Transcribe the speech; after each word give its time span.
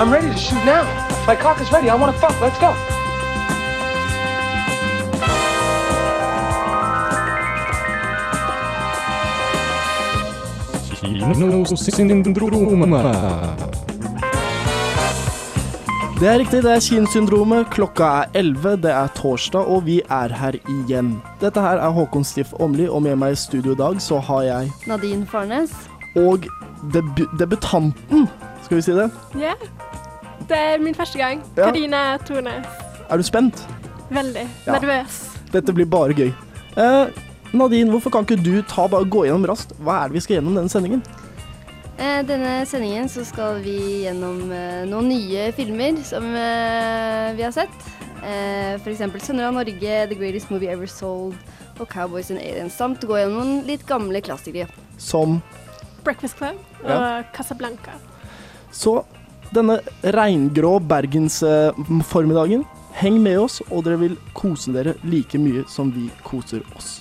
I'm 0.00 0.12
ready 0.12 0.28
to 0.28 0.38
shoot 0.38 0.64
now. 0.64 0.84
My 1.26 1.34
cock 1.34 1.60
is 1.60 1.72
ready. 1.72 1.90
I 1.90 1.96
want 1.96 2.14
to 2.14 2.20
fuck. 2.20 2.40
Let's 2.40 2.56
go. 2.60 2.72
Det 16.20 16.28
er 16.28 16.38
riktig, 16.38 16.62
det 16.62 16.72
er 16.72 16.80
Kinosyndromet. 16.80 17.66
Klokka 17.70 18.04
er 18.04 18.24
11, 18.34 18.76
det 18.82 18.90
er 18.90 19.06
torsdag, 19.16 19.66
og 19.66 19.86
vi 19.86 20.00
er 20.10 20.28
her 20.28 20.54
igjen. 20.62 21.22
Dette 21.40 21.60
her 21.60 21.82
er 21.82 21.90
Håkon 21.90 22.24
Stiff 22.24 22.54
Åmli, 22.60 22.86
og 22.88 23.02
med 23.02 23.18
meg 23.18 23.34
i 23.34 23.38
studio 23.38 23.74
i 23.74 23.78
dag 23.82 23.98
så 24.02 24.22
har 24.22 24.42
jeg 24.46 24.72
Nadine 24.86 25.26
Farnes. 25.26 25.74
Og 26.14 26.46
deb 26.94 27.26
debutanten, 27.38 28.28
skal 28.68 28.76
vi 28.76 28.84
si 28.84 28.92
det. 28.96 29.08
Ja. 29.40 29.54
Det 30.48 30.56
er 30.58 30.78
min 30.80 30.94
første 30.96 31.18
gang. 31.20 31.40
Ja. 31.56 31.68
Karina 31.70 32.02
Tornes. 32.28 32.66
Er 33.08 33.16
du 33.16 33.24
spent? 33.24 33.64
Veldig 34.12 34.46
Ja. 34.66 34.78
nervøs. 34.78 35.18
Dette 35.52 35.72
blir 35.72 35.86
bare 35.88 36.12
gøy. 36.14 36.32
Eh, 36.76 37.06
Nadine, 37.52 37.90
hvorfor 37.90 38.10
kan 38.12 38.24
ikke 38.26 38.42
du 38.44 38.62
ta 38.62 38.86
bare 38.86 39.04
gå 39.08 39.24
gjennom 39.24 39.46
raskt? 39.48 39.72
Hva 39.80 40.04
er 40.04 40.08
det 40.08 40.12
vi 40.18 40.20
skal 40.20 40.36
gjennom 40.38 40.54
denne 40.54 40.68
sendingen? 40.68 41.02
Eh, 41.98 42.22
denne 42.22 42.64
sendingen 42.66 43.08
så 43.08 43.24
skal 43.26 43.60
vi 43.64 44.04
gjennom 44.04 44.52
eh, 44.52 44.84
noen 44.86 45.08
nye 45.08 45.48
filmer 45.56 45.96
som 46.04 46.22
eh, 46.36 47.32
vi 47.34 47.42
har 47.42 47.50
sett. 47.52 47.70
Eh, 48.22 48.74
F.eks. 48.76 48.98
'Sønner 49.24 49.48
av 49.48 49.54
Norge', 49.54 50.06
'The 50.08 50.14
Greatest 50.14 50.50
Movie 50.50 50.68
Ever 50.70 50.86
Sold' 50.86 51.34
og 51.80 51.88
'Cowboys 51.88 52.30
and 52.30 52.38
Aliens'. 52.40 52.76
Samt 52.76 53.00
gå 53.00 53.16
gjennom 53.16 53.40
noen 53.42 53.66
litt 53.66 53.86
gamle 53.86 54.20
klassikere. 54.20 54.68
Som 54.98 55.42
Breakfast 56.04 56.36
Club 56.36 56.56
og 56.84 56.90
Ja. 56.90 57.22
Casablanca. 57.34 57.92
Så 58.72 59.04
denne 59.54 59.80
regngrå 60.02 60.78
bergensformiddagen, 60.78 62.64
heng 62.92 63.20
med 63.22 63.38
oss, 63.40 63.60
og 63.70 63.84
dere 63.86 64.00
vil 64.02 64.16
kose 64.36 64.72
dere 64.74 64.96
like 65.04 65.38
mye 65.40 65.64
som 65.70 65.92
vi 65.94 66.08
koser 66.26 66.64
oss. 66.76 66.98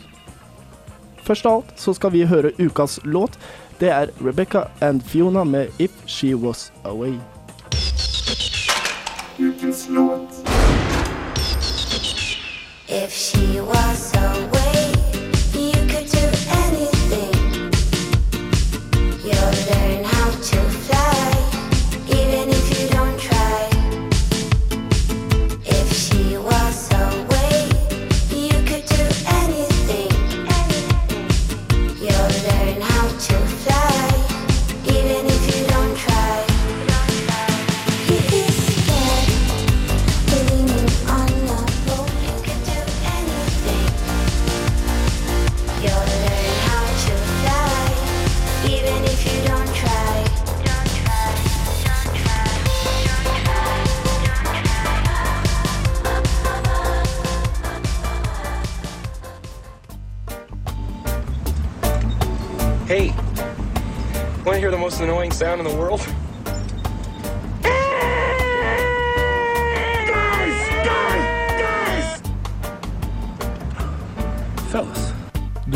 Først 1.28 1.46
av 1.46 1.58
alt 1.60 1.80
så 1.82 1.94
skal 1.98 2.14
vi 2.14 2.28
høre 2.28 2.54
ukas 2.60 3.00
låt. 3.04 3.36
Det 3.80 3.90
er 3.92 4.14
Rebecca 4.24 4.68
and 4.82 5.02
Fiona 5.02 5.44
med 5.44 5.68
'If 5.80 5.92
She 6.06 6.34
Was 6.36 6.72
Away'. 6.84 7.20
If 12.90 13.12
she 13.12 13.62
was 13.62 14.14
away, 14.16 14.57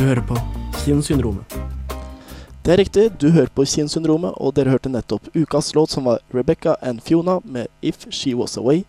Du 0.01 0.05
hører 0.07 0.21
på 0.25 0.35
Kinosyndromet. 0.81 1.51
Det 2.65 2.71
er 2.73 2.79
riktig, 2.81 3.03
du 3.21 3.27
hører 3.29 3.51
på 3.53 3.61
Kinosyndromet, 3.69 4.33
og 4.33 4.55
dere 4.57 4.73
hørte 4.73 4.89
nettopp 4.89 5.27
ukas 5.35 5.75
låt 5.77 5.93
som 5.93 6.07
var 6.09 6.23
Rebecca 6.33 6.73
and 6.81 7.03
Fiona 7.05 7.35
med 7.45 7.67
'If 7.83 8.07
She 8.09 8.33
Was 8.33 8.57
Away'. 8.57 8.81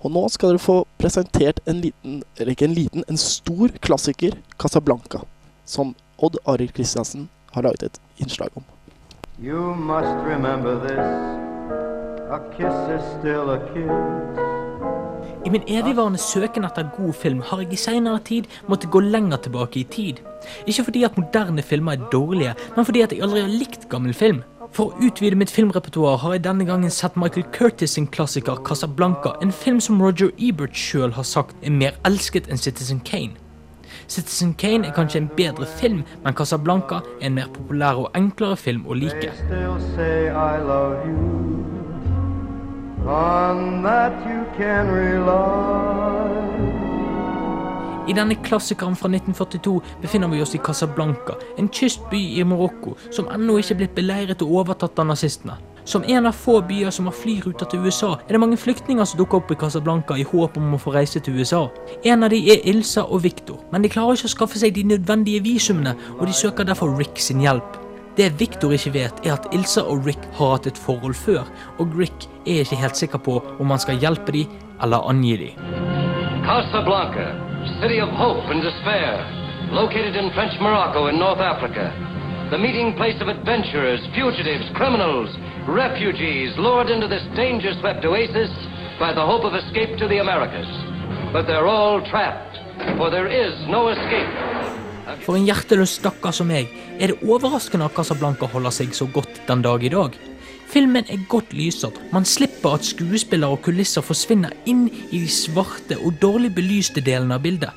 Og 0.00 0.10
nå 0.10 0.28
skal 0.28 0.48
dere 0.48 0.58
få 0.58 0.86
presentert 0.98 1.60
en 1.66 1.80
liten, 1.80 2.22
eller 2.38 2.50
ikke 2.50 2.64
en 2.64 2.74
liten, 2.74 3.04
en 3.08 3.16
stor 3.16 3.68
klassiker, 3.68 4.32
Casablanca, 4.58 5.18
som 5.66 5.94
Odd 6.18 6.38
Arild 6.46 6.72
Kristiansen 6.72 7.28
har 7.52 7.62
laget 7.62 7.82
et 7.82 8.00
innslag 8.18 8.48
om. 8.56 8.64
You 9.38 9.74
must 9.74 10.16
remember 10.24 10.80
this. 10.80 11.06
A 12.32 12.38
kiss 12.56 12.76
is 12.96 13.04
still 13.20 13.50
a 13.50 13.58
kiss. 13.74 14.55
I 15.46 15.50
min 15.54 15.62
evigvarende 15.70 16.18
søken 16.18 16.64
etter 16.66 16.88
god 16.96 17.12
film 17.14 17.40
har 17.46 17.60
jeg 17.62 17.72
i 17.72 17.78
senere 17.78 18.18
tid 18.26 18.48
måttet 18.66 18.90
gå 18.90 18.98
lenger 19.00 19.38
tilbake 19.44 19.78
i 19.78 19.84
tid. 19.84 20.18
Ikke 20.66 20.84
fordi 20.88 21.04
at 21.06 21.18
moderne 21.18 21.62
filmer 21.62 21.92
er 21.92 22.08
dårlige, 22.10 22.54
men 22.76 22.84
fordi 22.84 23.04
at 23.04 23.12
jeg 23.12 23.22
aldri 23.22 23.44
har 23.44 23.52
likt 23.52 23.86
gammel 23.88 24.14
film. 24.14 24.42
For 24.74 24.90
å 24.90 25.06
utvide 25.06 25.38
mitt 25.38 25.52
filmrepertoar 25.54 26.18
har 26.24 26.34
jeg 26.34 26.44
denne 26.48 26.66
gangen 26.66 26.90
sett 26.90 27.14
Michael 27.14 27.46
Curtis 27.54 27.94
sin 27.94 28.08
klassiker 28.10 28.58
Casablanca, 28.66 29.36
en 29.42 29.54
film 29.54 29.78
som 29.80 30.02
Roger 30.02 30.34
Ebert 30.42 30.74
sjøl 30.74 31.14
har 31.14 31.24
sagt 31.24 31.54
er 31.62 31.70
mer 31.70 31.94
elsket 32.08 32.50
enn 32.50 32.58
Citizen 32.58 32.98
Kane. 33.06 33.38
Citizen 34.08 34.54
Kane 34.58 34.90
er 34.90 34.98
kanskje 34.98 35.22
en 35.22 35.30
bedre 35.38 35.70
film, 35.78 36.02
men 36.24 36.34
Casablanca 36.34 37.04
er 37.20 37.30
en 37.30 37.38
mer 37.38 37.54
populær 37.54 38.02
og 38.02 38.10
enklere 38.18 38.58
film 38.58 38.82
å 38.90 38.98
like. 38.98 39.30
On 43.08 43.82
that 43.82 44.12
you 44.26 44.44
can 44.58 44.90
rely. 44.90 46.26
I 48.08 48.14
denne 48.14 48.34
klassikeren 48.34 48.96
fra 48.98 49.08
1942 49.08 49.80
befinner 50.02 50.28
vi 50.28 50.42
oss 50.42 50.54
i 50.54 50.58
Casablanca, 50.58 51.34
en 51.58 51.68
kystby 51.68 52.18
i 52.38 52.44
Marokko 52.44 52.96
som 53.10 53.30
ennå 53.30 53.58
ikke 53.58 53.74
er 53.74 53.80
blitt 53.80 53.94
beleiret 53.94 54.42
og 54.42 54.58
overtatt 54.60 54.98
av 54.98 55.06
nazistene. 55.10 55.54
Som 55.86 56.02
en 56.02 56.26
av 56.26 56.34
få 56.34 56.58
byer 56.66 56.90
som 56.90 57.06
har 57.06 57.14
flyruter 57.14 57.70
til 57.70 57.86
USA, 57.86 58.16
er 58.26 58.34
det 58.34 58.42
mange 58.42 58.58
flyktninger 58.58 59.06
som 59.06 59.22
dukker 59.22 59.38
opp 59.38 59.54
i 59.54 59.58
Casablanca 59.58 60.18
i 60.18 60.26
håp 60.26 60.58
om 60.58 60.74
å 60.74 60.82
få 60.82 60.98
reise 60.98 61.22
til 61.22 61.38
USA. 61.38 61.68
En 62.02 62.26
av 62.26 62.34
de 62.34 62.42
er 62.50 62.66
Ilsa 62.66 63.06
og 63.06 63.22
Victor, 63.22 63.62
men 63.70 63.86
de 63.86 63.94
klarer 63.94 64.18
ikke 64.18 64.32
å 64.32 64.34
skaffe 64.34 64.58
seg 64.58 64.74
de 64.74 64.86
nødvendige 64.96 65.46
visumene, 65.46 65.94
og 66.18 66.26
de 66.26 66.34
søker 66.34 66.66
derfor 66.66 66.90
Rick 66.98 67.22
sin 67.22 67.46
hjelp. 67.46 67.85
Det 68.16 68.30
Victor 68.40 68.72
ikke 68.72 68.94
vet, 68.94 69.18
er 69.28 69.34
at 69.36 69.46
Ilsa 69.52 69.82
og 69.84 70.06
Rick 70.06 70.22
har 70.38 70.54
hatt 70.54 70.66
et 70.70 70.78
forhold 70.80 71.14
før, 71.20 71.42
og 71.76 71.92
Rick 72.00 72.24
er 72.48 72.62
ikke 72.62 72.78
helt 72.80 72.96
sikker 72.96 73.20
på 73.20 73.34
om 73.60 73.68
han 73.68 73.82
skal 73.82 74.00
hjelpe 74.00 74.32
dem 74.32 74.54
eller 74.82 75.04
angi 75.10 75.34
dem. 75.42 75.66
Casablanca, 76.48 77.26
city 77.82 78.00
of 78.00 78.08
hope 78.08 78.48
and 78.48 78.64
despair, 78.64 79.20
located 79.68 80.16
in 80.16 80.32
French 80.32 80.56
Morocco 80.64 81.08
in 81.12 81.20
North 81.20 81.42
Africa. 81.44 81.92
The 82.48 82.56
meeting 82.56 82.96
place 82.96 83.20
of 83.20 83.28
adventurers, 83.28 84.00
fugitives, 84.16 84.64
criminals, 84.78 85.28
refugees 85.68 86.56
lured 86.56 86.88
into 86.88 87.08
this 87.08 87.26
danger 87.36 87.74
swept 87.80 88.04
oasis 88.04 88.52
by 88.98 89.12
the 89.12 89.26
hope 89.26 89.44
of 89.44 89.52
escape 89.52 89.98
to 89.98 90.08
the 90.08 90.20
Americas. 90.24 90.70
But 91.34 91.44
they're 91.46 91.68
all 91.68 92.00
trapped, 92.08 92.56
for 92.96 93.10
there 93.10 93.28
is 93.28 93.52
no 93.68 93.88
escape. 93.88 94.55
For 95.24 95.38
en 95.38 95.46
hjerteløs 95.48 95.96
stakkar 96.00 96.34
som 96.36 96.50
meg 96.50 96.70
er 96.98 97.12
det 97.12 97.20
overraskende 97.24 97.88
at 97.88 97.96
Casablanca 97.96 98.48
holder 98.50 98.74
seg 98.74 98.94
så 98.96 99.08
godt 99.12 99.42
den 99.48 99.64
dag 99.64 99.84
i 99.84 99.92
dag. 99.92 100.16
Filmen 100.66 101.06
er 101.08 101.26
godt 101.28 101.52
lyset. 101.54 101.94
man 102.12 102.24
slipper 102.24 102.74
at 102.74 102.84
skuespillere 102.84 103.50
og 103.50 103.62
kulisser 103.62 104.02
forsvinner 104.02 104.52
inn 104.66 104.88
i 105.10 105.22
de 105.22 105.28
svarte 105.28 105.98
og 105.98 106.20
dårlig 106.20 106.54
belyste 106.54 107.00
delene 107.00 107.34
av 107.34 107.42
bildet. 107.42 107.70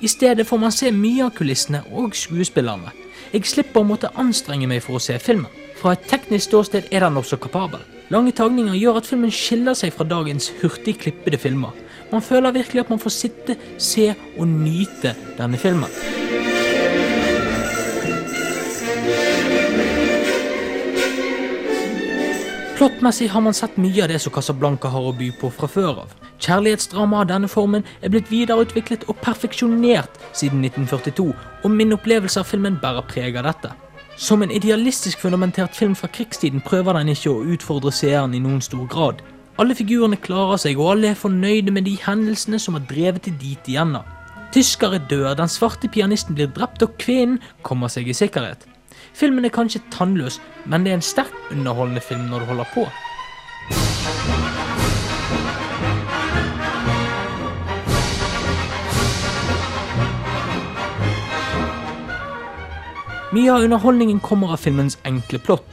I 0.00 0.06
stedet 0.08 0.46
får 0.46 0.58
man 0.58 0.72
se 0.72 0.92
mye 0.92 1.24
av 1.24 1.34
kulissene 1.34 1.82
og 1.90 2.14
skuespillerne. 2.14 2.92
Jeg 3.32 3.44
slipper 3.44 3.80
å 3.80 3.88
måtte 3.88 4.12
anstrenge 4.14 4.68
meg 4.68 4.82
for 4.84 4.98
å 4.98 5.02
se 5.02 5.18
filmen. 5.18 5.50
Fra 5.80 5.92
et 5.94 6.06
teknisk 6.10 6.48
ståsted 6.48 6.92
er 6.92 7.04
den 7.06 7.18
også 7.18 7.38
kapabel. 7.40 7.82
Lange 8.10 8.32
tagninger 8.32 8.78
gjør 8.78 9.00
at 9.00 9.10
filmen 9.10 9.34
skiller 9.34 9.76
seg 9.76 9.92
fra 9.92 10.06
dagens 10.08 10.52
hurtig 10.62 10.96
klippede 11.02 11.40
filmer. 11.40 11.74
Man 12.12 12.24
føler 12.24 12.54
virkelig 12.56 12.86
at 12.86 12.94
man 12.94 13.02
får 13.02 13.14
sitte, 13.14 13.58
se 13.76 14.12
og 14.38 14.48
nyte 14.48 15.14
denne 15.36 15.60
filmen. 15.60 16.27
Plottmessig 22.78 23.26
har 23.28 23.42
man 23.42 23.54
sett 23.58 23.74
mye 23.76 24.04
av 24.04 24.12
det 24.12 24.20
som 24.22 24.30
Casablanca 24.30 24.86
har 24.94 25.08
å 25.08 25.14
by 25.18 25.32
på 25.40 25.48
fra 25.50 25.66
før 25.66 26.04
av. 26.04 26.12
Kjærlighetsdrama 26.38 27.24
av 27.24 27.26
denne 27.26 27.48
formen 27.50 27.82
er 28.06 28.12
blitt 28.14 28.30
videreutviklet 28.30 29.08
og 29.10 29.18
perfeksjonert 29.18 30.20
siden 30.30 30.62
1942, 30.62 31.26
og 31.34 31.74
min 31.74 31.96
opplevelse 31.96 32.38
av 32.38 32.46
filmen 32.46 32.76
bærer 32.78 33.02
preg 33.10 33.40
av 33.40 33.48
dette. 33.48 33.72
Som 34.14 34.46
en 34.46 34.54
idealistisk 34.54 35.26
fundamentert 35.26 35.74
film 35.74 35.98
fra 35.98 36.06
krigstiden 36.14 36.62
prøver 36.62 37.00
den 37.00 37.10
ikke 37.16 37.34
å 37.34 37.42
utfordre 37.56 37.90
seeren 37.90 38.38
i 38.38 38.44
noen 38.46 38.62
stor 38.62 38.86
grad. 38.86 39.26
Alle 39.58 39.74
figurene 39.74 40.22
klarer 40.22 40.62
seg, 40.62 40.78
og 40.78 40.94
alle 40.94 41.10
er 41.16 41.18
fornøyde 41.18 41.74
med 41.74 41.90
de 41.90 41.98
hendelsene 42.06 42.62
som 42.62 42.78
har 42.78 42.86
drevet 42.86 43.26
til 43.26 43.34
dit 43.42 43.74
igjennom. 43.74 44.06
Tyskere 44.54 45.02
dør, 45.10 45.32
den 45.34 45.50
svarte 45.50 45.90
pianisten 45.90 46.38
blir 46.38 46.54
drept, 46.54 46.86
og 46.86 46.94
kvinnen 47.02 47.42
kommer 47.66 47.90
seg 47.90 48.06
i 48.06 48.14
sikkerhet. 48.14 48.68
Filmen 49.12 49.44
er 49.44 49.54
kanskje 49.54 49.82
tannløs, 49.90 50.40
men 50.66 50.84
det 50.84 50.92
er 50.92 51.00
en 51.00 51.04
sterkt 51.04 51.52
underholdende 51.52 52.00
film 52.00 52.28
når 52.30 52.44
du 52.44 52.50
holder 52.52 52.72
på. 52.74 52.88
Mye 63.28 63.52
av 63.52 63.66
underholdningen 63.66 64.22
kommer 64.24 64.54
av 64.54 64.62
filmens 64.62 64.96
enkle 65.04 65.38
plott. 65.44 65.66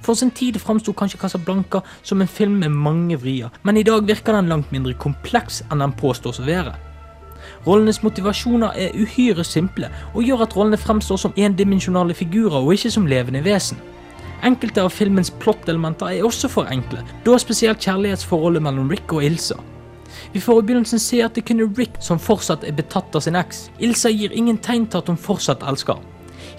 For 0.00 0.14
sin 0.16 0.30
tid 0.30 0.56
framsto 0.62 0.94
kanskje 0.96 1.18
Casablanca 1.20 1.82
som 2.02 2.22
en 2.22 2.30
film 2.30 2.60
med 2.62 2.70
mange 2.70 3.18
vrier, 3.18 3.50
men 3.62 3.76
i 3.76 3.82
dag 3.86 4.06
virker 4.06 4.36
den 4.36 4.48
langt 4.52 4.70
mindre 4.72 4.94
kompleks 4.94 5.64
enn 5.70 5.82
den 5.82 5.96
påstås 5.98 6.38
å 6.40 6.46
være. 6.46 6.76
Rollenes 7.66 8.02
motivasjoner 8.02 8.76
er 8.76 8.94
uhyre 8.96 9.44
simple, 9.44 9.90
og 10.14 10.24
gjør 10.24 10.46
at 10.46 10.56
rollene 10.56 10.80
fremstår 10.80 11.18
som 11.20 11.34
endimensjonale 11.36 12.14
figurer 12.16 12.60
og 12.60 12.72
ikke 12.72 12.90
som 12.90 13.08
levende 13.10 13.44
vesen. 13.44 13.80
Enkelte 14.44 14.80
av 14.80 14.94
filmens 14.96 15.28
plottelementer 15.42 16.14
er 16.14 16.24
også 16.24 16.48
for 16.48 16.70
enkle, 16.72 17.02
da 17.26 17.36
spesielt 17.38 17.82
kjærlighetsforholdet 17.84 18.64
mellom 18.64 18.88
Rick 18.88 19.12
og 19.12 19.24
Ilsa. 19.24 19.58
Vi 20.32 20.40
får 20.40 20.62
i 20.62 20.64
begynnelsen 20.70 21.02
se 21.02 21.20
at 21.24 21.36
det 21.36 21.44
kun 21.48 21.60
er 21.60 21.68
Rick 21.76 21.98
som 22.00 22.18
fortsatt 22.18 22.64
er 22.64 22.76
betatt 22.76 23.14
av 23.14 23.24
sin 23.24 23.36
eks. 23.36 23.68
Ilsa 23.84 24.08
gir 24.14 24.32
ingen 24.32 24.58
tegn 24.58 24.86
til 24.88 25.02
at 25.02 25.10
hun 25.12 25.20
fortsatt 25.20 25.64
elsker. 25.68 26.00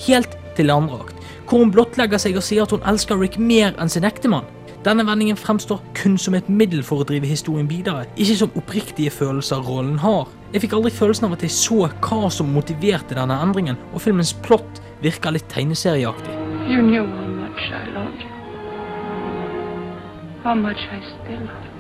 Helt 0.06 0.38
til 0.56 0.70
andre 0.70 1.02
akt, 1.02 1.18
hvor 1.50 1.64
hun 1.64 1.74
blottlegger 1.74 2.22
seg 2.22 2.38
og 2.38 2.46
sier 2.46 2.68
at 2.68 2.74
hun 2.76 2.86
elsker 2.88 3.18
Rick 3.20 3.40
mer 3.42 3.74
enn 3.82 3.90
sin 3.90 4.06
ektemann. 4.06 4.46
Denne 4.86 5.06
vendingen 5.06 5.38
fremstår 5.38 5.82
kun 5.98 6.18
som 6.18 6.38
et 6.38 6.48
middel 6.50 6.82
for 6.86 7.02
å 7.02 7.08
drive 7.08 7.30
historien 7.30 7.70
videre, 7.70 8.08
ikke 8.18 8.38
som 8.40 8.56
oppriktige 8.58 9.14
følelser 9.14 9.62
rollen 9.66 10.00
har. 10.02 10.30
Jeg 10.52 10.66
fikk 10.66 10.74
aldri 10.76 10.92
følelsen 10.92 11.30
av 11.30 11.38
at 11.38 11.44
jeg 11.46 11.54
så 11.56 11.86
hva 12.04 12.28
som 12.34 12.50
motiverte 12.52 13.16
denne 13.16 13.38
endringen, 13.40 13.80
og 13.96 14.04
filmens 14.04 14.34
plott 14.44 14.82
virka 15.00 15.32
litt 15.32 15.48
tegneserieaktig. 15.54 16.36
You 16.68 16.84
knew 16.84 17.08
how 17.08 17.28
much 17.40 17.72
I 17.72 17.88
loved 17.96 18.20
you. 18.20 18.32
How 20.44 20.56
much 20.56 20.84
I 20.92 21.00
still 21.08 21.40
love 21.48 21.64
you. 21.64 21.71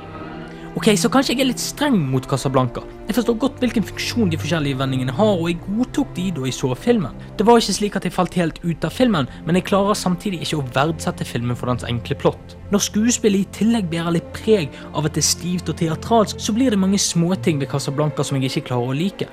Ok, 0.71 0.85
så 0.95 1.09
kanskje 1.11 1.33
jeg 1.33 1.43
er 1.43 1.49
litt 1.49 1.59
streng 1.59 1.97
mot 2.13 2.23
Casablanca. 2.23 2.79
Jeg 3.03 3.17
forstår 3.17 3.35
godt 3.41 3.57
hvilken 3.59 3.83
funksjon 3.83 4.29
de 4.31 4.37
forskjellige 4.39 4.77
vendingene 4.79 5.11
har, 5.17 5.33
og 5.35 5.49
jeg 5.49 5.57
godtok 5.65 6.13
de 6.15 6.29
da 6.31 6.45
jeg 6.47 6.55
så 6.55 6.69
filmen. 6.79 7.17
Det 7.35 7.43
var 7.43 7.59
ikke 7.59 7.75
slik 7.75 7.97
at 7.99 8.07
jeg 8.07 8.15
falt 8.15 8.37
helt 8.39 8.61
ut 8.63 8.87
av 8.87 8.95
filmen, 8.95 9.27
men 9.43 9.59
jeg 9.59 9.65
klarer 9.67 9.99
samtidig 9.99 10.39
ikke 10.45 10.61
å 10.61 10.69
verdsette 10.77 11.27
filmen 11.27 11.59
for 11.59 11.67
dens 11.67 11.83
enkle 11.83 12.15
plott. 12.23 12.55
Når 12.71 12.85
skuespillet 12.87 13.43
i 13.43 13.57
tillegg 13.59 13.91
bærer 13.91 14.15
litt 14.15 14.31
preg 14.37 14.71
av 14.93 15.09
at 15.09 15.19
det 15.19 15.25
er 15.25 15.27
stivt 15.33 15.73
og 15.73 15.75
teatralsk, 15.83 16.39
så 16.39 16.55
blir 16.55 16.71
det 16.71 16.79
mange 16.79 17.03
småting 17.03 17.59
ved 17.59 17.67
Casablanca 17.75 18.23
som 18.23 18.39
jeg 18.39 18.47
ikke 18.47 18.69
klarer 18.71 18.95
å 18.95 18.97
like. 19.01 19.27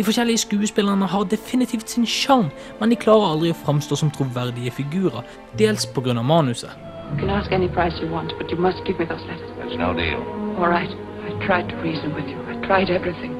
De 0.00 0.08
forskjellige 0.08 0.46
skuespillerne 0.46 1.12
har 1.12 1.28
definitivt 1.28 1.92
sin 1.92 2.08
sjarm, 2.08 2.48
men 2.80 2.88
de 2.88 2.96
klarer 2.96 3.34
aldri 3.34 3.52
å 3.52 3.60
framstå 3.60 4.00
som 4.00 4.16
troverdige 4.16 4.72
figurer, 4.80 5.20
dels 5.60 5.84
pga. 5.84 6.16
manuset. 6.16 6.72
You 7.12 7.20
can 7.20 7.30
ask 7.30 7.52
any 7.52 7.68
price 7.68 8.00
you 8.00 8.08
want, 8.08 8.32
but 8.38 8.50
you 8.50 8.56
must 8.56 8.84
give 8.86 8.98
me 8.98 9.04
those 9.04 9.24
letters. 9.28 9.52
There's 9.60 9.76
no 9.76 9.92
deal. 9.92 10.47
All 10.58 10.66
right. 10.66 10.90
I 10.90 11.46
tried 11.46 11.68
to 11.68 11.76
reason 11.76 12.14
with 12.14 12.26
you. 12.26 12.38
I 12.50 12.66
tried 12.66 12.90
everything. 12.90 13.34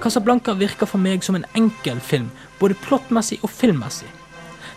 Casablanca 0.00 0.52
virker 0.58 0.88
for 0.90 0.98
meg 0.98 1.22
som 1.22 1.36
en 1.38 1.44
enkel 1.54 2.00
film, 2.02 2.26
både 2.58 2.74
plottmessig 2.82 3.38
og 3.46 3.52
filmmessig. 3.54 4.08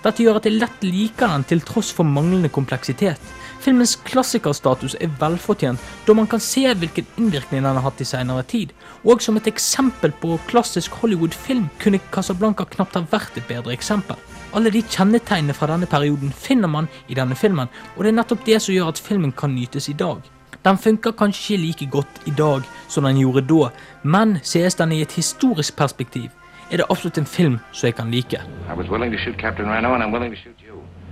Dette 0.03 0.21
gjør 0.21 0.37
at 0.37 0.45
jeg 0.45 0.59
lett 0.61 0.85
liker 0.85 1.33
den 1.33 1.47
til 1.49 1.63
tross 1.65 1.89
for 1.97 2.05
manglende 2.05 2.51
kompleksitet. 2.53 3.33
Filmens 3.65 3.95
klassikerstatus 4.05 4.99
er 5.01 5.09
velfortjent, 5.17 5.81
da 6.05 6.13
man 6.13 6.29
kan 6.29 6.45
se 6.45 6.61
hvilken 6.69 7.09
innvirkning 7.17 7.65
den 7.65 7.73
har 7.73 7.87
hatt 7.87 8.05
i 8.05 8.07
senere 8.07 8.45
tid. 8.45 8.77
Og 9.01 9.25
som 9.25 9.41
et 9.41 9.49
eksempel 9.49 10.13
på 10.21 10.37
klassisk 10.53 11.01
Hollywood-film 11.01 11.71
kunne 11.81 12.03
Casablanca 12.13 12.69
knapt 12.69 13.01
ha 13.01 13.05
vært 13.09 13.41
et 13.41 13.49
bedre 13.49 13.73
eksempel. 13.73 14.21
Alle 14.53 14.69
de 14.69 14.85
kjennetegnene 14.85 15.57
fra 15.57 15.73
denne 15.73 15.89
perioden 15.89 16.29
finner 16.37 16.69
man 16.69 16.93
i 17.09 17.17
denne 17.17 17.35
filmen, 17.35 17.73
og 17.97 18.03
det 18.03 18.13
er 18.13 18.19
nettopp 18.21 18.45
det 18.45 18.61
som 18.61 18.77
gjør 18.77 18.93
at 18.93 19.07
filmen 19.09 19.33
kan 19.33 19.57
nytes 19.57 19.89
i 19.89 19.97
dag. 19.97 20.21
Den 20.65 20.77
funker 20.77 21.11
kanskje 21.11 21.53
ikke 21.53 21.65
like 21.65 21.87
godt 21.91 22.21
i 22.25 22.33
dag 22.37 22.61
som 22.87 23.03
den 23.03 23.17
gjorde 23.17 23.41
da, 23.47 23.69
men 24.03 24.39
sees 24.43 24.75
den 24.75 24.91
i 24.91 25.01
et 25.01 25.11
historisk 25.11 25.77
perspektiv, 25.77 26.29
er 26.71 26.77
det 26.77 26.85
absolutt 26.89 27.17
en 27.17 27.25
film 27.25 27.59
som 27.71 27.87
jeg 27.87 27.95
kan 27.95 28.11
like. 28.11 28.41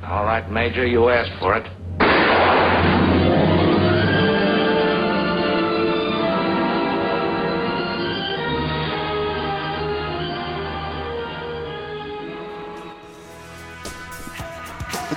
Right, 0.06 0.52
Major, 0.52 0.86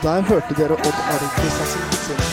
der 0.02 0.22
hørte 0.22 0.54
dere 0.54 0.72
Odd 0.72 0.98
Arild 1.12 1.30
Kristiansen 1.36 2.27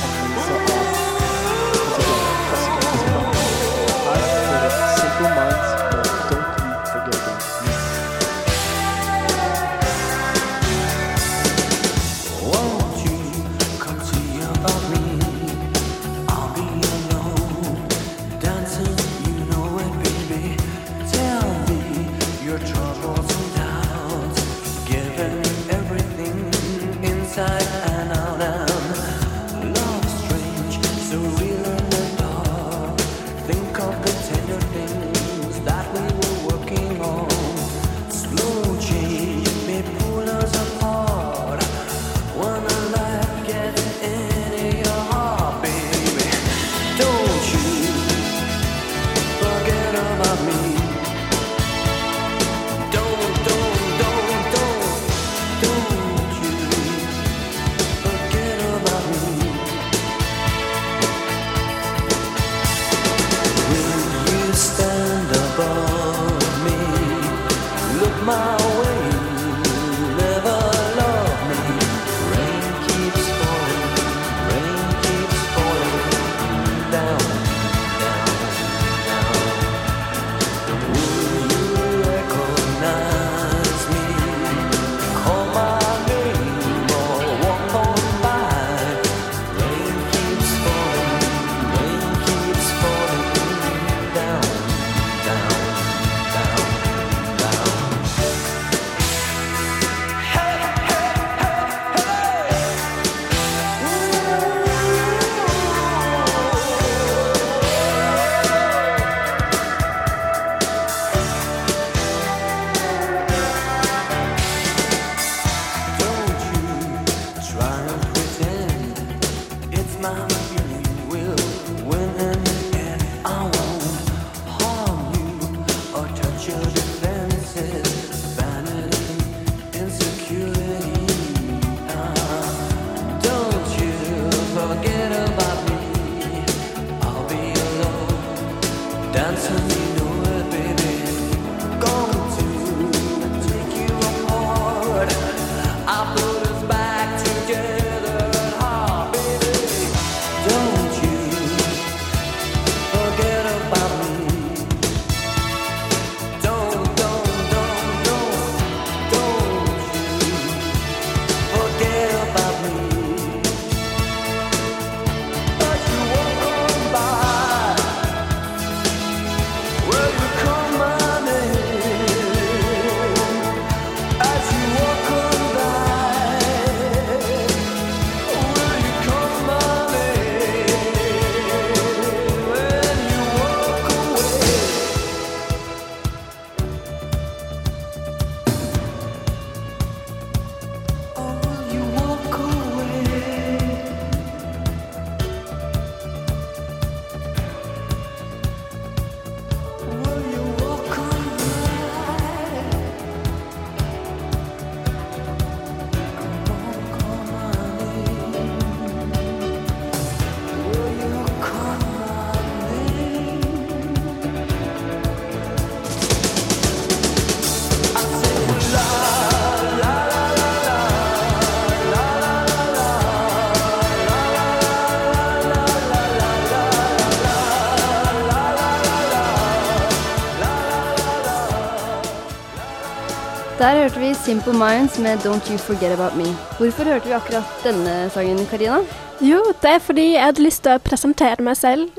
Simple 234.15 234.53
Minds 234.53 234.99
med 234.99 235.17
Don't 235.25 235.49
You 235.51 235.57
Forget 235.57 235.91
About 235.99 236.15
Me. 236.17 236.25
Hvorfor 236.57 236.83
hørte 236.83 237.07
vi 237.07 237.13
akkurat 237.13 237.43
denne 237.63 238.09
sangen, 238.09 238.45
Karina? 238.49 238.77
Jo, 239.21 239.41
det 239.61 239.69
er 239.69 239.79
fordi 239.79 240.11
jeg 240.13 240.25
hadde 240.25 240.43
lyst 240.43 240.63
til 240.63 240.75
å 240.75 240.81
presentere 240.83 241.43
meg 241.43 241.57
selv 241.59 241.89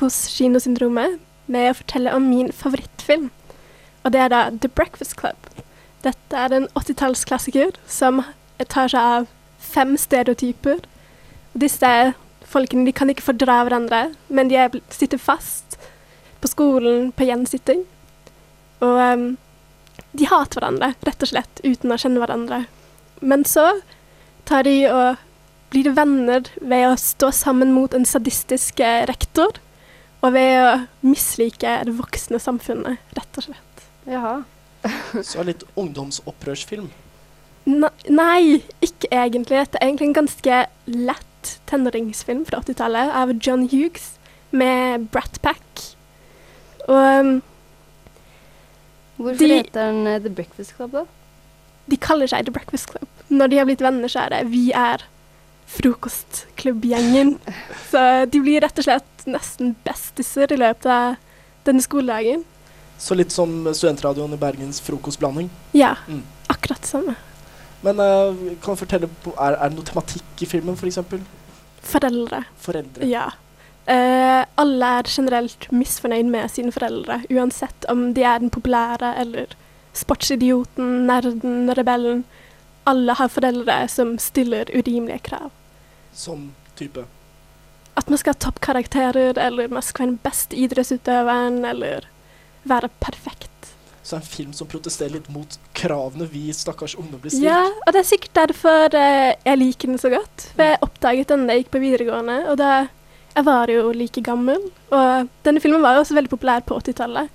hos 0.00 0.16
Kinosyndromet 0.32 1.18
med 1.46 1.70
å 1.70 1.76
fortelle 1.78 2.14
om 2.16 2.28
min 2.30 2.52
favorittfilm. 2.52 3.30
Og 4.04 4.12
det 4.12 4.20
er 4.24 4.32
da 4.32 4.42
The 4.50 4.68
Breakfast 4.68 5.16
Club. 5.20 5.36
Dette 6.04 6.36
er 6.38 6.54
en 6.54 6.68
80-tallsklassiker 6.78 7.76
som 7.86 8.22
tar 8.68 8.92
seg 8.92 9.00
av 9.00 9.30
fem 9.58 9.96
stereotyper. 10.00 10.80
Disse 11.52 11.92
folkene 12.46 12.86
de 12.86 12.94
kan 12.96 13.10
ikke 13.10 13.26
fordra 13.26 13.62
hverandre, 13.66 14.12
men 14.28 14.48
de 14.52 14.60
er, 14.60 14.80
sitter 14.90 15.18
fast 15.18 15.78
på 16.40 16.50
skolen 16.52 17.10
på 17.12 17.26
gjensitting. 17.28 17.82
Og 18.84 19.00
ehm, 19.00 19.26
de 20.16 20.28
hater 20.30 20.60
hverandre, 20.60 20.94
rett 21.06 21.22
og 21.24 21.30
slett, 21.30 21.62
uten 21.64 21.92
å 21.92 22.00
kjenne 22.00 22.22
hverandre. 22.22 22.64
Men 23.20 23.44
så 23.48 23.68
tar 24.48 24.66
de 24.66 24.76
og 24.90 25.22
blir 25.72 25.90
venner 25.96 26.46
ved 26.62 26.88
å 26.88 26.98
stå 27.00 27.32
sammen 27.34 27.72
mot 27.74 27.94
en 27.96 28.06
sadistisk 28.06 28.80
eh, 28.84 29.04
rektor, 29.08 29.58
og 30.24 30.34
ved 30.34 30.52
å 30.62 30.74
mislike 31.06 31.78
det 31.86 31.94
voksne 31.98 32.40
samfunnet, 32.42 33.02
rett 33.18 33.40
og 33.40 33.48
slett. 33.48 33.88
Jaha. 34.08 34.36
Så 35.26 35.42
litt 35.46 35.64
ungdomsopprørsfilm. 35.74 36.88
Ne 37.66 37.90
nei, 38.06 38.62
ikke 38.84 39.10
egentlig. 39.10 39.58
Dette 39.58 39.80
er 39.80 39.88
egentlig 39.88 40.12
en 40.12 40.20
ganske 40.20 40.60
lett 40.86 41.52
tenåringsfilm 41.66 42.44
fra 42.46 42.60
80-tallet 42.62 43.10
av 43.22 43.32
John 43.42 43.66
Hughes 43.70 44.12
med 44.54 45.08
Brat 45.10 45.40
Pack. 45.42 45.82
Og 46.86 46.94
um, 46.94 47.32
Hvorfor 49.16 49.38
De- 49.38 49.48
heter 49.62 49.92
den 49.92 50.06
eh, 50.06 50.18
The 50.20 50.28
Breakfast 50.30 50.76
Club, 50.76 50.92
da? 50.92 51.04
de 51.88 51.96
kaller 51.96 52.26
seg 52.26 52.44
The 52.46 52.52
Breakfast 52.52 52.88
Club. 52.90 53.06
Når 53.30 53.46
de 53.48 53.58
har 53.58 53.64
blitt 53.68 53.80
venner, 53.80 54.08
så 54.10 54.24
er 54.24 54.28
det 54.34 54.46
'vi 54.50 54.72
er 54.74 55.04
frokostklubbgjengen'. 55.66 57.38
Så 57.90 58.00
de 58.30 58.40
blir 58.42 58.60
rett 58.62 58.78
og 58.78 58.84
slett 58.86 59.26
nesten 59.26 59.74
bestiser 59.86 60.52
i 60.52 60.56
løpet 60.60 60.86
av 60.90 61.16
denne 61.66 61.82
skoledagen. 61.82 62.44
Så 62.98 63.14
litt 63.18 63.32
som 63.34 63.66
studentradioen 63.74 64.32
i 64.34 64.36
Bergens 64.40 64.80
frokostblanding. 64.80 65.50
Ja, 65.74 65.96
Mm. 66.08 66.22
akkurat 66.48 66.80
det 66.80 66.88
samme. 66.88 67.14
Men 67.82 68.00
uh, 68.00 68.34
kan 68.62 68.74
du 68.74 68.80
fortelle, 68.80 69.08
er, 69.38 69.52
er 69.52 69.68
det 69.68 69.76
noe 69.76 69.84
tematikk 69.84 70.42
i 70.42 70.46
filmen, 70.46 70.74
f.eks.? 70.76 70.98
Foreldre. 71.82 72.44
Foreldre. 72.58 73.06
Ja. 73.06 73.28
Eh, 73.86 74.42
alle 74.58 74.86
er 74.98 75.06
generelt 75.06 75.68
misfornøyd 75.70 76.26
med 76.30 76.50
sine 76.50 76.72
foreldre, 76.74 77.20
uansett 77.30 77.86
om 77.92 78.08
de 78.16 78.24
er 78.26 78.42
den 78.42 78.50
populære 78.50 79.12
eller 79.22 79.54
sportsidioten, 79.96 81.06
nerden, 81.06 81.70
rebellen. 81.78 82.24
Alle 82.86 83.14
har 83.18 83.30
foreldre 83.30 83.78
som 83.90 84.16
stiller 84.22 84.70
urimelige 84.74 85.22
krav. 85.30 85.52
Som 86.14 86.50
type. 86.78 87.06
At 87.96 88.10
man 88.10 88.20
skal 88.20 88.34
ha 88.34 88.42
toppkarakterer, 88.42 89.38
eller 89.40 89.70
man 89.72 89.82
skal 89.82 90.04
være 90.04 90.14
den 90.16 90.22
beste 90.24 90.58
idrettsutøveren, 90.58 91.62
eller 91.64 92.10
være 92.66 92.90
perfekt. 93.00 93.50
Så 94.06 94.18
en 94.20 94.22
film 94.22 94.52
som 94.54 94.68
protesterer 94.70 95.16
litt 95.16 95.30
mot 95.34 95.56
kravene 95.74 96.28
vi 96.30 96.44
stakkars 96.54 96.94
ungdom 96.94 97.22
blir 97.22 97.32
stilt. 97.32 97.48
Ja, 97.48 97.64
og 97.66 97.94
det 97.94 98.02
er 98.02 98.06
sikkert 98.06 98.36
derfor 98.38 98.94
uh, 98.94 99.32
jeg 99.34 99.58
liker 99.58 99.90
den 99.90 99.98
så 99.98 100.12
godt. 100.12 100.50
For 100.52 100.62
jeg 100.62 100.82
oppdaget 100.86 101.32
den 101.32 101.48
da 101.48 101.56
jeg 101.56 101.64
gikk 101.64 101.72
på 101.74 101.82
videregående, 101.82 102.36
og 102.52 102.60
da 102.60 102.70
jeg 103.36 103.44
var 103.44 103.70
jo 103.70 103.90
like 103.92 104.22
gammel. 104.24 104.62
Og 104.90 105.28
denne 105.44 105.60
filmen 105.60 105.84
var 105.84 105.96
jo 105.96 106.04
også 106.04 106.16
veldig 106.16 106.32
populær 106.32 106.64
på 106.64 106.78
80-tallet. 106.80 107.28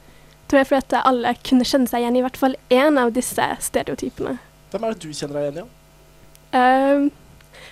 Tror 0.49 0.59
jeg 0.59 0.67
fordi 0.67 0.97
at 0.97 1.05
alle 1.07 1.35
kunne 1.47 1.67
kjenne 1.67 1.87
seg 1.87 2.03
igjen 2.03 2.17
i 2.19 2.23
hvert 2.25 2.39
fall 2.39 2.57
én 2.73 2.97
av 2.99 3.13
disse 3.15 3.45
stereotypene. 3.67 4.35
Hvem 4.71 4.87
er 4.87 4.95
det 4.95 5.05
du 5.05 5.13
kjenner 5.13 5.37
deg 5.37 5.45
igjen 5.45 5.61
i? 5.61 5.61
Ja? 5.61 5.69
Ehm, 6.59 7.05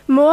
må 0.08 0.30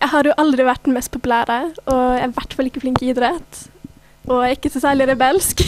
Jeg 0.00 0.08
har 0.08 0.24
jo 0.24 0.32
aldri 0.40 0.64
vært 0.64 0.86
den 0.86 0.94
mest 0.96 1.10
populære, 1.12 1.58
og 1.84 1.98
jeg 2.16 2.22
er 2.22 2.30
i 2.30 2.36
hvert 2.38 2.54
fall 2.56 2.68
ikke 2.70 2.80
flink 2.80 3.02
i 3.04 3.10
idrett. 3.12 3.58
Og 4.30 4.38
jeg 4.40 4.54
er 4.54 4.56
ikke 4.56 4.70
så 4.72 4.80
særlig 4.80 5.10
rebelsk. 5.10 5.60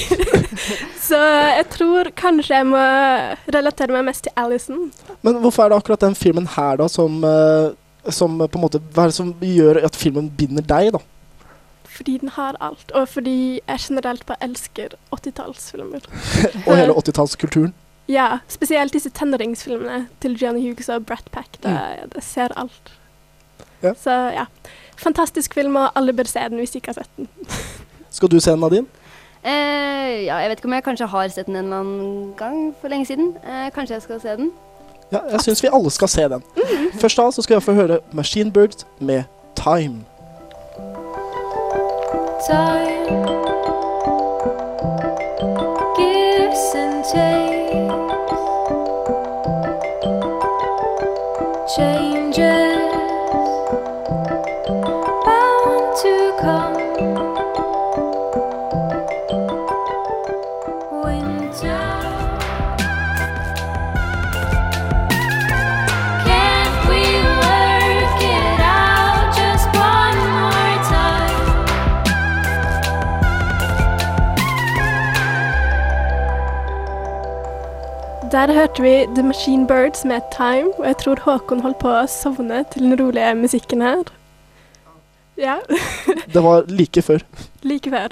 så 1.08 1.18
jeg 1.58 1.66
tror 1.74 2.08
kanskje 2.16 2.62
jeg 2.62 2.68
må 2.70 2.80
relatere 3.52 3.92
meg 3.92 4.06
mest 4.08 4.24
til 4.24 4.32
Alison. 4.40 4.86
Men 5.20 5.36
hvorfor 5.42 5.66
er 5.66 5.74
det 5.74 5.82
akkurat 5.82 6.06
den 6.06 6.16
filmen 6.16 6.48
her, 6.54 6.80
da, 6.80 6.88
som, 6.88 7.20
eh, 7.28 7.76
som 8.10 8.38
på 8.38 8.58
en 8.58 8.64
måte 8.64 8.80
Hva 8.94 9.04
er 9.04 9.12
det 9.12 9.16
som 9.16 9.34
gjør 9.46 9.82
at 9.86 9.96
filmen 9.96 10.30
binder 10.36 10.64
deg, 10.66 10.92
da? 10.96 11.02
Fordi 11.92 12.16
den 12.18 12.32
har 12.34 12.56
alt, 12.60 12.90
og 12.96 13.08
fordi 13.08 13.60
jeg 13.60 13.80
generelt 13.80 14.24
bare 14.26 14.40
elsker 14.40 14.94
80-tallsfilmer. 15.12 16.06
Og 16.66 16.76
hele 16.76 16.94
80-tallskulturen? 16.96 17.74
Ja, 18.08 18.38
spesielt 18.48 18.92
disse 18.96 19.10
tenåringsfilmene 19.10 20.06
til 20.20 20.34
Johnny 20.40 20.64
Hughes 20.64 20.88
og 20.88 21.06
Brat 21.06 21.28
Pack. 21.32 21.60
Det, 21.62 21.76
det 22.14 22.24
ser 22.24 22.48
alt. 22.56 22.92
Ja. 23.82 23.92
Så 23.94 24.10
ja. 24.10 24.46
Fantastisk 24.96 25.54
film, 25.54 25.76
og 25.76 25.90
alle 25.94 26.12
bør 26.12 26.24
se 26.30 26.40
den 26.48 26.58
hvis 26.58 26.70
de 26.70 26.80
ikke 26.80 26.94
har 26.94 27.02
sett 27.02 27.16
den. 27.16 27.28
Skal 28.16 28.30
du 28.30 28.40
se 28.40 28.50
den, 28.50 28.60
Nadine? 28.60 28.86
Eh, 29.44 30.24
ja, 30.24 30.36
jeg 30.36 30.50
vet 30.50 30.60
ikke 30.60 30.68
om 30.68 30.74
jeg 30.76 30.84
kanskje 30.86 31.06
har 31.06 31.28
sett 31.28 31.46
den 31.46 31.56
en 31.56 31.64
eller 31.64 31.80
annen 31.80 32.34
gang 32.38 32.58
for 32.80 32.88
lenge 32.88 33.06
siden. 33.06 33.32
Eh, 33.42 33.70
kanskje 33.74 33.94
jeg 33.94 34.02
skal 34.02 34.20
se 34.20 34.36
den. 34.38 34.52
Ja, 35.12 35.18
jeg 35.30 35.40
syns 35.40 35.62
vi 35.62 35.68
alle 35.72 35.90
skal 35.90 36.08
se 36.08 36.22
den. 36.22 36.42
Først 37.00 37.16
da 37.16 37.30
så 37.30 37.42
skal 37.42 37.54
jeg 37.54 37.62
få 37.62 37.72
høre 37.72 37.98
Machine 38.12 38.52
Birds 38.52 38.86
med 38.98 39.22
Time. 39.56 40.04
Time 42.46 43.26
gives 45.96 46.74
and 46.74 47.04
takes, 47.04 47.92
changes 51.76 52.01
Der 78.32 78.48
hørte 78.48 78.82
vi 78.82 79.06
The 79.14 79.22
Machine 79.22 79.66
Birds 79.66 80.04
med 80.04 80.20
Time, 80.32 80.72
og 80.78 80.86
jeg 80.86 80.96
tror 81.02 81.20
Håkon 81.20 81.60
holdt 81.60 81.78
på 81.82 81.90
å 81.92 82.06
sovne 82.08 82.62
til 82.72 82.86
den 82.86 82.94
rolige 82.96 83.34
musikken 83.36 83.82
her. 83.84 84.08
Ja, 85.36 85.58
Det 86.32 86.40
var 86.40 86.64
like 86.68 87.02
før. 87.04 87.20
like 87.70 87.90
før. 87.92 88.08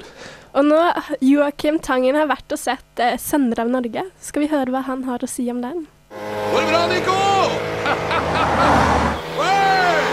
Og 0.53 0.65
nå, 0.67 0.77
Joakim 1.25 1.79
Tangen 1.81 2.15
har 2.19 2.29
vært 2.29 2.53
og 2.53 2.59
sett 2.61 3.01
eh, 3.01 3.17
'Sønner 3.17 3.63
av 3.65 3.73
Norge'. 3.73 4.05
Skal 4.21 4.45
vi 4.45 4.51
høre 4.53 4.69
hva 4.69 4.85
han 4.85 5.01
har 5.09 5.25
å 5.25 5.29
si 5.29 5.49
om 5.49 5.57
den? 5.65 5.87
Går 6.13 6.61
det 6.61 6.69
bra, 6.69 6.85
Nico? 6.93 7.17
Hey! 9.41 10.05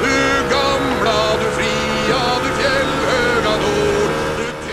Du 0.00 0.16
gamla, 0.56 1.18
du 1.36 1.48
fria, 1.60 2.20
du 2.40 2.48
fjellhøga 2.64 3.54
nord. 3.64 4.12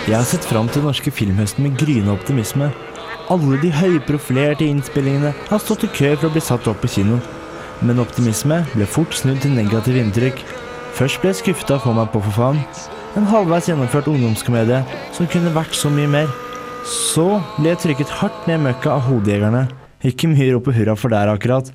Jeg 0.08 0.16
har 0.16 0.24
sett 0.32 0.48
fram 0.48 0.72
til 0.72 0.80
den 0.80 0.88
norske 0.94 1.12
filmhøsten 1.12 1.60
med 1.68 1.76
gryende 1.82 2.16
optimisme. 2.16 2.72
Alle 3.28 3.58
de 3.60 3.68
høyprofilerte 3.76 4.64
innspillingene 4.64 5.34
har 5.50 5.60
stått 5.60 5.82
i 5.84 5.90
kø 5.92 6.14
for 6.16 6.30
å 6.30 6.32
bli 6.32 6.44
satt 6.44 6.68
opp 6.72 6.80
på 6.80 6.90
kino. 6.94 7.18
Men 7.84 8.00
optimisme 8.00 8.62
ble 8.72 8.88
fort 8.88 9.12
snudd 9.18 9.42
til 9.44 9.52
negative 9.52 10.00
inntrykk. 10.00 10.40
Først 10.96 11.20
ble 11.20 11.34
jeg 11.34 11.42
skuffet 11.42 11.74
av 11.76 11.82
Få 11.84 11.92
meg 11.98 12.08
på 12.14 12.22
for 12.24 12.38
faen. 12.38 12.62
En 13.20 13.28
halvveis 13.28 13.68
gjennomført 13.68 14.08
ungdomskomedie 14.08 14.80
som 15.18 15.28
kunne 15.34 15.52
vært 15.52 15.76
så 15.76 15.92
mye 15.92 16.08
mer. 16.14 16.32
Så 16.88 17.42
ble 17.58 17.74
jeg 17.74 17.82
trykket 17.84 18.16
hardt 18.22 18.48
ned 18.48 18.62
i 18.62 18.66
møkka 18.70 18.96
av 18.96 19.04
Hodejegerne. 19.10 19.66
Ikke 20.08 20.32
mye 20.32 20.54
rop 20.54 20.72
og 20.72 20.78
hurra 20.78 20.96
for 20.96 21.12
der, 21.12 21.28
akkurat. 21.34 21.74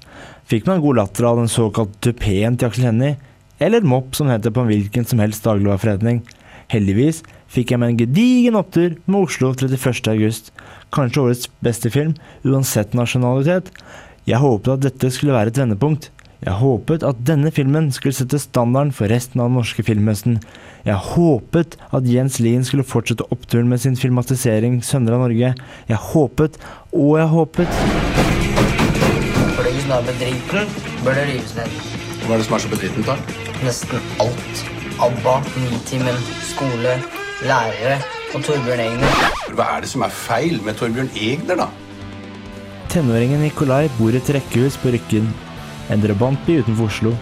Fikk 0.48 0.64
man 0.70 0.80
god 0.80 1.02
latter 1.02 1.28
av 1.28 1.42
den 1.42 1.52
såkalte 1.52 2.00
tupeen 2.08 2.56
til 2.56 2.70
Aksel 2.70 2.88
Hennie, 2.88 3.18
eller 3.60 3.84
mopp 3.84 4.16
som 4.16 4.32
heter 4.32 4.54
på 4.54 4.64
en 4.64 4.72
hvilken 4.72 5.04
som 5.04 5.20
helst 5.20 5.44
dagligvareforretning. 5.44 6.22
Heldigvis 6.72 7.20
fikk 7.52 7.74
jeg 7.74 7.82
meg 7.82 7.92
en 7.92 8.00
gedigen 8.00 8.56
opptur 8.56 8.96
med 9.04 9.26
Oslo 9.26 9.52
31. 9.52 10.08
august. 10.14 10.50
Kanskje 10.94 11.26
årets 11.26 11.50
beste 11.64 11.92
film, 11.92 12.16
uansett 12.48 12.96
nasjonalitet. 12.96 13.70
Jeg 14.28 14.40
håpet 14.40 14.76
at 14.76 14.84
dette 14.86 15.12
skulle 15.12 15.36
være 15.36 15.52
et 15.52 15.60
vendepunkt. 15.60 16.10
Jeg 16.42 16.58
håpet 16.58 17.04
at 17.06 17.20
denne 17.22 17.52
filmen 17.54 17.92
skulle 17.94 18.16
sette 18.16 18.40
standarden 18.42 18.90
for 18.94 19.10
resten 19.12 19.40
av 19.40 19.50
den 19.50 19.60
norske 19.60 19.84
filmhøsten. 19.86 20.40
Jeg 20.82 20.98
håpet 21.12 21.76
at 21.94 22.08
Jens 22.10 22.40
Lien 22.42 22.64
skulle 22.66 22.86
fortsette 22.86 23.28
oppturen 23.30 23.70
med 23.70 23.78
sin 23.84 23.96
filmatisering 23.96 24.80
'Sønner 24.82 25.14
av 25.14 25.22
Norge'. 25.22 25.54
Jeg 25.88 25.96
håpet, 26.10 26.58
og 26.92 27.18
jeg 27.18 27.28
håpet 27.36 27.70
For 29.54 29.62
det 29.62 29.74
som 29.82 29.92
er 29.92 30.02
bedriten, 30.10 30.66
bør 31.04 31.14
det 31.14 31.26
rives 31.30 31.54
ned. 31.56 31.70
Hva 32.26 32.34
er 32.34 32.38
det 32.38 32.46
som 32.46 32.54
er 32.54 32.58
så 32.58 32.68
bedrittent, 32.74 33.06
da? 33.06 33.16
Nesten 33.62 33.98
alt. 34.18 34.64
ABBA, 34.98 35.34
Nitimen, 35.70 36.18
skole, 36.50 37.21
lærere 37.46 37.98
og 38.32 38.44
Torbjørn 38.46 38.82
Egner. 38.84 39.16
Hva 39.56 39.68
er 39.74 39.84
det 39.84 39.90
som 39.92 40.04
er 40.06 40.14
feil 40.14 40.60
med 40.64 40.78
Torbjørn 40.78 41.10
Egner, 41.18 41.64
da? 41.64 41.68
Tenåringen 42.92 43.42
Nikolai 43.42 43.86
bor 43.98 44.12
i 44.12 44.20
et 44.20 44.30
rekkehus 44.36 44.76
på 44.80 44.92
Rykken, 44.92 45.28
en 45.92 46.02
drabantby 46.04 46.60
utenfor 46.60 46.90
Oslo. 46.90 47.14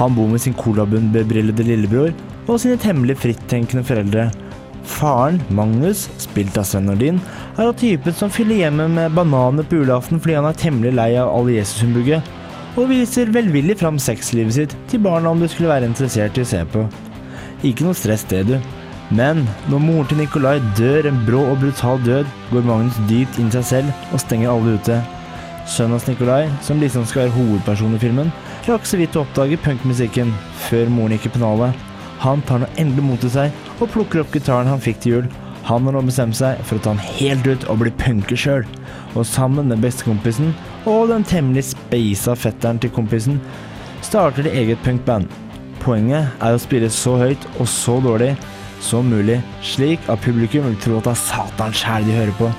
Han 0.00 0.16
bor 0.16 0.28
med 0.30 0.42
sin 0.42 0.56
colabundbebrillede 0.58 1.66
lillebror 1.66 2.12
og 2.48 2.58
sine 2.60 2.78
temmelig 2.80 3.18
frittenkende 3.22 3.84
foreldre. 3.86 4.28
Faren, 4.88 5.38
Magnus, 5.54 6.08
spilt 6.18 6.56
av 6.58 6.66
Sven 6.66 6.88
Nordin, 6.90 7.20
er 7.54 7.68
av 7.68 7.76
typen 7.78 8.14
som 8.18 8.32
fyller 8.34 8.64
hjemmet 8.64 8.90
med 8.96 9.14
bananer 9.14 9.66
på 9.68 9.78
julaften 9.78 10.18
fordi 10.18 10.38
han 10.40 10.48
er 10.50 10.58
temmelig 10.58 10.94
lei 10.98 11.10
av 11.20 11.30
all 11.30 11.52
Jesushumbuget, 11.52 12.32
og 12.72 12.88
viser 12.90 13.30
velvillig 13.30 13.76
fram 13.78 13.98
sexlivet 14.00 14.56
sitt 14.56 14.76
til 14.90 15.02
barna 15.04 15.30
om 15.30 15.42
du 15.42 15.46
skulle 15.46 15.70
være 15.70 15.90
interessert 15.90 16.38
i 16.38 16.44
å 16.44 16.50
se 16.50 16.62
på. 16.72 16.86
Ikke 17.68 17.86
noe 17.86 17.94
stress 17.94 18.24
det, 18.32 18.46
du. 18.48 18.56
Men 19.12 19.42
når 19.68 19.82
moren 19.82 20.08
til 20.08 20.22
Nikolai 20.22 20.54
dør 20.78 21.08
en 21.10 21.18
brå 21.26 21.42
og 21.50 21.58
brutal 21.60 22.00
død, 22.06 22.28
går 22.52 22.64
Magnus 22.64 22.96
dypt 23.10 23.36
inn 23.40 23.50
i 23.50 23.56
seg 23.58 23.66
selv 23.68 24.12
og 24.12 24.22
stenger 24.22 24.52
alle 24.52 24.78
ute. 24.78 24.98
Sønnen 25.68 25.98
hans 25.98 26.08
Nikolai, 26.08 26.46
som 26.64 26.80
liksom 26.80 27.04
skal 27.06 27.26
være 27.26 27.34
hovedperson 27.36 27.96
i 27.96 28.00
filmen, 28.02 28.32
rakk 28.66 28.88
så 28.88 28.98
vidt 29.00 29.18
å 29.18 29.26
oppdage 29.26 29.60
punkmusikken 29.62 30.32
før 30.68 30.88
moren 30.90 31.16
gikk 31.16 31.28
i 31.28 31.34
pennalet. 31.36 31.84
Han 32.22 32.42
tar 32.48 32.62
nå 32.62 32.70
endelig 32.78 33.04
mot 33.04 33.20
til 33.22 33.32
seg 33.34 33.80
og 33.80 33.90
plukker 33.92 34.22
opp 34.22 34.32
gitaren 34.34 34.70
han 34.70 34.82
fikk 34.82 35.02
til 35.02 35.16
jul. 35.16 35.30
Han 35.68 35.86
har 35.86 35.94
nå 35.94 36.02
bestemt 36.06 36.38
seg 36.38 36.58
for 36.66 36.78
å 36.78 36.82
ta 36.82 36.94
den 36.94 37.04
helt 37.18 37.46
ut 37.46 37.68
og 37.70 37.82
bli 37.82 37.92
punker 38.00 38.38
sjøl. 38.38 38.64
Og 39.12 39.26
sammen 39.28 39.68
med 39.68 39.82
bestekompisen 39.84 40.54
og 40.88 41.12
den 41.12 41.26
temmelig 41.28 41.68
speisa 41.74 42.34
fetteren 42.38 42.80
til 42.82 42.94
kompisen 42.94 43.38
starter 44.02 44.46
de 44.46 44.54
eget 44.62 44.80
punkband. 44.86 45.28
Poenget 45.82 46.30
er 46.42 46.56
å 46.56 46.62
spille 46.62 46.90
så 46.94 47.18
høyt 47.20 47.46
og 47.58 47.68
så 47.70 47.98
dårlig 48.02 48.32
som 48.82 49.08
mulig, 49.08 49.38
slik 49.64 50.02
at 50.12 50.22
publikum 50.24 50.66
vil 50.68 50.78
tro 50.82 50.98
at 50.98 51.08
det 51.08 51.14
er 51.14 51.22
Satan 51.22 51.74
sjæl 51.76 52.06
de 52.08 52.16
hører 52.18 52.36
på. 52.38 52.50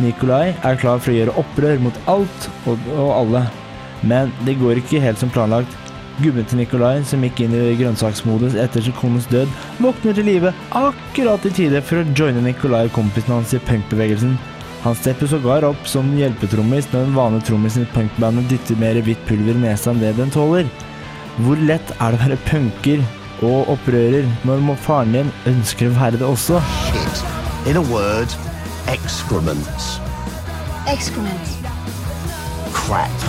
Nikolai 0.00 0.54
er 0.64 0.78
klar 0.80 1.00
for 1.02 1.12
å 1.12 1.16
gjøre 1.18 1.36
opprør 1.40 1.82
mot 1.84 1.96
alt 2.10 2.48
og, 2.70 2.90
og 2.94 3.10
alle, 3.18 3.44
men 4.06 4.32
det 4.46 4.58
går 4.60 4.80
ikke 4.80 5.02
helt 5.02 5.20
som 5.20 5.32
planlagt. 5.34 5.76
Gubben 6.20 6.44
til 6.44 6.60
Nikolai, 6.60 7.00
som 7.08 7.22
gikk 7.24 7.40
inn 7.46 7.54
i 7.56 7.76
grønnsaksmodus 7.78 8.56
etter 8.60 8.84
sin 8.84 8.96
kones 8.98 9.28
død, 9.30 9.48
våkner 9.80 10.16
til 10.16 10.28
live 10.28 10.52
akkurat 10.76 11.46
i 11.48 11.52
tide 11.56 11.80
for 11.84 12.02
å 12.02 12.16
joine 12.16 12.42
Nikolai 12.44 12.86
og 12.88 12.96
kompisen 12.98 13.32
hans 13.32 13.54
i 13.56 13.62
punkbevegelsen. 13.64 14.34
Han 14.84 14.96
stepper 14.96 15.28
sågar 15.28 15.64
opp 15.68 15.88
som 15.88 16.08
hjelpetrommis 16.16 16.88
når 16.92 17.06
den 17.06 17.16
vanlige 17.16 17.50
trommisen 17.50 17.84
i 17.84 17.92
punkbandet 17.94 18.48
dytter 18.52 18.78
mer 18.80 19.00
hvitt 19.04 19.24
pulver 19.28 19.56
i 19.56 19.64
nesa 19.64 19.92
enn 19.92 20.00
det 20.00 20.14
den 20.16 20.32
tåler. 20.32 20.68
Hvor 21.40 21.60
lett 21.68 21.92
er 21.96 22.12
det 22.12 22.20
å 22.20 22.22
være 22.24 22.38
punker 22.48 23.02
og 23.42 23.68
opprører 23.72 24.28
når 24.44 24.76
faren 24.84 25.14
din 25.16 25.32
ønsker 25.48 25.88
å 25.88 25.96
være 25.96 26.20
det 26.20 26.26
også? 26.28 26.60
Shit. 26.90 27.24
In 27.68 27.76
a 27.80 27.84
word, 27.92 28.36
excrements. 28.92 29.96
Excrement. 30.88 31.56
Crap. 32.76 33.26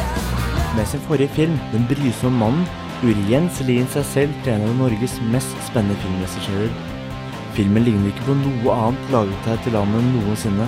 Med 0.76 0.86
sin 0.86 1.04
forrige 1.08 1.30
film, 1.36 1.60
Den 1.74 1.88
brysomme 1.88 2.40
mannen, 2.40 2.68
gjorde 3.02 3.28
Jens 3.32 3.62
Lien 3.68 3.88
seg 3.92 4.06
selv 4.06 4.34
til 4.44 4.54
en 4.54 4.68
av 4.68 4.76
Norges 4.80 5.18
mest 5.34 5.56
spennende 5.68 5.98
filmregissører. 6.04 6.72
Filmen 7.56 7.84
ligner 7.84 8.12
ikke 8.12 8.28
på 8.30 8.38
noe 8.40 8.76
annet 8.76 9.12
laget 9.16 9.50
her 9.50 9.60
til 9.64 9.76
landet 9.76 10.06
noensinne. 10.14 10.68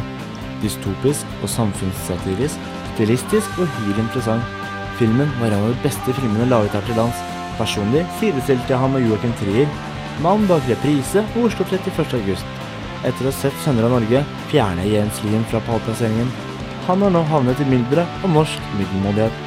Dystopisk 0.63 1.37
og 1.41 1.51
samfunnssatirisk, 1.51 2.71
stilistisk 2.95 3.59
og 3.59 3.69
hyre 3.77 4.03
interessant. 4.03 4.59
Filmen 4.99 5.31
var 5.39 5.51
en 5.51 5.59
av 5.59 5.71
de 5.71 5.83
beste 5.85 6.15
filmene 6.19 6.49
laget 6.51 6.75
her 6.75 6.83
til 6.87 6.99
lands. 6.99 7.32
Personlig 7.59 8.01
sidestilte 8.19 8.73
jeg 8.73 8.81
ham 8.81 8.95
med 8.95 9.05
Joakim 9.05 9.33
Trier, 9.37 9.69
mannen 10.25 10.47
bak 10.49 10.65
reprise 10.69 11.21
og 11.35 11.47
Oslo 11.49 11.65
31. 11.69 12.15
august. 12.17 12.59
Etter 13.03 13.27
å 13.27 13.29
ha 13.29 13.35
sett 13.35 13.57
Sønner 13.61 13.85
av 13.85 13.93
Norge 13.97 14.23
fjerne 14.49 14.85
Jens 14.87 15.19
Lien 15.25 15.43
fra 15.51 15.61
pallplasseringen. 15.67 16.29
Han 16.87 17.03
har 17.05 17.13
nå 17.13 17.21
havnet 17.29 17.61
i 17.61 17.67
mylderet 17.69 18.23
av 18.23 18.31
norsk 18.33 18.69
middelmådighet. 18.79 19.41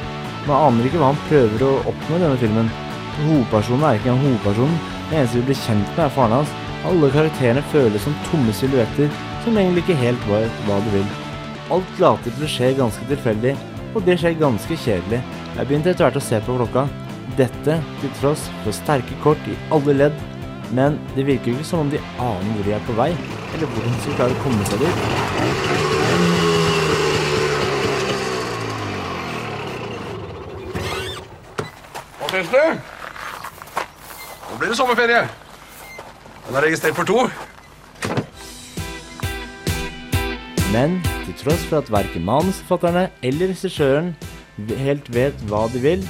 Man 0.47 0.69
aner 0.69 0.87
ikke 0.87 1.01
hva 1.01 1.11
han 1.11 1.25
prøver 1.27 1.65
å 1.67 1.71
oppnå 1.91 2.17
i 2.19 2.23
denne 2.23 2.41
filmen. 2.41 2.69
Hovedpersonen 3.17 3.87
er 3.87 3.99
ikke 3.99 4.13
en 4.13 4.21
hovedperson, 4.21 4.77
det 5.09 5.17
eneste 5.19 5.39
vi 5.39 5.47
blir 5.49 5.59
kjent 5.65 5.89
med 5.95 6.03
er 6.05 6.13
faren 6.15 6.37
hans. 6.37 6.53
Alle 6.87 7.09
karakterene 7.11 7.63
føles 7.73 8.05
som 8.05 8.15
tomme 8.29 8.53
silhuetter 8.55 9.11
som 9.43 9.57
egentlig 9.57 9.83
ikke 9.85 9.99
helt 9.99 10.29
var 10.29 10.47
hva 10.67 10.77
du 10.85 10.93
vil. 10.93 11.09
Alt 11.73 11.99
later 11.99 12.31
til 12.31 12.47
å 12.47 12.51
skje 12.51 12.71
ganske 12.77 13.09
tilfeldig, 13.09 13.57
og 13.95 14.05
det 14.07 14.17
skjer 14.21 14.39
ganske 14.39 14.79
kjedelig. 14.85 15.19
Jeg 15.57 15.67
begynte 15.67 15.91
etter 15.91 16.07
hvert 16.07 16.19
å 16.19 16.23
se 16.23 16.39
på 16.45 16.55
klokka. 16.59 16.85
Dette 17.35 17.83
til 17.99 18.11
tross 18.21 18.45
for 18.63 18.71
sterke 18.71 19.15
kort 19.23 19.41
i 19.51 19.55
alle 19.75 19.93
ledd, 19.97 20.15
men 20.71 20.95
det 21.15 21.25
virker 21.27 21.51
ikke 21.51 21.65
som 21.67 21.79
om 21.83 21.89
de 21.91 21.99
aner 22.23 22.53
hvor 22.55 22.63
de 22.63 22.71
er 22.77 22.85
på 22.87 22.93
vei, 22.95 23.09
eller 23.53 23.67
hvordan 23.73 23.91
de 23.91 23.99
skal 24.05 24.15
klare 24.15 24.35
å 24.35 24.43
komme 24.45 24.63
seg 24.69 24.77
dit. 24.85 24.97
Hva 32.21 32.25
syns 32.31 32.51
du? 32.53 32.63
Nå 34.47 34.53
blir 34.61 34.71
det 34.71 34.79
sommerferie. 34.79 35.21
Den 36.47 36.55
er 36.55 36.63
registrert 36.69 36.95
for 36.95 37.05
to. 37.07 37.27
Men 40.71 41.01
til 41.25 41.35
tross 41.43 41.63
for 41.67 41.81
at 41.81 41.91
verken 41.91 42.23
manusforfatterne 42.27 43.09
eller 43.23 43.51
regissøren 43.51 44.15
helt 44.79 45.11
vet 45.13 45.43
hva 45.51 45.67
de 45.71 45.79
vil, 45.83 46.07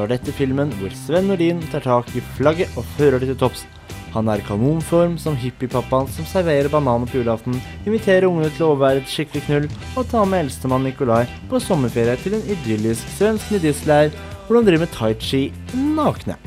så 0.00 0.06
er 0.06 0.14
dette 0.14 0.32
filmen 0.32 0.70
hvor 0.78 0.92
Sven 0.96 1.26
Nordin 1.28 1.58
tar 1.68 1.82
tak 1.84 2.08
i 2.16 2.22
flagget 2.38 2.72
og 2.80 2.86
fører 2.96 3.20
det 3.20 3.26
til 3.28 3.36
topps. 3.42 3.66
Han 4.14 4.30
er 4.32 4.40
i 4.40 4.44
kanonform 4.46 5.18
som 5.20 5.36
hippiepappaen 5.36 6.08
som 6.10 6.24
serverer 6.26 6.70
bananer 6.72 7.10
på 7.10 7.18
julaften, 7.18 7.58
inviterer 7.84 8.24
ungene 8.30 8.48
til 8.54 8.64
å 8.64 8.70
overvære 8.72 9.02
et 9.02 9.12
skikkelig 9.12 9.42
knull 9.44 9.66
og 10.00 10.08
tar 10.08 10.24
med 10.24 10.46
eldstemann 10.46 10.88
Nikolai 10.88 11.26
på 11.50 11.60
sommerferie 11.60 12.16
til 12.22 12.38
en 12.38 12.48
idyllisk 12.56 13.12
svensk 13.18 13.52
nudistleir 13.52 14.14
hvor 14.46 14.56
han 14.56 14.70
driver 14.70 14.86
med 14.86 14.94
tai 14.94 15.10
chi 15.20 15.42
nakne. 15.76 16.38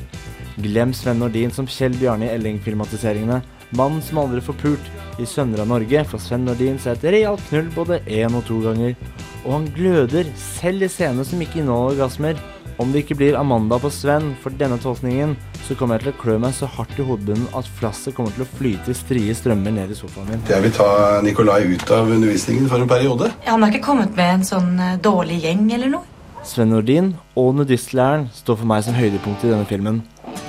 Glem 0.66 0.96
Sven 0.98 1.22
Nordin 1.22 1.54
som 1.54 1.70
Kjell 1.70 1.94
Bjarne 2.02 2.32
i 2.32 2.34
Elling-filmatiseringene. 2.34 3.44
Mannen 3.78 4.02
som 4.06 4.20
aldri 4.24 4.42
får 4.42 4.58
pult. 4.63 4.89
I 5.22 5.30
Sønner 5.30 5.62
av 5.62 5.70
Norge 5.70 6.02
får 6.10 6.26
Sven 6.26 6.50
Nordin 6.50 6.82
seg 6.82 6.98
et 6.98 7.08
realt 7.20 7.46
knull 7.52 7.70
både 7.78 8.02
én 8.10 8.34
og 8.34 8.46
to 8.50 8.60
ganger. 8.66 8.98
Og 9.46 9.56
han 9.60 9.70
gløder 9.78 10.30
selv 10.42 10.86
i 10.86 10.89
scener 10.89 11.26
som 11.28 11.42
ikke 11.42 11.62
inneholder 11.62 11.96
orgasmer. 11.96 12.44
Om 12.82 12.90
det 12.92 13.04
ikke 13.04 13.18
blir 13.20 13.36
Amanda 13.38 13.78
på 13.78 13.90
Sven 13.94 14.32
for 14.42 14.54
denne 14.58 14.80
tolkningen, 14.82 15.36
så 15.68 15.76
kommer 15.78 16.00
jeg 16.00 16.08
til 16.08 16.14
å 16.14 16.22
klø 16.24 16.38
meg 16.42 16.56
så 16.58 16.68
hardt 16.74 16.98
i 16.98 17.06
hodebunnen 17.06 17.46
at 17.58 17.68
flasset 17.78 18.16
kommer 18.18 18.34
til 18.34 18.46
å 18.46 18.50
flyte 18.58 18.90
i 18.90 18.98
strie 18.98 19.36
strømmer 19.38 19.76
ned 19.76 19.94
i 19.94 19.98
sofaen 19.98 20.32
min. 20.32 20.42
Jeg 20.50 20.66
vil 20.66 20.74
ta 20.74 20.88
Nikolai 21.24 21.62
ut 21.70 21.94
av 21.94 22.10
undervisningen 22.10 22.66
for 22.72 22.82
en 22.82 22.90
periode. 22.90 23.30
Han 23.46 23.62
har 23.62 23.74
ikke 23.74 23.86
kommet 23.92 24.18
med 24.18 24.40
en 24.40 24.48
sånn 24.48 24.74
eh, 24.82 24.98
dårlig 25.06 25.44
gjeng 25.46 25.70
eller 25.78 25.94
noe? 25.94 26.10
Sven 26.44 26.74
Nordin 26.74 27.14
og 27.40 27.54
nudistlæreren 27.60 28.26
står 28.36 28.60
for 28.60 28.68
meg 28.74 28.84
som 28.84 28.98
høydepunkt 28.98 29.46
i 29.46 29.54
denne 29.54 29.70
filmen. 29.70 30.02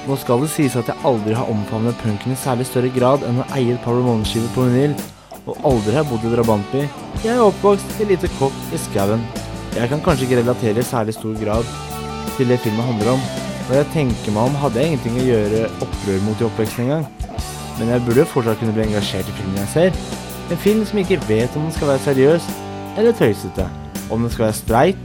Nå 0.08 0.16
skal 0.20 0.42
det 0.42 0.50
sies 0.52 0.74
at 0.80 0.88
jeg 0.90 1.06
aldri 1.06 1.36
har 1.36 1.50
omfavnet 1.52 2.00
punken 2.02 2.32
i 2.34 2.40
særlig 2.40 2.66
større 2.70 2.90
grad 2.96 3.22
enn 3.28 3.44
å 3.44 3.48
eie 3.54 3.76
et 3.76 3.84
par 3.84 3.94
Ramones-skiver 3.94 4.50
på 4.56 4.66
vinyl, 4.66 4.96
og 5.44 5.60
aldri 5.70 5.94
har 5.94 6.08
bodd 6.08 6.24
i 6.24 6.32
drabantby. 6.32 6.86
Jeg 7.22 7.36
er 7.36 7.44
oppvokst 7.44 8.00
i 8.00 8.08
lite 8.08 8.32
kokk 8.40 8.74
i 8.74 8.80
skauen. 8.88 9.22
Jeg 9.76 9.90
kan 9.92 10.02
kanskje 10.02 10.26
ikke 10.26 10.40
relatere 10.40 10.80
i 10.80 10.88
særlig 10.88 11.14
stor 11.16 11.36
grad 11.38 11.68
til 12.36 12.50
det 12.50 12.60
filmen 12.64 12.86
handler 12.86 13.14
om, 13.14 13.24
Når 13.64 13.78
jeg 13.78 13.86
tenker 13.94 14.32
meg 14.34 14.50
om 14.50 14.56
hadde 14.60 14.76
jeg 14.76 14.90
ingenting 14.90 15.14
å 15.16 15.24
gjøre 15.24 15.60
opprør 15.86 16.18
mot 16.26 16.40
i 16.42 16.44
oppveksten 16.44 16.84
engang. 16.84 17.06
Men 17.78 17.92
jeg 17.94 18.02
burde 18.04 18.20
jo 18.20 18.26
fortsatt 18.28 18.58
kunne 18.60 18.74
bli 18.76 18.84
engasjert 18.84 19.30
i 19.30 19.36
filmen 19.38 19.56
jeg 19.62 19.70
ser. 19.72 19.96
En 20.52 20.60
film 20.60 20.82
som 20.84 21.00
ikke 21.00 21.16
vet 21.24 21.56
om 21.56 21.64
den 21.64 21.72
skal 21.72 21.94
være 21.94 22.02
seriøs 22.04 22.48
eller 23.00 23.16
tøysete. 23.16 23.64
Om 24.12 24.26
den 24.26 24.34
skal 24.34 24.50
være 24.50 24.58
streit 24.58 25.00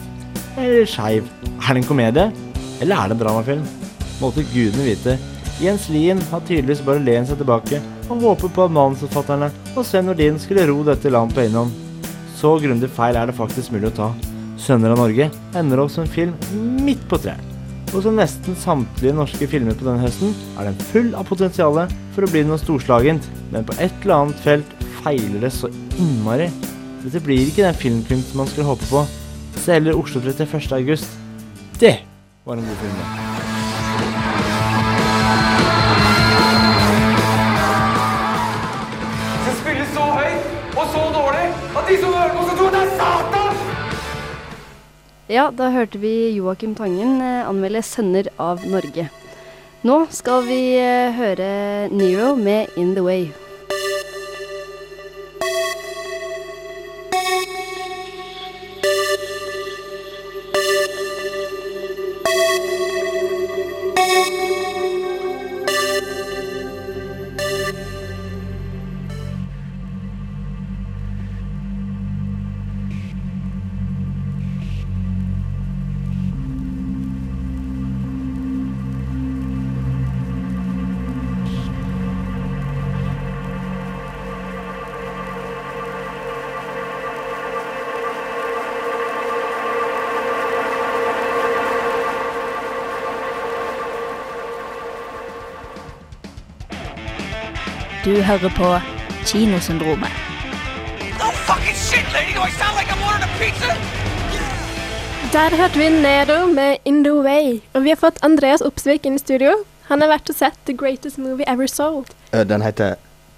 eller 0.60 0.90
skeiv. 0.92 1.30
Er 1.64 1.72
det 1.72 1.84
en 1.86 1.88
komedie, 1.88 2.26
eller 2.82 3.00
er 3.00 3.08
det 3.08 3.16
en 3.16 3.24
dramafilm? 3.24 3.64
Måtte 4.20 4.44
gudene 4.52 4.90
vite. 4.90 5.16
Jens 5.64 5.88
Lien 5.92 6.20
har 6.32 6.44
tydeligvis 6.44 6.84
bare 6.84 7.04
lent 7.04 7.32
seg 7.32 7.40
tilbake 7.40 7.80
og 8.10 8.26
håpet 8.26 8.54
på 8.56 8.66
at 8.68 8.76
manusforfatterne 8.76 9.52
og 9.76 9.86
Sven 9.88 10.08
Nordin 10.08 10.40
skulle 10.40 10.68
ro 10.68 10.82
dette 10.88 11.12
landet 11.12 11.16
land 11.16 11.36
på 11.36 11.46
egen 11.46 11.62
hånd. 11.62 12.12
Så 12.40 12.58
grundig 12.64 12.92
feil 12.96 13.20
er 13.20 13.32
det 13.32 13.40
faktisk 13.40 13.72
mulig 13.76 13.92
å 13.92 13.98
ta. 14.04 14.10
'Sønner 14.60 14.92
av 14.92 15.00
Norge' 15.00 15.30
ender 15.56 15.80
opp 15.80 15.92
som 15.94 16.04
en 16.04 16.12
film 16.12 16.34
midt 16.84 17.02
på 17.10 17.18
treet. 17.24 17.46
Og 17.90 18.04
som 18.06 18.18
nesten 18.20 18.58
samtlige 18.60 19.16
norske 19.18 19.48
filmer 19.50 19.74
på 19.78 19.88
denne 19.88 20.04
høsten, 20.04 20.36
er 20.60 20.68
den 20.70 20.82
full 20.92 21.14
av 21.18 21.26
potensial 21.26 21.80
for 22.14 22.28
å 22.28 22.30
bli 22.30 22.44
noe 22.46 22.60
storslagent, 22.62 23.26
men 23.54 23.66
på 23.66 23.74
et 23.80 23.96
eller 24.04 24.16
annet 24.20 24.44
felt 24.44 24.76
feiler 25.00 25.42
det 25.42 25.54
så 25.56 25.72
innmari. 25.98 26.52
Dette 27.02 27.24
blir 27.24 27.48
ikke 27.48 27.66
den 27.66 27.80
filmkunst 27.80 28.36
man 28.38 28.52
skulle 28.52 28.68
håpe 28.68 28.86
på. 28.92 29.06
Se 29.58 29.80
heller 29.80 29.98
Oslo 29.98 30.22
31. 30.22 30.72
august. 30.78 31.18
Det 31.80 31.96
var 32.46 32.60
en 32.60 32.68
god 32.68 32.78
film. 32.84 32.96
det. 33.00 33.08
Det 39.48 39.58
spilles 39.64 39.92
så 39.98 40.06
høyt 40.20 40.78
og 40.78 40.86
så 40.94 41.10
dårlig 41.20 41.46
at 41.50 41.84
de 41.90 42.02
som 42.02 42.14
hører 42.14 42.34
på, 42.38 42.48
skal 42.48 42.58
tro 42.58 42.66
at 42.68 42.74
det 42.78 42.86
er 42.86 42.98
Satan! 43.02 43.39
Ja, 45.30 45.52
da 45.54 45.68
hørte 45.70 46.00
vi 46.02 46.32
Joakim 46.34 46.72
Tangen 46.74 47.20
eh, 47.22 47.46
anmelde 47.46 47.84
'Sønner 47.86 48.32
av 48.42 48.64
Norge'. 48.66 49.12
Nå 49.86 49.98
skal 50.10 50.42
vi 50.48 50.58
eh, 50.82 51.14
høre 51.14 51.52
Nero 51.94 52.34
med 52.34 52.74
'In 52.76 52.96
The 52.96 53.06
Way'. 53.06 53.49
Du 98.10 98.22
hører 98.22 98.50
på 98.58 98.68
Kinosyndromet. 99.26 100.10
No 101.20 101.28
shit, 101.76 102.06
lady! 102.14 102.34
Do 102.34 102.42
I 102.42 102.50
sound 102.58 102.74
like 102.80 102.90
I'm 102.90 103.04
ordering 103.06 103.24
a 103.24 103.30
pizza? 103.38 103.76
Der 105.34 105.58
hørte 105.58 105.78
vi 105.78 105.90
Nero 105.90 106.48
med 106.48 106.78
In 106.86 107.04
The 107.04 107.14
Way. 107.14 107.60
Og 107.74 107.84
vi 107.84 107.90
har 107.90 107.96
fått 108.02 108.18
Andreas 108.26 108.62
Opsvik 108.66 109.06
inn 109.06 109.20
i 109.20 109.22
studio. 109.22 109.52
Han 109.92 110.02
har 110.02 110.10
vært 110.10 110.34
og 110.34 110.40
sett 110.40 110.58
The 110.66 110.74
Greatest 110.74 111.22
Movie 111.22 111.46
Ever 111.46 111.68
Sold. 111.70 112.10
Uh, 112.34 112.42
Den 112.42 112.66
heter 112.66 112.96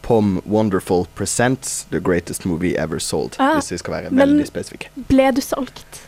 Pom 0.07 0.39
Wonderful 0.45 1.03
Presents 1.19 1.83
The 1.91 1.99
Greatest 1.99 2.45
Movie 2.45 2.77
Ever 2.79 2.99
Sold. 2.99 3.35
Ah, 3.39 3.57
hvis 3.59 3.73
vi 3.75 3.83
skal 3.83 3.93
være 3.97 4.09
men- 4.09 4.23
veldig 4.23 4.47
spesifikke. 4.47 4.87
Ble 5.11 5.31
du 5.35 5.41
solgt? 5.41 6.05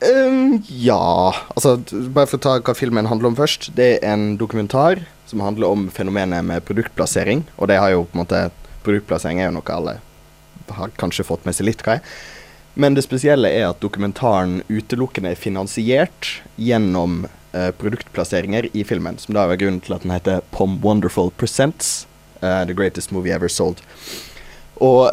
Um, 0.00 0.64
ja 0.68 1.28
Altså, 1.56 1.76
bare 2.14 2.26
for 2.26 2.40
å 2.40 2.40
ta 2.48 2.56
hva 2.58 2.72
filmen 2.74 3.12
handler 3.12 3.34
om 3.34 3.36
først. 3.36 3.74
Det 3.76 3.98
er 4.00 4.14
en 4.16 4.38
dokumentar 4.40 5.04
som 5.32 5.40
handler 5.40 5.72
om 5.72 5.88
fenomenet 5.90 6.44
med 6.44 6.64
produktplassering. 6.68 7.46
Og 7.56 7.72
det 7.72 7.80
har 7.80 7.94
jo 7.94 8.04
på 8.04 8.18
en 8.18 8.24
måte 8.26 8.48
Produktplassering 8.82 9.38
er 9.38 9.46
jo 9.46 9.52
noe 9.54 9.70
alle 9.70 9.92
har 10.72 10.90
kanskje 10.96 11.26
fått 11.26 11.44
med 11.46 11.56
seg 11.56 11.68
litt 11.68 11.84
hva 11.86 11.98
er. 11.98 12.16
Men 12.74 12.96
det 12.96 13.04
spesielle 13.04 13.50
er 13.52 13.68
at 13.68 13.82
dokumentaren 13.84 14.62
utelukkende 14.70 15.34
er 15.34 15.40
finansiert 15.40 16.38
gjennom 16.56 17.26
eh, 17.52 17.68
produktplasseringer 17.76 18.70
i 18.72 18.84
filmen. 18.88 19.18
Som 19.20 19.36
da 19.36 19.44
er 19.44 19.60
grunnen 19.60 19.82
til 19.84 19.96
at 19.96 20.06
den 20.06 20.14
heter 20.14 20.40
Pom 20.54 20.78
Wonderful 20.84 21.30
Presents 21.36 22.06
uh, 22.40 22.64
The 22.64 22.76
Greatest 22.76 23.12
Movie 23.12 23.34
Ever 23.34 23.52
Sold. 23.52 23.84
Og 24.80 25.10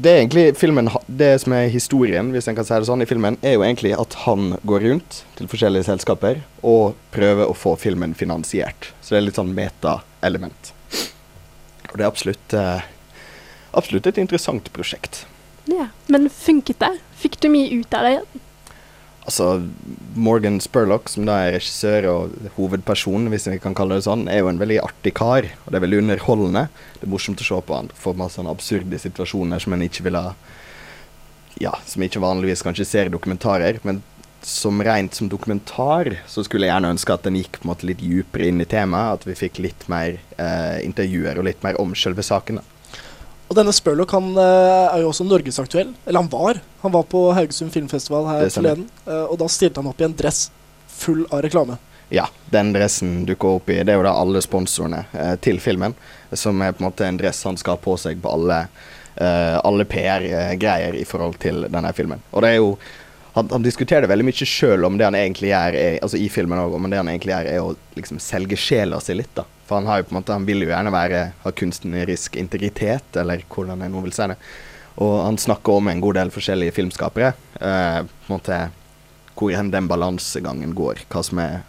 det 0.00 0.10
er 0.10 0.20
egentlig 0.20 0.44
filmen 0.56 0.88
Det 1.06 1.32
som 1.42 1.52
er 1.56 1.72
historien, 1.72 2.30
hvis 2.32 2.48
en 2.48 2.56
kan 2.56 2.66
si 2.66 2.76
det 2.76 2.88
sånn, 2.88 3.02
i 3.02 3.08
filmen, 3.08 3.36
er 3.42 3.56
jo 3.56 3.64
egentlig 3.66 3.92
at 3.98 4.14
han 4.24 4.54
går 4.68 4.86
rundt 4.86 5.22
til 5.38 5.50
forskjellige 5.50 5.88
selskaper 5.90 6.42
og 6.62 6.94
prøver 7.14 7.50
å 7.50 7.56
få 7.56 7.74
filmen 7.80 8.14
finansiert. 8.14 8.92
Så 9.02 9.14
det 9.14 9.20
er 9.20 9.26
litt 9.28 9.40
sånn 9.40 9.54
meta-element. 9.56 10.72
Og 11.90 11.98
det 11.98 12.04
er 12.04 12.10
absolutt 12.10 12.56
eh, 12.56 12.88
Absolutt 13.70 14.08
et 14.10 14.16
interessant 14.18 14.66
prosjekt. 14.74 15.20
Ja. 15.70 15.84
Men 16.10 16.24
funket 16.34 16.80
det? 16.82 16.96
Fikk 17.20 17.36
du 17.38 17.46
mye 17.52 17.68
ut 17.70 17.94
av 17.94 18.02
det? 18.02 18.40
Altså, 19.28 19.68
Morgan 20.16 20.56
Spurlock, 20.64 21.10
som 21.12 21.26
da 21.28 21.36
er 21.44 21.54
regissør 21.58 22.06
og 22.10 22.36
hovedperson, 22.56 23.28
hvis 23.30 23.48
vi 23.50 23.58
kan 23.62 23.76
kalle 23.76 23.98
det 23.98 24.06
sånn, 24.08 24.24
er 24.32 24.40
jo 24.40 24.48
en 24.50 24.60
veldig 24.60 24.80
artig 24.82 25.12
kar. 25.18 25.46
Og 25.64 25.68
det 25.68 25.78
er 25.78 25.84
veldig 25.84 26.00
underholdende. 26.04 26.64
Det 26.96 27.06
er 27.06 27.12
morsomt 27.12 27.42
å 27.42 27.46
se 27.46 27.58
på 27.66 27.76
han 27.76 27.90
for 27.94 28.18
masse 28.18 28.40
sånne 28.40 28.54
absurde 28.54 29.02
situasjoner 29.02 29.62
som 29.62 29.76
en 29.76 29.86
ikke 29.86 30.06
vil 30.08 30.20
ha 30.20 30.32
Ja, 31.60 31.74
som 31.84 32.00
ikke 32.00 32.22
vanligvis 32.22 32.62
kanskje 32.64 32.86
ser 32.88 33.08
i 33.10 33.12
dokumentarer. 33.12 33.80
Men 33.84 34.00
som 34.40 34.80
rent 34.82 35.14
som 35.14 35.28
dokumentar 35.28 36.14
så 36.30 36.44
skulle 36.46 36.66
jeg 36.66 36.72
gjerne 36.72 36.92
ønske 36.94 37.12
at 37.12 37.26
den 37.26 37.36
gikk 37.36 37.58
på 37.58 37.66
en 37.66 37.72
måte 37.74 37.88
litt 37.88 38.00
dypere 38.00 38.48
inn 38.48 38.62
i 38.62 38.68
temaet. 38.70 39.20
At 39.20 39.28
vi 39.28 39.36
fikk 39.36 39.60
litt 39.60 39.84
mer 39.92 40.16
eh, 40.40 40.78
intervjuer 40.86 41.38
og 41.38 41.48
litt 41.50 41.66
mer 41.66 41.76
om 41.82 41.92
selve 41.98 42.24
saken. 42.24 42.62
da. 42.62 42.79
Og 43.50 43.56
denne 43.58 43.72
Spurlock 43.74 44.12
han 44.14 44.30
eh, 44.38 44.94
er 44.94 45.02
jo 45.02 45.10
også 45.10 45.26
norgesaktuell. 45.26 45.90
Eller 46.06 46.22
han 46.22 46.30
var. 46.30 46.60
Han 46.84 46.92
var 46.94 47.06
på 47.10 47.24
Haugesund 47.34 47.72
filmfestival 47.74 48.28
her 48.30 48.50
forleden. 48.54 48.86
eh, 49.06 49.24
og 49.24 49.40
da 49.42 49.48
stilte 49.50 49.82
han 49.82 49.90
opp 49.90 50.00
i 50.00 50.06
en 50.06 50.14
dress 50.16 50.44
full 50.86 51.24
av 51.30 51.42
reklame. 51.42 51.80
Ja, 52.14 52.28
den 52.50 52.72
dressen 52.74 53.24
dukker 53.26 53.58
opp 53.58 53.70
i. 53.70 53.80
Det 53.82 53.92
er 53.92 53.98
jo 53.98 54.06
da 54.06 54.14
alle 54.18 54.42
sponsorene 54.42 55.04
eh, 55.12 55.34
til 55.42 55.58
filmen. 55.62 55.98
Som 56.30 56.62
er 56.62 56.72
på 56.74 56.84
en 56.84 56.90
måte 56.92 57.06
en 57.06 57.18
dress 57.18 57.42
han 57.46 57.58
skal 57.58 57.74
ha 57.74 57.82
på 57.82 57.96
seg 57.98 58.22
på 58.22 58.30
alle, 58.30 58.64
eh, 59.16 59.58
alle 59.58 59.86
PR-greier 59.86 60.98
i 60.98 61.04
forhold 61.06 61.38
til 61.42 61.64
denne 61.66 61.90
filmen. 61.96 62.22
Og 62.30 62.46
det 62.46 62.54
er 62.54 62.60
jo 62.60 62.74
han, 63.34 63.46
han 63.50 63.62
diskuterer 63.62 64.06
det 64.06 64.10
veldig 64.10 64.26
mye 64.26 64.46
sjøl 64.46 64.86
om 64.86 64.96
det 64.98 65.06
han 65.06 65.14
egentlig 65.18 65.52
gjør, 65.52 65.76
er, 65.78 65.98
altså 66.02 66.18
i 66.18 66.26
filmen 66.30 66.58
også, 66.58 66.78
men 66.82 66.90
det 66.90 66.98
han 66.98 67.10
egentlig 67.12 67.34
gjør, 67.34 67.50
er 67.50 67.62
å 67.62 67.74
liksom 67.98 68.18
selge 68.22 68.58
sjela 68.58 68.98
si 69.02 69.14
litt, 69.14 69.30
da. 69.38 69.44
For 69.70 69.78
han 69.78 69.86
har 69.86 70.00
jo 70.00 70.08
på 70.08 70.16
en 70.16 70.18
måte, 70.18 70.34
han 70.34 70.46
vil 70.48 70.64
jo 70.64 70.72
gjerne 70.72 70.90
være, 70.90 71.22
ha 71.44 71.50
kunstnerisk 71.54 72.34
integritet, 72.40 73.14
eller 73.22 73.44
hvordan 73.46 73.84
jeg 73.84 73.92
nå 73.92 74.02
vil 74.02 74.14
si 74.16 74.26
det. 74.32 74.36
Og 74.98 75.12
han 75.22 75.38
snakker 75.38 75.78
om 75.78 75.88
en 75.92 76.02
god 76.02 76.18
del 76.18 76.32
forskjellige 76.34 76.74
filmskapere. 76.74 77.28
Eh, 77.54 78.00
på 78.02 78.26
en 78.26 78.34
måte 78.34 78.58
hvor 79.38 79.54
hen 79.54 79.70
den 79.70 79.86
balansegangen 79.88 80.74
går. 80.74 81.04
Hva 81.06 81.22
som 81.24 81.38
er 81.38 81.60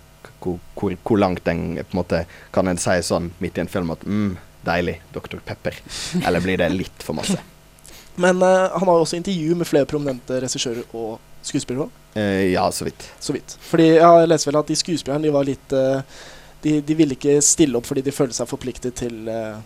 hvor, 0.41 0.57
hvor, 0.73 0.97
hvor 1.05 1.21
langt 1.21 1.45
den 1.45 1.75
på 1.77 1.93
en 1.93 1.99
måte 1.99 2.23
Kan 2.49 2.65
en 2.67 2.81
si 2.81 2.97
sånn 3.05 3.29
midt 3.37 3.59
i 3.59 3.61
en 3.61 3.69
film 3.69 3.93
at 3.93 4.01
mm, 4.01 4.33
deilig, 4.65 4.97
Dr. 5.13 5.37
Pepper. 5.45 5.77
Eller 6.25 6.41
blir 6.41 6.57
det 6.57 6.73
litt 6.73 7.05
for 7.05 7.21
masse? 7.21 7.37
Men 8.23 8.41
eh, 8.41 8.67
han 8.73 8.89
har 8.89 8.97
jo 8.97 9.05
også 9.05 9.21
intervju 9.21 9.61
med 9.61 9.69
flere 9.69 9.87
prominente 9.89 10.41
regissører 10.41 10.83
og 10.97 11.19
skuespillere. 11.45 11.87
Eh, 12.17 12.51
ja, 12.51 12.65
så 12.71 12.89
vidt. 12.89 13.05
Så 13.19 13.37
vidt. 13.37 13.55
Fordi 13.69 13.87
jeg 13.93 14.27
leser 14.27 14.51
vel 14.51 14.59
at 14.59 14.73
de 14.73 14.77
skuespillerne 14.81 15.29
de 15.29 15.33
var 15.37 15.47
litt 15.47 15.77
eh, 15.77 16.19
de, 16.63 16.79
de 16.85 16.97
ville 16.97 17.17
ikke 17.17 17.39
stille 17.45 17.77
opp 17.77 17.89
fordi 17.89 18.03
de 18.05 18.13
følte 18.15 18.37
seg 18.37 18.49
forpliktet 18.49 18.97
til 19.01 19.29
eh, 19.31 19.57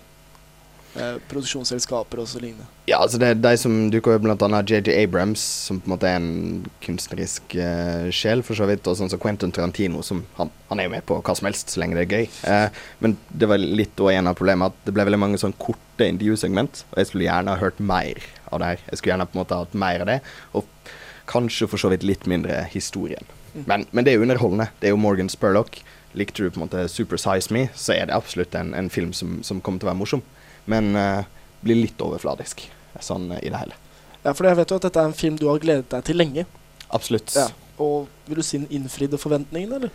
eh, 0.95 1.17
produksjonsselskaper 1.29 2.21
og 2.23 2.29
så 2.31 2.41
lignende. 2.41 2.67
Ja, 2.89 3.01
altså 3.01 3.19
det 3.21 3.31
er 3.31 3.39
de 3.41 3.53
som 3.59 3.75
dukker 3.93 4.17
opp, 4.17 4.27
annet 4.47 4.71
JJ 4.71 4.93
Abrams, 4.93 5.43
som 5.67 5.81
på 5.81 5.89
en 5.89 5.95
måte 5.95 6.09
er 6.09 6.19
en 6.19 6.65
kunstnerisk 6.85 7.57
eh, 7.59 8.07
sjel, 8.15 8.43
for 8.45 8.57
så 8.57 8.67
vidt, 8.69 8.87
og 8.87 8.97
sånn 8.99 9.11
som 9.11 9.21
Quentin 9.21 9.53
Tarantino, 9.55 10.03
som 10.05 10.23
han, 10.39 10.51
han 10.69 10.81
er 10.81 10.89
jo 10.89 10.95
med 10.95 11.07
på 11.09 11.19
hva 11.19 11.37
som 11.37 11.49
helst 11.49 11.73
så 11.73 11.83
lenge 11.83 11.99
det 11.99 12.05
er 12.07 12.19
gøy. 12.19 12.29
Eh, 12.51 12.83
men 13.03 13.17
det 13.29 13.49
var 13.51 13.61
litt 13.61 13.95
også 13.97 14.15
en 14.15 14.31
av 14.31 14.37
problemene 14.39 14.71
at 14.71 14.83
det 14.87 14.95
ble 14.95 15.07
veldig 15.09 15.23
mange 15.25 15.41
sånn 15.41 15.55
korte 15.61 16.07
intervjusegment, 16.07 16.85
og 16.93 17.01
jeg 17.01 17.11
skulle 17.11 17.27
gjerne 17.27 17.55
ha 17.55 17.63
hørt 17.63 17.81
mer 17.81 18.21
av 18.51 18.61
det 18.61 18.71
her. 18.73 18.85
Jeg 18.91 19.01
skulle 19.01 19.15
gjerne 19.15 19.27
på 19.31 19.37
en 19.37 19.43
måte 19.43 19.63
hatt 19.63 19.81
mer 19.85 20.05
av 20.05 20.13
det, 20.13 20.21
og 20.55 20.93
kanskje 21.25 21.67
for 21.67 21.81
så 21.81 21.89
vidt 21.91 22.05
litt 22.05 22.27
mindre 22.29 22.67
historien. 22.69 23.25
Men, 23.65 23.85
men 23.95 24.03
det 24.03 24.11
er 24.11 24.19
jo 24.19 24.25
underholdende. 24.25 24.67
Det 24.81 24.89
er 24.89 24.93
jo 24.93 24.99
Morgan 24.99 25.31
Spurlock. 25.31 25.79
Likte 26.15 26.43
du 26.43 26.49
på 26.49 26.59
en 26.59 26.65
måte 26.65 26.85
Super 26.91 27.19
Size 27.19 27.53
Me, 27.53 27.67
så 27.75 27.95
er 27.95 28.07
det 28.09 28.15
absolutt 28.15 28.55
en, 28.55 28.73
en 28.77 28.89
film 28.89 29.11
som, 29.13 29.41
som 29.43 29.61
kommer 29.61 29.81
til 29.81 29.89
å 29.89 29.91
være 29.91 30.01
morsom. 30.01 30.23
Men 30.71 30.95
uh, 30.95 31.27
blir 31.65 31.77
litt 31.83 32.01
overfladisk 32.01 32.63
sånn 33.03 33.27
i 33.41 33.51
det 33.51 33.59
hele. 33.59 33.75
Ja, 34.23 34.33
for 34.33 34.47
jeg 34.47 34.57
vet 34.57 34.71
jo 34.71 34.79
at 34.79 34.87
dette 34.87 35.01
er 35.01 35.11
en 35.11 35.17
film 35.17 35.37
du 35.37 35.49
har 35.49 35.61
gledet 35.61 35.89
deg 35.91 36.05
til 36.07 36.17
lenge. 36.17 36.47
Absolutt. 36.95 37.35
Ja. 37.35 37.49
Og 37.81 38.07
vil 38.29 38.39
du 38.39 38.45
si 38.45 38.61
den 38.61 38.71
innfridde 38.73 39.19
forventningene, 39.21 39.81
eller? 39.81 39.93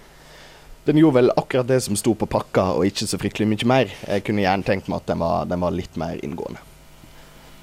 Den 0.87 1.01
gjorde 1.01 1.19
vel 1.19 1.33
akkurat 1.37 1.69
det 1.69 1.81
som 1.85 1.97
sto 1.99 2.15
på 2.17 2.29
pakka, 2.31 2.71
og 2.77 2.87
ikke 2.89 3.09
så 3.09 3.19
fryktelig 3.21 3.49
mye 3.51 3.69
mer. 3.69 3.93
Jeg 4.07 4.25
kunne 4.29 4.45
gjerne 4.45 4.67
tenkt 4.67 4.89
meg 4.89 5.03
at 5.03 5.11
den 5.11 5.21
var, 5.25 5.49
den 5.49 5.65
var 5.65 5.75
litt 5.75 5.99
mer 6.01 6.21
inngående. 6.25 6.63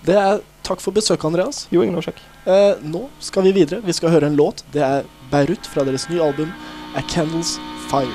Det 0.05 0.17
er 0.17 0.43
Takk 0.67 0.81
for 0.83 0.91
besøket, 0.91 1.23
Andreas. 1.23 1.61
Jo, 1.71 1.79
ingen 1.79 1.95
årsak. 1.95 2.17
Eh, 2.43 2.81
nå 2.83 3.05
skal 3.23 3.45
vi 3.47 3.53
videre. 3.55 3.79
Vi 3.85 3.95
skal 3.95 4.11
høre 4.11 4.27
en 4.27 4.35
låt. 4.35 4.65
Det 4.73 4.83
er 4.83 5.07
Beirut 5.31 5.69
fra 5.71 5.85
deres 5.87 6.09
nye 6.11 6.19
album 6.25 6.51
A 6.99 7.03
Candles 7.07 7.55
Fire. 7.87 8.11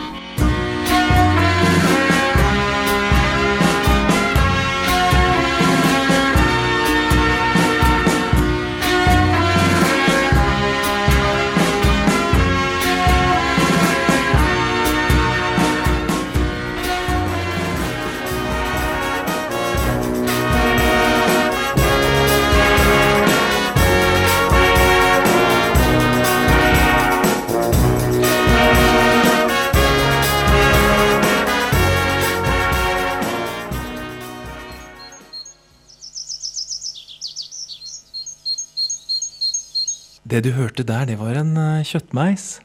Det 40.32 40.40
du 40.46 40.52
hørte 40.56 40.84
der, 40.88 41.04
det 41.10 41.18
var 41.20 41.36
en 41.40 41.50
eh, 41.60 41.82
kjøttmeis. 41.84 42.60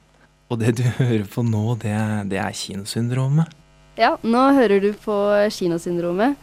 Og 0.49 0.61
det 0.61 0.77
du 0.79 0.83
hører 1.01 1.25
på 1.27 1.43
nå, 1.43 1.63
det, 1.81 1.91
er- 1.91 2.27
det 2.31 2.39
er 2.39 2.53
kinosyndromet. 2.55 3.51
Ja, 3.97 4.13
nå 4.21 4.43
hører 4.53 4.79
du 4.83 4.91
på 5.01 5.15
Kinosyndromet. 5.51 6.35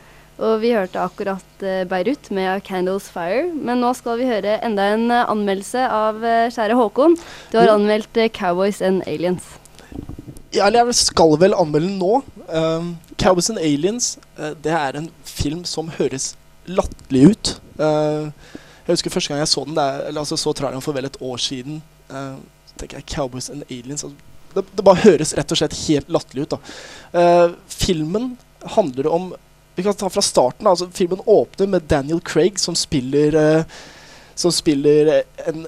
Og 0.43 0.57
vi 0.65 0.73
hørte 0.75 0.99
akkurat 0.99 1.63
eh, 1.63 1.85
Beirut 1.87 2.27
med 2.35 2.65
Candles 2.67 3.07
Fire. 3.15 3.45
Men 3.55 3.79
nå 3.85 3.93
skal 3.95 4.19
vi 4.19 4.27
høre 4.27 4.57
enda 4.67 4.89
en 4.97 5.07
eh, 5.15 5.23
anmeldelse 5.31 5.85
av 5.87 6.19
kjære 6.53 6.77
Håkon. 6.81 7.15
Du 7.53 7.61
har 7.61 7.71
anmeldt 7.77 8.19
Cowboys 8.35 8.83
and 8.83 9.05
Aliens. 9.07 9.47
Ja, 10.55 10.67
eller 10.69 10.85
jeg 10.91 10.99
skal 11.01 11.39
vel 11.41 11.55
anmelde 11.59 11.89
den 11.93 12.03
nå. 12.03 12.19
Um, 12.51 12.93
Cowboys 13.19 13.49
and 13.51 13.59
Aliens 13.63 14.13
det 14.63 14.71
er 14.75 14.99
en 15.01 15.09
film 15.27 15.63
som 15.67 15.89
høres 15.97 16.33
latterlig 16.71 17.25
ut. 17.33 17.55
Eh, 17.79 18.29
jeg 18.85 18.99
husker 18.99 19.15
første 19.15 19.33
gang 19.33 19.41
jeg 19.41 19.49
så 19.49 19.65
den, 19.65 19.77
det 19.77 19.85
er, 19.85 20.03
eller 20.09 20.25
altså 20.25 20.37
så 20.41 20.53
traileren 20.53 20.85
for 20.85 20.97
vel 20.97 21.09
et 21.09 21.21
år 21.25 21.41
siden. 21.41 21.81
Uh, 22.11 22.37
tenker 22.77 23.01
jeg 23.01 23.09
Cowboys 23.15 23.49
and 23.53 23.65
Aliens 23.71 24.05
altså, 24.05 24.17
det, 24.55 24.65
det 24.77 24.85
bare 24.87 25.03
høres 25.03 25.33
rett 25.39 25.53
og 25.55 25.59
slett 25.59 25.77
helt 25.87 26.11
latterlig 26.13 26.45
ut. 26.45 26.57
da. 26.57 26.59
Uh, 27.15 27.57
filmen 27.71 28.35
handler 28.77 29.11
om 29.13 29.33
Vi 29.75 29.83
kan 29.83 29.97
ta 29.99 30.09
fra 30.09 30.23
starten. 30.23 30.67
altså 30.67 30.87
Filmen 30.95 31.21
åpner 31.27 31.67
med 31.67 31.89
Daniel 31.91 32.21
Craig 32.21 32.61
som 32.63 32.77
spiller 32.79 33.35
uh, 33.35 33.65
Som 34.35 34.53
spiller 34.53 35.25
en 35.47 35.67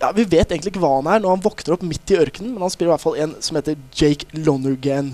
ja, 0.00 0.12
Vi 0.14 0.24
vet 0.24 0.52
egentlig 0.52 0.70
ikke 0.72 0.84
hva 0.84 0.94
han 1.00 1.10
er 1.10 1.20
når 1.20 1.34
han 1.34 1.44
våkner 1.44 1.74
opp 1.74 1.82
midt 1.84 2.12
i 2.12 2.20
ørkenen, 2.20 2.54
men 2.54 2.64
han 2.64 2.72
spiller 2.72 2.92
i 2.92 2.94
hvert 2.94 3.04
fall 3.04 3.18
en 3.20 3.34
som 3.44 3.58
heter 3.58 3.76
Jake 3.92 4.30
Lonergan. 4.32 5.10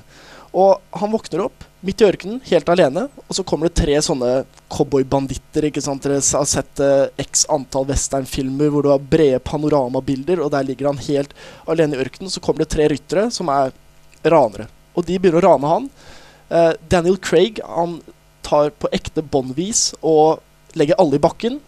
Og 0.54 0.78
han 0.94 1.10
våkner 1.10 1.42
opp 1.48 1.64
midt 1.86 2.02
i 2.02 2.06
ørkenen, 2.08 2.40
helt 2.48 2.68
alene, 2.72 3.06
og 3.26 3.36
så 3.36 3.44
kommer 3.46 3.68
det 3.68 3.78
tre 3.78 3.94
sånne 4.02 4.30
cowboybanditter. 4.72 5.68
ikke 5.68 5.82
sant? 5.84 6.02
Dere 6.02 6.18
har 6.20 6.48
sett 6.50 6.82
eh, 6.82 7.06
x 7.22 7.46
antall 7.52 7.86
westernfilmer 7.90 8.72
hvor 8.74 8.86
du 8.86 8.90
har 8.92 9.06
brede 9.14 9.40
panoramabilder, 9.46 10.42
og 10.42 10.50
der 10.54 10.66
ligger 10.66 10.90
han 10.90 11.02
helt 11.06 11.36
alene 11.70 11.96
i 11.96 12.02
ørkenen. 12.02 12.32
Så 12.32 12.42
kommer 12.42 12.64
det 12.64 12.72
tre 12.74 12.88
ryttere 12.92 13.28
som 13.34 13.50
er 13.52 13.74
ranere, 14.26 14.68
og 14.96 15.06
de 15.06 15.18
begynner 15.20 15.44
å 15.44 15.52
rane 15.52 15.72
han. 15.72 15.88
Eh, 16.48 16.72
Daniel 16.90 17.18
Craig 17.22 17.62
han 17.62 18.00
tar 18.46 18.70
på 18.78 18.90
ekte 18.94 19.22
båndvis 19.22 19.88
og 20.02 20.42
legger 20.78 20.98
alle 21.02 21.18
i 21.18 21.22
bakken. 21.22 21.58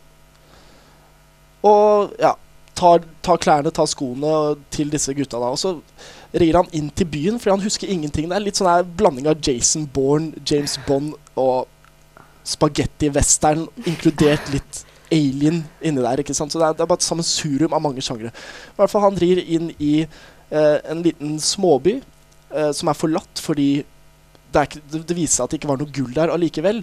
Og 1.66 2.14
ja, 2.22 2.37
tar, 2.78 3.02
tar 3.26 3.40
klærne, 3.42 3.72
tar 3.74 3.88
skoene 3.90 4.57
til 4.74 4.92
disse 4.92 5.14
gutta 5.16 5.40
da. 5.42 5.50
Og 5.54 5.59
så 5.59 5.74
rir 6.36 6.58
han 6.58 6.68
inn 6.76 6.90
til 6.92 7.08
byen, 7.08 7.38
fordi 7.40 7.54
han 7.54 7.64
husker 7.64 7.90
ingenting. 7.90 8.28
Det 8.28 8.36
er 8.36 8.44
litt 8.44 8.58
sånn 8.60 8.68
her 8.70 8.84
blanding 8.98 9.28
av 9.30 9.40
Jason 9.44 9.86
Bourne, 9.94 10.34
James 10.44 10.76
Bond 10.86 11.14
og 11.38 11.68
spagetti-western, 12.48 13.66
inkludert 13.88 14.50
litt 14.52 14.82
alien 15.12 15.62
inni 15.80 16.04
der. 16.04 16.20
ikke 16.20 16.36
sant? 16.36 16.52
Så 16.52 16.60
det 16.60 16.68
er, 16.68 16.76
det 16.76 16.84
er 16.84 16.90
bare 16.90 17.00
et 17.00 17.08
sammensurium 17.08 17.76
av 17.76 17.84
mange 17.84 18.04
sjangre. 18.04 18.32
I 18.32 18.80
hvert 18.80 18.92
fall 18.92 19.06
han 19.06 19.20
rir 19.20 19.40
inn 19.44 19.72
i 19.78 19.94
eh, 20.04 20.76
en 20.88 21.02
liten 21.04 21.38
småby 21.42 21.98
eh, 21.98 22.70
som 22.76 22.90
er 22.90 22.98
forlatt 22.98 23.42
fordi 23.42 23.70
det, 24.52 24.64
ikke, 24.64 24.82
det, 24.92 25.02
det 25.08 25.16
viser 25.16 25.34
seg 25.34 25.46
at 25.46 25.52
det 25.52 25.60
ikke 25.60 25.72
var 25.72 25.80
noe 25.80 25.94
gull 25.94 26.12
der 26.16 26.32
allikevel. 26.32 26.82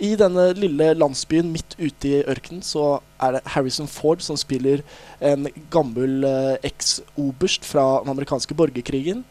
I 0.00 0.14
denne 0.18 0.48
lille 0.56 0.92
landsbyen 0.98 1.50
midt 1.52 1.76
ute 1.78 2.08
i 2.08 2.22
ørkenen 2.24 2.62
så 2.64 3.00
er 3.22 3.36
det 3.36 3.42
Harrison 3.54 3.86
Ford 3.86 4.22
som 4.24 4.36
spiller 4.40 4.82
en 5.20 5.46
gammel 5.70 6.24
eh, 6.26 6.56
eks-oberst 6.72 7.64
fra 7.68 8.00
den 8.02 8.10
amerikanske 8.10 8.54
borgerkrigen. 8.54 9.24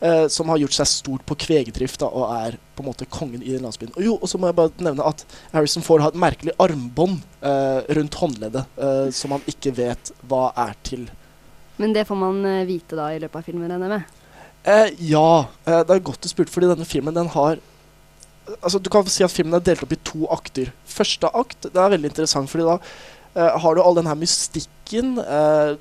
eh, 0.00 0.26
som 0.28 0.48
har 0.48 0.58
gjort 0.60 0.76
seg 0.76 0.88
stort 0.90 1.22
på 1.28 1.36
kvegedrift 1.46 2.00
da, 2.02 2.08
og 2.10 2.28
er 2.36 2.58
på 2.76 2.82
en 2.82 2.90
måte 2.90 3.06
kongen 3.08 3.42
i 3.42 3.54
den 3.54 3.62
landsbyen. 3.64 3.94
Og 3.96 4.02
jo, 4.04 4.16
og 4.20 4.28
så 4.28 4.38
må 4.38 4.50
jeg 4.50 4.56
bare 4.58 4.72
nevne 4.84 5.06
at 5.08 5.24
Harrison 5.54 5.82
Ford 5.86 6.02
har 6.04 6.12
et 6.12 6.20
merkelig 6.20 6.52
armbånd 6.60 7.20
eh, 7.40 7.80
rundt 7.96 8.18
håndleddet 8.20 8.64
eh, 8.76 9.06
som 9.16 9.36
han 9.36 9.46
ikke 9.48 9.72
vet 9.78 10.12
hva 10.28 10.50
er 10.66 10.74
til. 10.84 11.06
Men 11.80 11.92
det 11.96 12.06
får 12.08 12.18
man 12.20 12.42
eh, 12.48 12.66
vite 12.68 12.96
da 12.98 13.08
i 13.14 13.20
løpet 13.22 13.40
av 13.40 13.46
filmen, 13.48 13.70
regner 13.70 13.88
jeg 13.88 14.00
med. 14.00 14.20
Eh, 14.66 14.92
ja, 15.12 15.30
eh, 15.64 15.80
det 15.86 15.96
er 15.96 16.04
godt 16.10 16.24
du 16.24 16.28
spurte, 16.32 16.52
fordi 16.52 16.72
denne 16.72 16.88
filmen 16.88 17.16
den 17.16 17.28
har 17.32 17.60
Altså, 18.62 18.78
Du 18.78 18.90
kan 18.90 19.06
si 19.10 19.24
at 19.26 19.32
filmen 19.34 19.54
er 19.58 19.64
delt 19.66 19.82
opp 19.82 19.92
i 19.96 20.00
to 20.06 20.26
akter. 20.30 20.72
Første 20.86 21.30
akt 21.34 21.68
det 21.68 21.76
er 21.82 21.92
veldig 21.96 22.12
interessant, 22.12 22.50
fordi 22.50 22.68
da 22.68 22.78
eh, 22.78 23.58
har 23.62 23.74
du 23.74 23.82
all 23.82 23.98
den 23.98 24.06
her 24.10 24.18
mystikken. 24.18 25.16
Eh, 25.22 25.74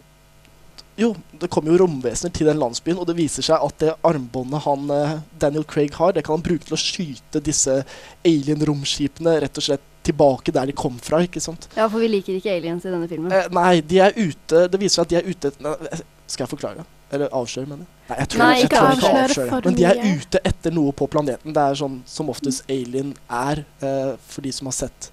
jo, 0.97 1.09
det 1.41 1.49
kommer 1.51 1.73
jo 1.73 1.81
romvesener 1.83 2.31
til 2.31 2.47
den 2.47 2.59
landsbyen, 2.61 2.97
og 3.01 3.07
det 3.09 3.17
viser 3.17 3.43
seg 3.43 3.59
at 3.59 3.81
det 3.83 3.95
armbåndet 4.07 4.63
han 4.63 4.91
eh, 4.95 5.17
Daniel 5.43 5.65
Craig 5.67 5.91
har, 5.99 6.13
det 6.15 6.23
kan 6.23 6.37
han 6.37 6.45
bruke 6.45 6.63
til 6.69 6.77
å 6.77 6.79
skyte 6.79 7.41
disse 7.43 7.81
alien-romskipene 8.25 9.33
rett 9.43 9.59
og 9.59 9.65
slett 9.67 9.83
tilbake 10.05 10.53
der 10.55 10.69
de 10.69 10.75
kom 10.77 10.97
fra. 11.01 11.19
ikke 11.25 11.41
sant? 11.43 11.67
Ja, 11.75 11.87
for 11.89 11.99
vi 12.03 12.09
liker 12.13 12.37
ikke 12.37 12.53
aliens 12.53 12.85
i 12.85 12.91
denne 12.93 13.09
filmen. 13.11 13.33
Eh, 13.33 13.47
nei, 13.55 13.81
de 13.81 13.99
er 14.05 14.13
ute 14.15 14.67
Det 14.69 14.79
viser 14.81 15.01
seg 15.01 15.05
at 15.07 15.13
de 15.13 15.17
er 15.19 15.29
ute 15.31 15.51
eh, 15.51 16.03
Skal 16.29 16.45
jeg 16.45 16.51
forklare? 16.53 16.85
Eller 17.13 17.29
avsløre, 17.37 17.67
mener 17.69 17.85
jeg? 17.85 17.91
Nei, 18.09 18.17
jeg 18.19 18.29
tror, 18.29 18.39
Nei, 18.41 18.49
jeg 18.55 18.65
ikke 18.65 18.77
tror 18.77 18.91
ikke 18.91 19.05
avsløre 19.05 19.23
avsløre. 19.29 19.49
for 19.49 19.61
Men 19.69 19.75
de 19.77 19.83
er 19.85 19.99
ute 20.19 20.39
etter 20.51 20.73
noe 20.73 20.91
på 20.91 21.07
planeten. 21.09 21.53
Det 21.53 21.63
er 21.63 21.79
sånn 21.79 21.97
som 22.09 22.29
oftest 22.33 22.63
alien 22.69 23.13
er, 23.29 23.65
eh, 23.81 24.13
for 24.27 24.41
de 24.45 24.51
som 24.51 24.69
har 24.69 24.77
sett 24.77 25.09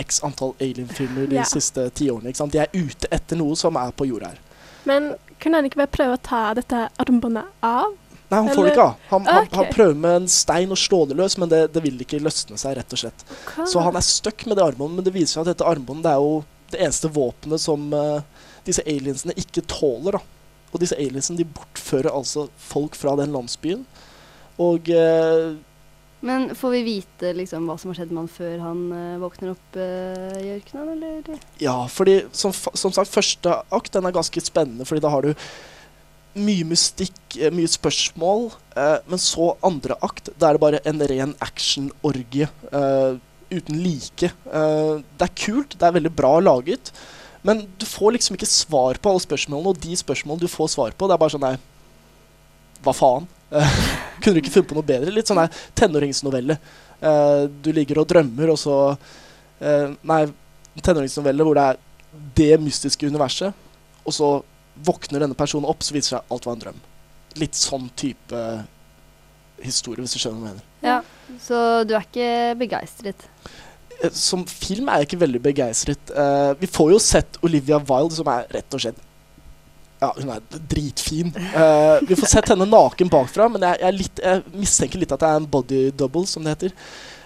x 0.00 0.20
antall 0.26 0.54
alien-filmer 0.60 1.28
de 1.30 1.36
Ja. 1.36 1.44
siste 1.48 1.88
tiårene. 1.90 2.32
De 2.50 2.58
er 2.58 2.68
ute 2.74 3.08
etter 3.10 3.36
noe 3.36 3.54
som 3.56 3.76
er 3.76 3.92
på 3.92 4.06
jorda 4.08 4.32
her. 4.32 4.38
Men 4.84 5.14
kunne 5.40 5.56
han 5.56 5.64
ikke 5.64 5.76
bare 5.76 5.92
prøve 5.96 6.18
å 6.18 6.22
ta 6.22 6.54
dette 6.54 6.88
armbåndet 6.98 7.44
av? 7.62 7.92
Nei, 8.30 8.38
han 8.40 8.48
får 8.56 8.64
det 8.64 8.72
ikke 8.72 8.84
av. 8.84 8.94
Han, 9.10 9.24
han, 9.28 9.48
han 9.52 9.66
prøver 9.72 9.94
med 9.94 10.16
en 10.22 10.28
stein 10.28 10.72
å 10.72 10.76
slå 10.76 11.06
det 11.08 11.16
løs, 11.16 11.36
men 11.38 11.48
det, 11.48 11.72
det 11.72 11.82
vil 11.84 11.98
ikke 12.00 12.20
løsne 12.24 12.56
seg, 12.58 12.76
rett 12.76 12.92
og 12.92 12.98
slett. 12.98 13.24
Okay. 13.44 13.66
Så 13.70 13.80
han 13.84 13.96
er 13.96 14.00
stuck 14.00 14.46
med 14.46 14.56
det 14.56 14.64
armbåndet, 14.64 14.96
men 14.96 15.04
det 15.04 15.12
viser 15.14 15.38
seg 15.38 15.44
at 15.44 15.52
dette 15.52 15.68
armbåndet 15.68 16.10
er 16.10 16.16
jo 16.24 16.44
det 16.72 16.80
eneste 16.80 17.10
våpenet 17.12 17.60
som 17.60 17.92
uh, 17.92 18.22
disse 18.66 18.82
aliensene 18.88 19.36
ikke 19.38 19.62
tåler. 19.70 20.18
da. 20.18 20.22
Og 20.74 20.82
disse 20.82 20.98
aliensene 20.98 21.38
de 21.38 21.46
bortfører 21.46 22.10
altså 22.10 22.48
folk 22.58 22.98
fra 22.98 23.14
den 23.20 23.32
landsbyen. 23.34 23.84
Og 24.62 24.90
eh, 24.90 25.54
Men 26.24 26.48
får 26.58 26.74
vi 26.76 26.82
vite 26.86 27.30
liksom 27.38 27.68
hva 27.68 27.76
som 27.78 27.92
har 27.92 28.00
skjedd 28.00 28.14
med 28.14 28.24
han 28.24 28.32
før 28.32 28.56
han 28.62 28.82
eh, 28.96 29.20
våkner 29.22 29.54
opp 29.54 29.78
eh, 29.78 30.40
i 30.40 30.50
ørkenen, 30.56 30.96
eller? 30.96 31.46
ja, 31.62 31.76
fordi 31.90 32.20
som, 32.32 32.54
som 32.54 32.94
sagt, 32.94 33.12
første 33.12 33.60
akt 33.74 33.94
den 33.94 34.08
er 34.08 34.14
ganske 34.14 34.42
spennende, 34.42 34.86
fordi 34.88 35.04
da 35.04 35.14
har 35.14 35.26
du 35.26 35.32
mye 36.34 36.66
mystikk, 36.66 37.18
eh, 37.38 37.52
mye 37.54 37.70
spørsmål. 37.70 38.48
Eh, 38.76 38.96
men 39.10 39.22
så 39.22 39.52
andre 39.62 39.98
akt, 40.02 40.32
da 40.38 40.50
er 40.50 40.58
det 40.58 40.64
bare 40.64 40.82
en 40.86 41.04
ren 41.10 41.34
actionorgie 41.44 42.48
eh, 42.72 43.20
uten 43.54 43.82
like. 43.82 44.30
Eh, 44.30 44.94
det 45.18 45.28
er 45.28 45.36
kult, 45.38 45.78
det 45.78 45.86
er 45.86 45.98
veldig 45.98 46.14
bra 46.14 46.38
laget, 46.42 46.90
men 47.44 47.64
du 47.78 47.84
får 47.84 48.14
liksom 48.16 48.38
ikke 48.38 48.48
svar 48.48 48.98
på 49.00 49.10
alle 49.10 49.20
spørsmålene, 49.20 49.74
og 49.74 49.80
de 49.82 49.96
spørsmålene 50.00 50.46
du 50.46 50.48
får 50.48 50.70
svar 50.72 50.94
på, 50.96 51.08
det 51.08 51.16
er 51.16 51.20
bare 51.20 51.34
sånn 51.34 51.44
nei, 51.44 51.56
hva 52.84 52.94
faen? 52.96 53.26
Kunne 54.22 54.32
du 54.32 54.40
ikke 54.40 54.54
funnet 54.54 54.70
på 54.70 54.78
noe 54.78 54.88
bedre? 54.88 55.12
Litt 55.12 55.28
sånn 55.28 55.38
nei, 55.42 55.50
tenåringsnovelle. 55.76 56.56
Uh, 57.04 57.44
du 57.60 57.68
ligger 57.76 58.00
og 58.00 58.08
drømmer, 58.08 58.54
og 58.54 58.56
så 58.60 58.78
uh, 58.94 59.88
Nei, 60.08 60.22
tenåringsnovelle 60.80 61.44
hvor 61.44 61.58
det 61.58 61.66
er 61.68 61.82
det 62.38 62.54
mystiske 62.62 63.10
universet, 63.12 63.52
og 64.04 64.16
så 64.16 64.30
våkner 64.88 65.26
denne 65.26 65.36
personen 65.36 65.68
opp, 65.68 65.84
så 65.84 65.94
viser 65.94 66.14
seg 66.14 66.22
at 66.22 66.32
alt 66.34 66.48
var 66.48 66.56
en 66.56 66.64
drøm. 66.64 66.80
Litt 67.42 67.58
sånn 67.58 67.90
type 67.98 68.40
historie, 69.64 70.00
hvis 70.00 70.16
du 70.16 70.22
skjønner 70.22 70.40
hva 70.40 70.48
jeg 70.48 70.56
mener. 70.56 70.70
Ja. 70.84 70.98
Så 71.40 71.58
du 71.88 71.94
er 71.96 72.08
ikke 72.08 72.30
begeistret? 72.60 73.28
Eh, 74.02 74.10
Som 74.12 74.44
film 74.46 74.88
er 74.88 75.02
jeg 75.02 75.10
ikke 75.10 75.22
veldig 75.24 75.40
begeistret. 75.44 76.12
Uh, 76.14 76.52
vi 76.60 76.70
får 76.70 76.92
jo 76.94 77.00
sett 77.02 77.38
Olivia 77.44 77.80
Wilde, 77.80 78.16
som 78.18 78.30
er 78.32 78.46
rett 78.54 78.76
og 78.76 78.84
slett 78.84 79.02
Ja, 80.02 80.10
hun 80.18 80.30
er 80.34 80.42
dritfin. 80.68 81.30
Uh, 81.54 82.02
vi 82.04 82.18
får 82.18 82.28
sett 82.34 82.50
henne 82.52 82.66
naken 82.68 83.10
bakfra, 83.12 83.48
men 83.48 83.62
jeg, 83.64 83.80
jeg, 83.80 83.98
litt, 84.02 84.24
jeg 84.24 84.42
mistenker 84.64 85.00
litt 85.00 85.14
at 85.14 85.22
det 85.22 85.30
er 85.30 85.42
en 85.42 85.50
body 85.50 85.84
double, 85.96 86.26
som 86.28 86.44
det 86.44 86.56
heter. 86.56 86.74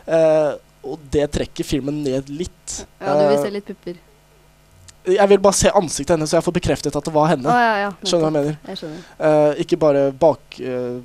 Uh, 0.07 0.53
og 0.89 1.01
det 1.13 1.27
trekker 1.35 1.67
filmen 1.67 2.05
ned 2.05 2.31
litt. 2.31 2.83
Ja, 3.01 3.17
du 3.19 3.25
vil 3.33 3.43
se 3.43 3.51
litt 3.57 3.67
pupper? 3.67 3.99
Jeg 5.09 5.31
vil 5.31 5.41
bare 5.41 5.57
se 5.57 5.71
ansiktet 5.73 6.13
hennes, 6.15 6.31
så 6.31 6.37
jeg 6.37 6.45
får 6.45 6.55
bekreftet 6.59 6.97
at 6.99 7.07
det 7.07 7.13
var 7.15 7.31
henne. 7.33 7.49
Å, 7.49 7.61
ja, 7.65 7.77
ja, 7.87 7.93
Skjønner 8.05 8.29
du 8.31 8.39
hva 8.39 8.43
jeg 8.45 8.57
mener? 8.77 9.05
Jeg 9.25 9.65
ikke 9.65 9.79
bare 9.81 10.03
bak, 10.13 10.59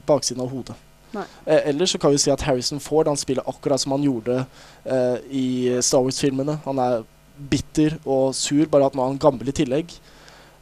baksiden 0.09 0.43
av 0.43 0.51
hodet. 0.51 0.75
Eh, 1.13 1.69
ellers 1.69 1.93
så 1.93 1.99
kan 2.01 2.13
vi 2.13 2.21
si 2.21 2.31
at 2.33 2.41
Harrison 2.47 2.81
Ford 2.81 3.07
han 3.07 3.19
spiller 3.19 3.45
akkurat 3.49 3.81
som 3.81 3.93
han 3.95 4.05
gjorde 4.05 4.45
eh, 4.85 5.17
i 5.29 5.47
Star 5.81 6.01
Wars-filmene. 6.05 6.57
Han 6.65 6.81
er 6.81 7.03
bitter 7.37 7.97
og 8.05 8.33
sur, 8.37 8.65
bare 8.69 8.87
at 8.87 8.95
nå 8.95 9.03
er 9.03 9.13
han 9.13 9.21
gammel 9.21 9.49
i 9.49 9.55
tillegg. 9.55 9.93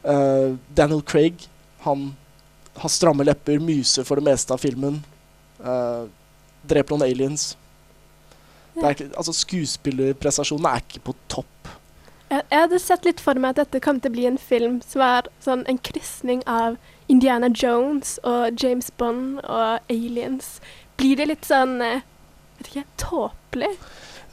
Eh, 0.02 0.52
Daniel 0.76 1.02
Craig 1.06 1.48
han 1.86 2.12
har 2.78 2.92
stramme 2.92 3.24
lepper, 3.26 3.60
myser 3.60 4.06
for 4.06 4.18
det 4.18 4.26
meste 4.30 4.54
av 4.54 4.62
filmen. 4.62 5.00
Eh, 5.62 6.04
dreper 6.68 6.96
noen 6.96 7.08
aliens. 7.08 7.52
Er 8.80 8.94
ikke, 8.94 9.10
altså 9.18 9.34
Skuespillerprestasjonen 9.36 10.68
er 10.70 10.80
ikke 10.80 11.02
på 11.10 11.14
topp. 11.28 11.68
Jeg, 12.30 12.44
jeg 12.48 12.64
hadde 12.64 12.80
sett 12.80 13.04
litt 13.04 13.20
for 13.20 13.36
meg 13.36 13.52
at 13.52 13.66
dette 13.66 13.82
kom 13.84 14.00
til 14.00 14.12
å 14.12 14.14
bli 14.14 14.24
en 14.30 14.40
film 14.40 14.80
som 14.86 15.02
var 15.04 15.28
sånn 15.44 15.66
en 15.68 15.80
krysning 15.84 16.40
av 16.48 16.78
Indiana 17.08 17.48
Jones 17.50 18.18
og 18.22 18.62
James 18.62 18.90
Bond 18.90 19.40
og 19.44 19.78
aliens. 19.90 20.60
Blir 20.96 21.16
det 21.18 21.28
litt 21.30 21.48
sånn 21.48 21.80
eh, 21.82 22.04
vet 22.58 22.70
ikke, 22.72 22.86
tåpelig? 23.02 23.72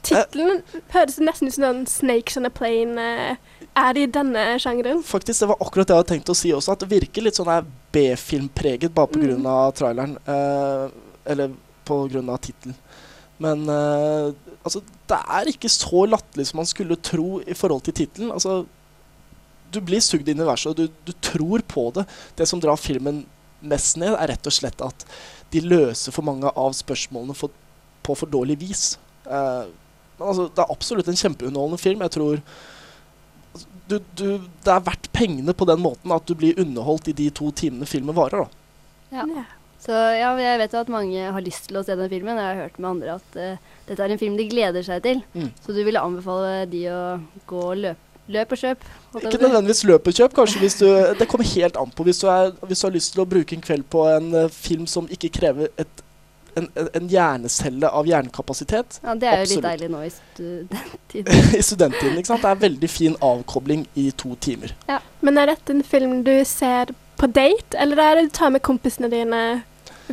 Tittelen 0.06 0.62
høres 0.94 1.18
nesten 1.20 1.50
ut 1.50 1.54
som 1.54 1.64
noen 1.66 1.86
'Snakes 1.86 2.38
on 2.40 2.48
a 2.48 2.50
Plane'. 2.50 2.98
eh, 2.98 3.36
er 3.76 3.92
det 3.94 4.02
i 4.02 4.12
denne 4.12 4.58
sjangeren? 4.58 5.02
Faktisk, 5.02 5.40
Det 5.40 5.48
var 5.48 5.60
akkurat 5.60 5.86
det 5.86 5.94
jeg 5.94 6.02
hadde 6.02 6.12
tenkt 6.12 6.32
å 6.32 6.34
si 6.36 6.50
også. 6.52 6.72
At 6.72 6.80
det 6.80 6.90
virker 6.90 7.22
litt 7.22 7.38
sånn 7.38 7.66
B-filmpreget 7.92 8.94
bare 8.94 9.06
pga. 9.06 9.36
Mm. 9.36 9.46
av 9.46 9.72
traileren. 9.72 10.16
Uh, 10.26 10.90
eller 11.24 11.54
pga. 11.84 12.36
tittelen. 12.38 12.76
Men 13.38 13.68
uh, 13.68 14.32
altså, 14.64 14.82
det 15.08 15.16
er 15.16 15.52
ikke 15.52 15.68
så 15.68 16.06
latterlig 16.06 16.46
som 16.46 16.58
man 16.60 16.66
skulle 16.66 16.96
tro 16.96 17.40
i 17.40 17.54
forhold 17.54 17.82
til 17.82 17.94
tittelen. 17.94 18.32
Altså, 18.32 18.66
du 19.70 19.80
blir 19.84 20.02
sugd 20.04 20.28
inn 20.28 20.38
i 20.38 20.42
universet, 20.42 20.72
og 20.72 20.78
du, 20.78 21.02
du 21.06 21.12
tror 21.24 21.64
på 21.68 21.88
det. 21.96 22.06
Det 22.38 22.48
som 22.48 22.62
drar 22.62 22.80
filmen 22.80 23.24
mest 23.60 23.98
ned, 24.00 24.14
er 24.16 24.32
rett 24.32 24.48
og 24.48 24.56
slett 24.56 24.82
at 24.84 25.04
de 25.52 25.62
løser 25.64 26.14
for 26.14 26.26
mange 26.26 26.50
av 26.50 26.74
spørsmålene 26.76 27.36
for, 27.36 27.52
på 28.06 28.16
for 28.18 28.30
dårlig 28.30 28.58
vis. 28.62 28.84
Eh, 29.26 29.70
men 30.18 30.28
altså, 30.32 30.48
det 30.48 30.62
er 30.62 30.74
absolutt 30.74 31.10
en 31.10 31.18
kjempeunderholdende 31.18 31.80
film. 31.80 32.04
Jeg 32.06 32.16
tror 32.16 32.42
du, 33.90 33.96
du, 34.14 34.26
det 34.62 34.72
er 34.72 34.84
verdt 34.86 35.08
pengene 35.16 35.54
på 35.56 35.66
den 35.66 35.80
måten 35.82 36.12
at 36.14 36.26
du 36.28 36.36
blir 36.38 36.58
underholdt 36.60 37.10
i 37.10 37.16
de 37.16 37.30
to 37.34 37.50
timene 37.56 37.88
filmen 37.88 38.16
varer. 38.16 38.46
da. 38.46 39.22
Ja. 39.22 39.46
Så 39.80 39.96
ja, 39.96 40.34
jeg 40.36 40.58
vet 40.60 40.74
jo 40.76 40.82
at 40.82 40.92
mange 40.92 41.30
har 41.32 41.42
lyst 41.42 41.70
til 41.70 41.80
å 41.80 41.82
se 41.86 41.96
den 41.96 42.10
filmen. 42.12 42.36
Jeg 42.36 42.50
har 42.52 42.66
hørt 42.66 42.76
med 42.78 42.90
andre 42.90 43.14
at 43.16 43.38
uh, 43.40 43.70
dette 43.88 44.04
er 44.04 44.12
en 44.12 44.20
film 44.20 44.36
de 44.36 44.46
gleder 44.50 44.84
seg 44.86 45.00
til. 45.06 45.22
Mm. 45.32 45.48
Så 45.64 45.72
du 45.72 45.80
ville 45.86 46.02
anbefale 46.04 46.66
de 46.70 46.84
å 46.92 47.00
gå 47.48 47.62
og 47.72 47.80
løpe 47.80 48.09
løp 48.30 48.52
og 48.54 48.60
kjøp? 48.62 48.84
Ikke 49.20 49.40
nødvendigvis 49.42 49.82
løp 49.90 50.06
og 50.06 50.20
kjøp, 50.20 50.36
kanskje 50.36 50.62
hvis 50.62 50.78
du 50.80 50.86
Det 51.18 51.28
kommer 51.28 51.46
helt 51.54 51.76
an 51.76 51.90
på. 51.96 52.06
Hvis 52.06 52.22
du, 52.22 52.28
er, 52.30 52.52
hvis 52.66 52.80
du 52.80 52.86
har 52.86 52.94
lyst 52.94 53.14
til 53.14 53.24
å 53.24 53.28
bruke 53.28 53.56
en 53.56 53.64
kveld 53.64 53.84
på 53.90 54.06
en 54.10 54.30
uh, 54.34 54.46
film 54.50 54.86
som 54.90 55.08
ikke 55.10 55.32
krever 55.40 55.74
et 55.78 56.06
en, 56.58 56.66
en, 56.74 57.08
hjernecelle 57.08 57.88
av 57.88 58.08
hjernekapasitet 58.08 59.00
Ja, 59.04 59.14
det 59.14 59.28
er 59.28 59.36
jo 59.38 59.44
Absolutt. 59.44 59.52
litt 59.52 59.66
deilig 59.68 59.90
nå 59.92 60.00
i 60.02 60.10
studenttiden. 60.10 61.44
I 61.58 61.62
studenttiden, 61.62 62.18
ikke 62.18 62.32
sant. 62.32 62.42
Det 62.42 62.50
er 62.50 62.64
veldig 62.64 62.90
fin 62.90 63.16
avkobling 63.22 63.86
i 64.00 64.08
to 64.18 64.34
timer. 64.42 64.74
Men 65.22 65.38
er 65.38 65.52
dette 65.52 65.76
en 65.76 65.84
film 65.86 66.20
du 66.26 66.34
ser 66.48 66.90
på 67.20 67.28
date, 67.30 67.76
eller 67.78 68.00
er 68.02 68.18
det 68.18 68.30
du 68.30 68.36
tar 68.40 68.50
med 68.54 68.64
kompisene 68.66 69.10
dine 69.12 69.42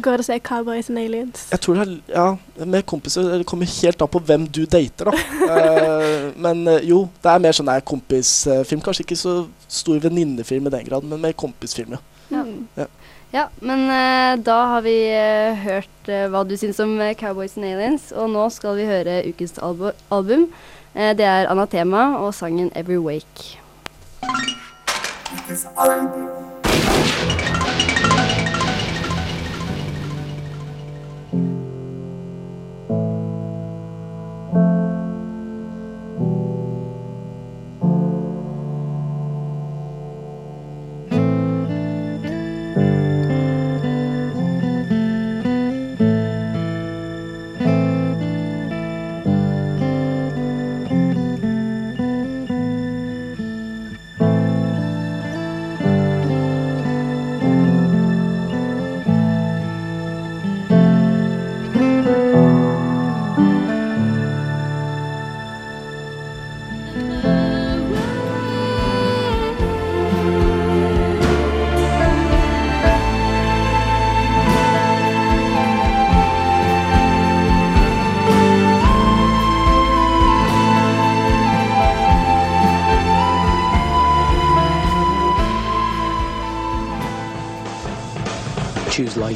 går 0.04 0.22
å 0.22 0.26
se 0.26 0.38
Cowboys 0.44 0.90
and 0.92 1.00
Aliens? 1.02 1.48
Jeg 1.52 1.62
tror 1.64 1.78
det 1.78 1.84
er, 1.86 1.94
ja, 2.12 2.66
med 2.66 2.86
kompiser 2.90 3.28
Det 3.40 3.48
kommer 3.48 3.70
helt 3.70 4.02
an 4.04 4.12
på 4.12 4.22
hvem 4.30 4.46
du 4.54 4.64
dater, 4.66 5.10
da. 5.10 5.14
uh, 5.14 6.30
men 6.46 6.64
eh, 6.68 6.86
jo, 6.90 7.04
det 7.24 7.32
er 7.32 7.44
mer 7.44 7.58
sånn 7.58 7.70
der 7.70 7.84
kompisfilm. 7.88 8.84
Kanskje 8.86 9.06
ikke 9.06 9.20
så 9.20 9.36
stor 9.68 10.00
venninnefilm 10.04 10.70
i 10.70 10.74
den 10.78 10.88
grad, 10.88 11.08
men 11.08 11.22
mer 11.24 11.36
kompisfilm, 11.38 11.98
ja. 11.98 12.02
Ja. 12.34 12.46
Ja. 12.78 12.88
Ja, 13.28 13.44
men 13.60 13.86
uh, 13.92 14.40
da 14.40 14.58
har 14.72 14.86
vi 14.86 14.96
uh, 15.12 15.58
hørt 15.66 16.12
hva 16.32 16.46
du 16.48 16.56
syns 16.60 16.80
om 16.84 16.96
Cowboys 17.20 17.58
and 17.60 17.68
Aliens, 17.68 18.10
og 18.16 18.32
nå 18.32 18.48
skal 18.56 18.80
vi 18.80 18.88
høre 18.88 19.20
ukens 19.28 19.58
albu 19.60 19.92
album. 20.08 20.48
Det 20.98 21.26
er 21.28 21.46
Anatema 21.52 22.16
og 22.24 22.32
sangen 22.34 22.72
Every 22.74 22.98
Wake. 22.98 23.60
Choose 34.54 34.87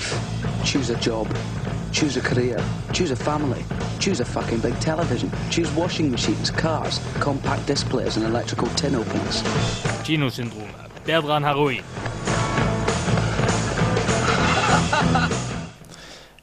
life. 0.02 0.64
Choose 0.64 0.90
a 0.90 0.96
job. 0.96 1.28
Choose 1.92 2.18
a 2.18 2.22
career. 2.22 2.60
Choose 2.94 3.12
a 3.12 3.16
family. 3.16 3.64
Choose 4.00 4.24
a 4.24 4.26
fucking 4.26 4.60
big 4.60 4.80
television. 4.80 5.32
Choose 5.50 5.72
washing 5.76 6.12
machines, 6.12 6.52
cars, 6.52 7.00
compact 7.20 7.68
displays 7.68 8.18
and 8.18 8.26
electrical 8.26 8.68
tin 8.76 8.96
openers. 8.96 9.44
Kinosyndromet. 10.04 10.92
Bedre 11.06 11.36
enn 11.36 11.44
heroin. 11.44 11.84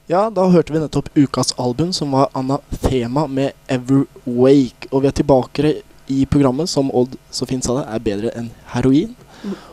Ja, 0.09 0.23
da 0.33 0.47
hørte 0.49 0.73
vi 0.73 0.79
nettopp 0.81 1.11
ukas 1.13 1.51
album, 1.61 1.91
som 1.93 2.11
var 2.11 2.31
Anathema 2.33 3.27
med 3.27 3.51
Ever 3.67 4.07
Wake. 4.25 4.89
Og 4.89 5.03
vi 5.03 5.07
er 5.07 5.13
tilbake 5.13 5.73
i 6.07 6.25
programmet 6.25 6.69
som 6.69 6.89
Odd 6.89 7.13
så 7.29 7.45
fint 7.45 7.61
sa 7.61 7.75
det, 7.77 7.83
er 7.85 8.01
bedre 8.07 8.31
enn 8.33 8.49
heroin. 8.73 9.13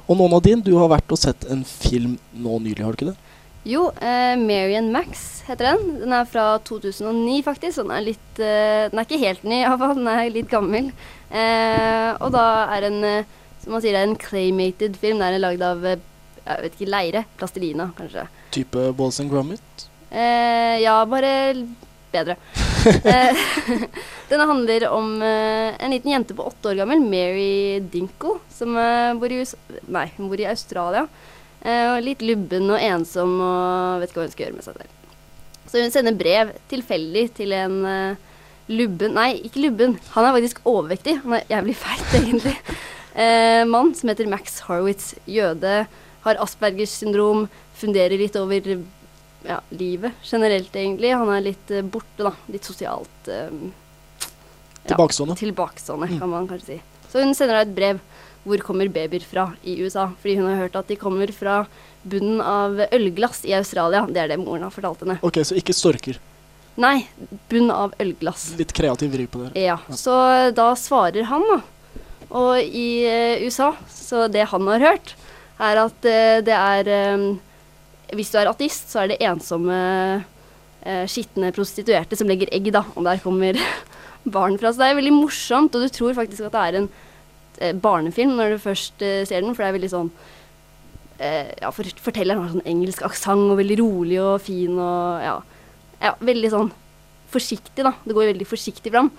Og 0.04 0.18
Nonna 0.18 0.36
din, 0.44 0.60
du 0.60 0.74
har 0.76 0.92
vært 0.92 1.08
og 1.08 1.22
sett 1.22 1.48
en 1.48 1.64
film 1.64 2.18
nå 2.36 2.58
nylig, 2.60 2.84
har 2.84 2.92
du 2.92 3.00
ikke 3.00 3.14
det? 3.14 3.16
Jo, 3.66 3.88
eh, 3.98 4.36
Marian 4.38 4.92
Max 4.94 5.42
heter 5.48 5.72
den. 5.72 5.96
Den 6.04 6.12
er 6.14 6.26
fra 6.30 6.44
2009, 6.62 7.40
faktisk. 7.42 7.74
Så 7.74 7.82
den 7.82 7.96
er 7.96 8.04
litt 8.06 8.38
eh, 8.38 8.86
Den 8.92 9.00
er 9.00 9.08
ikke 9.08 9.24
helt 9.24 9.42
ny, 9.42 9.58
iallfall. 9.64 9.96
Den 9.98 10.10
er 10.12 10.30
litt 10.30 10.52
gammel. 10.52 10.92
Eh, 11.34 12.10
og 12.22 12.30
da 12.36 12.44
er 12.76 12.86
den, 12.86 13.00
eh, 13.02 13.32
som 13.64 13.74
man 13.74 13.82
sier, 13.82 13.96
det 13.96 14.04
er 14.04 14.10
en 14.12 14.20
claymated 14.22 15.00
film. 15.02 15.18
Den 15.18 15.34
er 15.34 15.42
lagd 15.42 15.66
av 15.66 15.82
eh, 15.82 15.98
jeg 16.46 16.62
vet 16.62 16.78
ikke, 16.78 16.92
leire. 16.94 17.24
Plastelina, 17.40 17.90
kanskje. 17.98 18.28
Type 18.54 18.86
Balls 18.94 19.18
and 19.24 19.34
Gromit? 19.34 19.86
Eh, 20.14 20.78
ja, 20.84 21.00
bare 21.10 21.34
bedre. 22.14 22.38
eh, 23.02 23.46
den 24.30 24.46
handler 24.46 24.92
om 24.94 25.16
en 25.26 25.90
liten 25.90 26.14
jente 26.14 26.38
på 26.38 26.46
åtte 26.46 26.70
år 26.70 26.84
gammel, 26.84 27.02
Mary 27.02 27.80
Dinkle, 27.82 28.38
som 28.54 28.78
bor 29.18 29.32
i 29.32 29.42
USA 29.42 29.58
Nei, 29.90 30.12
hun 30.14 30.30
bor 30.30 30.38
i 30.38 30.46
Australia. 30.54 31.08
Eh, 31.64 31.86
og 31.94 32.04
litt 32.04 32.22
lubben 32.24 32.68
og 32.70 32.82
ensom 32.82 33.38
og 33.40 34.02
vet 34.02 34.12
ikke 34.12 34.20
hva 34.20 34.26
hun 34.26 34.34
skal 34.34 34.46
gjøre 34.46 34.58
med 34.58 34.66
seg 34.66 34.80
selv. 34.80 34.92
Så 35.66 35.82
hun 35.82 35.94
sender 35.94 36.18
brev 36.18 36.52
tilfeldig 36.70 37.24
til 37.36 37.54
en 37.56 37.78
eh, 37.90 38.34
lubben 38.70 39.16
Nei, 39.16 39.30
ikke 39.46 39.64
lubben. 39.64 39.96
Han 40.14 40.26
er 40.26 40.36
faktisk 40.36 40.60
overvektig. 40.66 41.18
Han 41.24 41.38
er 41.38 41.48
jævlig 41.50 41.76
feit, 41.78 42.06
egentlig. 42.20 42.56
Eh, 43.16 43.62
mann 43.68 43.94
som 43.96 44.12
heter 44.12 44.28
Max 44.30 44.60
Horowitz. 44.66 45.14
Jøde. 45.26 45.86
Har 46.26 46.42
Aspergers 46.42 46.94
syndrom. 47.00 47.46
Funderer 47.76 48.16
litt 48.18 48.36
over 48.40 48.76
ja, 49.46 49.60
livet 49.70 50.12
generelt, 50.26 50.74
egentlig. 50.74 51.14
Han 51.14 51.30
er 51.34 51.44
litt 51.44 51.72
eh, 51.74 51.84
borte, 51.84 52.28
da. 52.28 52.34
Litt 52.52 52.66
sosialt 52.66 53.32
eh, 53.32 53.50
Tilbakestående. 54.86 55.34
Ja, 55.34 55.40
tilbakestående, 55.40 56.08
kan 56.20 56.30
man 56.30 56.44
kanskje 56.46 56.76
si. 56.76 57.06
Så 57.10 57.22
hun 57.22 57.34
sender 57.34 57.58
deg 57.58 57.70
et 57.70 57.74
brev. 57.74 58.02
Hvor 58.46 58.62
kommer 58.62 58.88
babyer 58.92 59.24
fra 59.26 59.48
i 59.66 59.74
USA? 59.82 60.06
Fordi 60.22 60.36
hun 60.38 60.46
har 60.46 60.60
hørt 60.62 60.78
at 60.78 60.88
de 60.90 60.98
kommer 61.00 61.30
fra 61.34 61.64
bunnen 62.06 62.40
av 62.40 62.78
ølglass 62.94 63.42
i 63.48 63.54
Australia. 63.58 64.04
Det 64.06 64.22
er 64.22 64.30
det 64.30 64.38
moren 64.38 64.68
har 64.68 64.74
fortalt 64.74 65.02
henne. 65.02 65.18
Ok, 65.26 65.40
så 65.42 65.58
ikke 65.58 65.74
storker. 65.74 66.20
Nei, 66.76 67.06
bunn 67.50 67.72
av 67.72 67.94
ølglass. 68.02 68.50
Litt 68.58 68.74
kreativ 68.76 69.14
vri 69.16 69.24
på 69.30 69.46
det. 69.46 69.54
Ja, 69.58 69.78
så 69.96 70.14
da 70.54 70.68
svarer 70.78 71.26
han, 71.30 71.44
da. 71.48 71.58
Og 72.36 72.60
i 72.60 73.06
eh, 73.08 73.42
USA, 73.46 73.70
så 73.90 74.26
det 74.28 74.44
han 74.50 74.66
har 74.68 74.84
hørt, 74.84 75.14
er 75.62 75.80
at 75.80 76.08
eh, 76.10 76.38
det 76.44 76.54
er 76.54 76.90
eh, 76.92 77.26
Hvis 78.16 78.30
du 78.30 78.38
er 78.38 78.50
ateist, 78.50 78.90
så 78.92 79.02
er 79.02 79.10
det 79.10 79.22
ensomme, 79.24 79.76
eh, 80.86 81.04
skitne 81.10 81.50
prostituerte 81.56 82.18
som 82.18 82.28
legger 82.30 82.52
egg, 82.54 82.68
da. 82.74 82.84
Og 82.94 83.08
der 83.08 83.22
kommer 83.24 83.58
barn 84.36 84.58
fra. 84.60 84.70
Så 84.70 84.82
det 84.82 84.90
er 84.92 85.00
veldig 85.00 85.16
morsomt, 85.16 85.74
og 85.74 85.82
du 85.82 85.90
tror 85.90 86.14
faktisk 86.18 86.46
at 86.46 86.54
det 86.54 86.66
er 86.66 86.80
en 86.82 86.90
barnefilm 87.82 88.34
når 88.36 88.54
du 88.54 88.64
først 88.64 89.04
eh, 89.04 89.22
ser 89.28 89.44
den, 89.44 89.54
for 89.54 89.64
det 89.64 89.68
er 89.70 89.76
veldig 89.78 89.92
sånn 89.92 90.10
eh, 91.18 91.52
Ja, 91.62 91.70
for, 91.74 91.88
fortelleren 92.04 92.42
har 92.42 92.52
sånn 92.54 92.68
engelsk 92.68 93.04
aksent 93.06 93.52
og 93.52 93.60
veldig 93.60 93.78
rolig 93.82 94.18
og 94.22 94.42
fin 94.44 94.74
og 94.76 95.24
ja. 95.24 95.36
ja. 96.02 96.12
Veldig 96.20 96.52
sånn 96.52 96.74
forsiktig, 97.32 97.82
da. 97.84 97.92
Det 98.04 98.14
går 98.16 98.30
veldig 98.32 98.46
forsiktig 98.48 98.92
fram. 98.94 99.10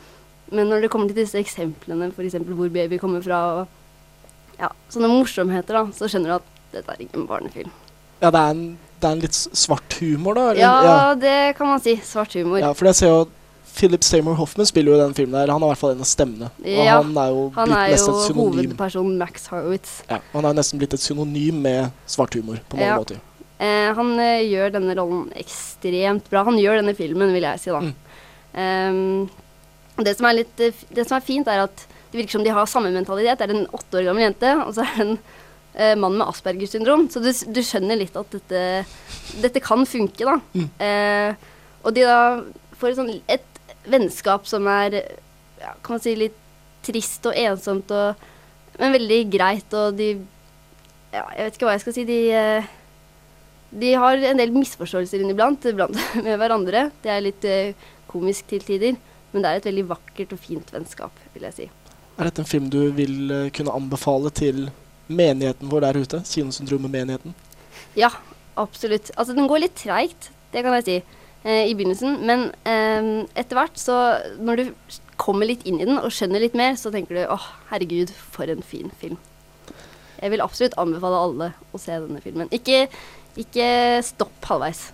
Men 0.55 0.69
når 0.71 0.85
det 0.85 0.91
kommer 0.93 1.09
til 1.11 1.19
disse 1.19 1.39
eksemplene, 1.41 2.07
f.eks. 2.13 2.37
hvor 2.47 2.69
baby 2.71 2.99
kommer 3.01 3.23
fra, 3.25 3.39
og 3.59 4.61
ja, 4.61 4.69
sånne 4.93 5.09
morsomheter, 5.11 5.75
da, 5.75 5.83
så 5.93 6.07
skjønner 6.09 6.31
du 6.31 6.35
at 6.37 6.53
dette 6.77 6.93
er 6.93 7.03
ingen 7.03 7.25
barnefilm. 7.29 7.73
Ja, 8.21 8.31
det 8.31 8.39
er 8.39 8.53
en, 8.53 8.63
det 9.01 9.09
er 9.09 9.17
en 9.17 9.25
litt 9.25 9.37
svart 9.37 9.97
humor, 9.99 10.37
da? 10.37 10.45
eller? 10.53 10.61
Ja, 10.63 11.17
det 11.19 11.57
kan 11.59 11.69
man 11.69 11.83
si. 11.83 11.97
Svart 12.05 12.33
humor. 12.39 12.61
Ja, 12.63 12.71
for 12.77 12.89
jeg 12.89 12.99
ser 13.01 13.11
jo 13.11 13.19
Philip 13.77 14.03
Seymour 14.03 14.35
Hoffman 14.39 14.65
spiller 14.69 14.93
jo 14.93 14.97
i 14.97 15.03
den 15.03 15.13
filmen 15.17 15.37
der. 15.37 15.51
Han 15.53 15.61
er 15.63 15.69
i 15.69 15.73
hvert 15.75 15.81
fall 15.83 15.93
en 15.95 16.03
av 16.03 16.09
stemmene. 16.09 16.49
Og 16.65 16.83
han 16.89 17.11
er 17.21 17.31
jo 17.33 17.41
han 17.55 17.73
er 17.77 17.93
jo 17.93 18.17
hovedpersonen 18.37 19.17
Max 19.21 19.47
Horowitz. 19.51 19.99
Ja, 20.09 20.17
han 20.33 20.47
er 20.49 20.57
nesten 20.57 20.81
blitt 20.81 20.95
et 20.97 21.03
synonym 21.03 21.61
med 21.65 21.91
svart 22.09 22.33
humor 22.37 22.59
på 22.69 22.79
mange 22.79 22.89
Ja. 22.89 22.97
måter. 22.97 23.21
Eh, 23.59 23.89
han 23.97 24.11
eh, 24.21 24.43
gjør 24.51 24.73
denne 24.75 24.93
rollen 24.97 25.31
ekstremt 25.37 26.27
bra. 26.29 26.43
Han 26.45 26.59
gjør 26.61 26.81
denne 26.81 26.93
filmen, 26.97 27.31
vil 27.33 27.45
jeg 27.47 27.61
si, 27.63 27.71
da. 27.73 27.81
Ehm, 28.57 29.29
det, 29.97 30.13
som 30.17 30.29
litt, 30.35 30.59
eh, 30.61 30.83
det 30.93 31.07
som 31.07 31.17
er 31.17 31.25
fint, 31.25 31.47
er 31.49 31.63
at 31.65 31.85
det 32.11 32.21
virker 32.21 32.37
som 32.37 32.43
de 32.45 32.53
har 32.53 32.69
samme 32.69 32.91
mentalitet. 32.93 33.39
Det 33.39 33.49
er 33.49 33.55
en 33.55 33.67
åtte 33.73 33.99
år 33.99 34.07
gammel 34.09 34.27
jente, 34.27 34.53
og 34.63 34.73
så 34.77 34.85
er 34.85 34.93
det 34.95 35.05
en 35.07 35.17
eh, 35.75 35.95
mann 35.99 36.17
med 36.17 36.27
Aspergers 36.27 36.73
syndrom. 36.73 37.07
Så 37.09 37.21
du, 37.21 37.31
du 37.53 37.61
skjønner 37.65 37.99
litt 37.99 38.15
at 38.17 38.29
dette, 38.37 38.63
dette 39.43 39.63
kan 39.65 39.85
funke, 39.89 40.25
da. 40.25 40.37
Eh, 40.79 41.33
og 41.83 41.93
de 41.97 42.05
da 42.07 42.19
får 42.79 42.93
et, 42.93 42.99
sånn, 43.01 43.13
et 43.27 43.56
vennskap 43.91 44.47
som 44.49 44.67
er 44.71 44.99
ja, 45.61 45.73
kan 45.81 45.97
man 45.97 46.03
si 46.03 46.15
litt 46.17 46.37
trist 46.85 47.25
og 47.27 47.37
ensomt, 47.37 47.91
og, 47.91 48.27
men 48.79 48.95
veldig 48.95 49.21
greit. 49.33 49.73
Og 49.75 49.97
de 49.97 50.11
ja, 51.13 51.23
Jeg 51.33 51.47
vet 51.47 51.57
ikke 51.57 51.67
hva 51.69 51.75
jeg 51.77 51.85
skal 51.85 51.95
si. 51.95 52.05
De, 52.07 52.19
eh, 52.35 52.69
de 53.77 53.93
har 53.99 54.23
en 54.29 54.39
del 54.39 54.53
misforståelser 54.55 55.23
inniblant 55.23 55.69
blant, 55.75 55.97
med 56.25 56.39
hverandre. 56.39 56.87
Det 57.03 57.11
er 57.13 57.25
litt 57.25 57.47
eh, 57.47 57.87
komisk 58.11 58.49
til 58.51 58.63
tider. 58.67 58.97
Men 59.33 59.43
det 59.43 59.49
er 59.49 59.61
et 59.61 59.69
veldig 59.69 59.87
vakkert 59.89 60.33
og 60.35 60.41
fint 60.41 60.71
vennskap, 60.73 61.23
vil 61.33 61.47
jeg 61.49 61.57
si. 61.57 61.69
Er 62.17 62.29
dette 62.29 62.41
en 62.41 62.49
film 62.49 62.69
du 62.73 62.79
vil 62.97 63.31
eh, 63.33 63.49
kunne 63.55 63.75
anbefale 63.75 64.31
til 64.35 64.67
menigheten 65.07 65.69
vår 65.71 65.87
der 65.87 66.01
ute? 66.03 66.23
Kinosyndromet-menigheten? 66.27 67.35
Ja, 67.97 68.11
absolutt. 68.57 69.11
Altså, 69.15 69.35
den 69.37 69.49
går 69.49 69.65
litt 69.65 69.77
treigt, 69.79 70.31
det 70.53 70.63
kan 70.65 70.75
jeg 70.79 70.87
si. 70.87 70.97
Eh, 71.47 71.69
i 71.71 71.75
begynnelsen. 71.77 72.19
Men 72.27 72.49
eh, 72.67 73.09
etter 73.39 73.59
hvert, 73.59 73.79
så 73.79 73.97
når 74.43 74.61
du 74.61 74.97
kommer 75.17 75.49
litt 75.49 75.65
inn 75.65 75.79
i 75.81 75.87
den 75.87 75.97
og 75.97 76.11
skjønner 76.13 76.43
litt 76.43 76.57
mer, 76.57 76.75
så 76.79 76.91
tenker 76.93 77.17
du 77.17 77.23
åh, 77.33 77.47
herregud, 77.71 78.13
for 78.35 78.49
en 78.51 78.61
fin 78.65 78.91
film. 79.01 79.17
Jeg 80.17 80.33
vil 80.33 80.41
absolutt 80.41 80.77
anbefale 80.81 81.23
alle 81.23 81.49
å 81.73 81.81
se 81.81 81.93
denne 81.93 82.21
filmen. 82.23 82.49
Ikke, 82.53 82.85
ikke 83.37 83.67
stopp 84.05 84.49
halvveis. 84.49 84.87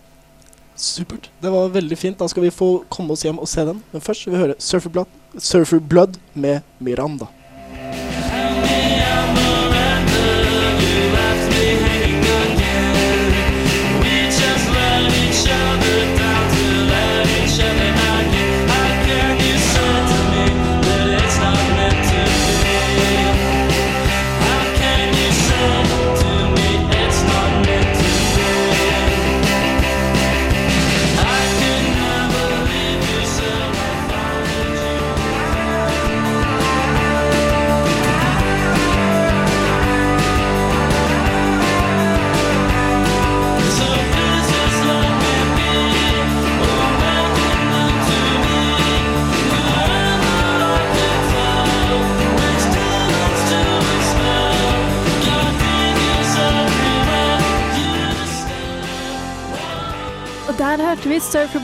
Supert. 0.76 1.30
Det 1.40 1.52
var 1.54 1.72
veldig 1.72 1.98
fint. 2.00 2.18
Da 2.20 2.28
skal 2.32 2.48
vi 2.48 2.52
få 2.54 2.84
komme 2.92 3.16
oss 3.16 3.24
hjem 3.24 3.40
og 3.40 3.48
se 3.50 3.64
den. 3.68 3.80
Men 3.94 4.04
først 4.04 4.28
vil 4.28 4.36
vi 4.36 4.42
høre 4.42 4.60
Surfer 4.60 4.92
Blood, 4.92 5.16
Surfer 5.38 5.80
Blood 5.80 6.20
med 6.34 6.66
Miranda. 6.84 7.30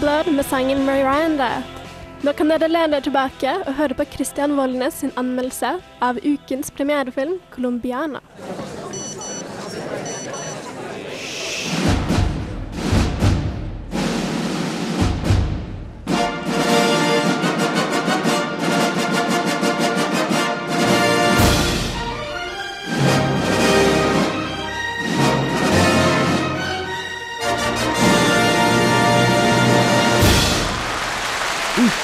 Blood 0.10 0.34
med 0.36 0.46
sangen 0.46 0.86
Miranda. 0.86 1.48
Nå 2.26 2.32
kan 2.34 2.50
dere 2.50 2.66
lene 2.66 2.96
dere 2.96 3.06
tilbake 3.06 3.52
og 3.60 3.76
høre 3.78 3.94
på 4.00 4.08
Christian 4.10 4.56
Voldnes 4.58 4.96
sin 5.04 5.12
anmeldelse 5.22 5.76
av 6.02 6.18
ukens 6.24 6.72
premierefilm 6.74 7.36
Colombiana. 7.54 8.24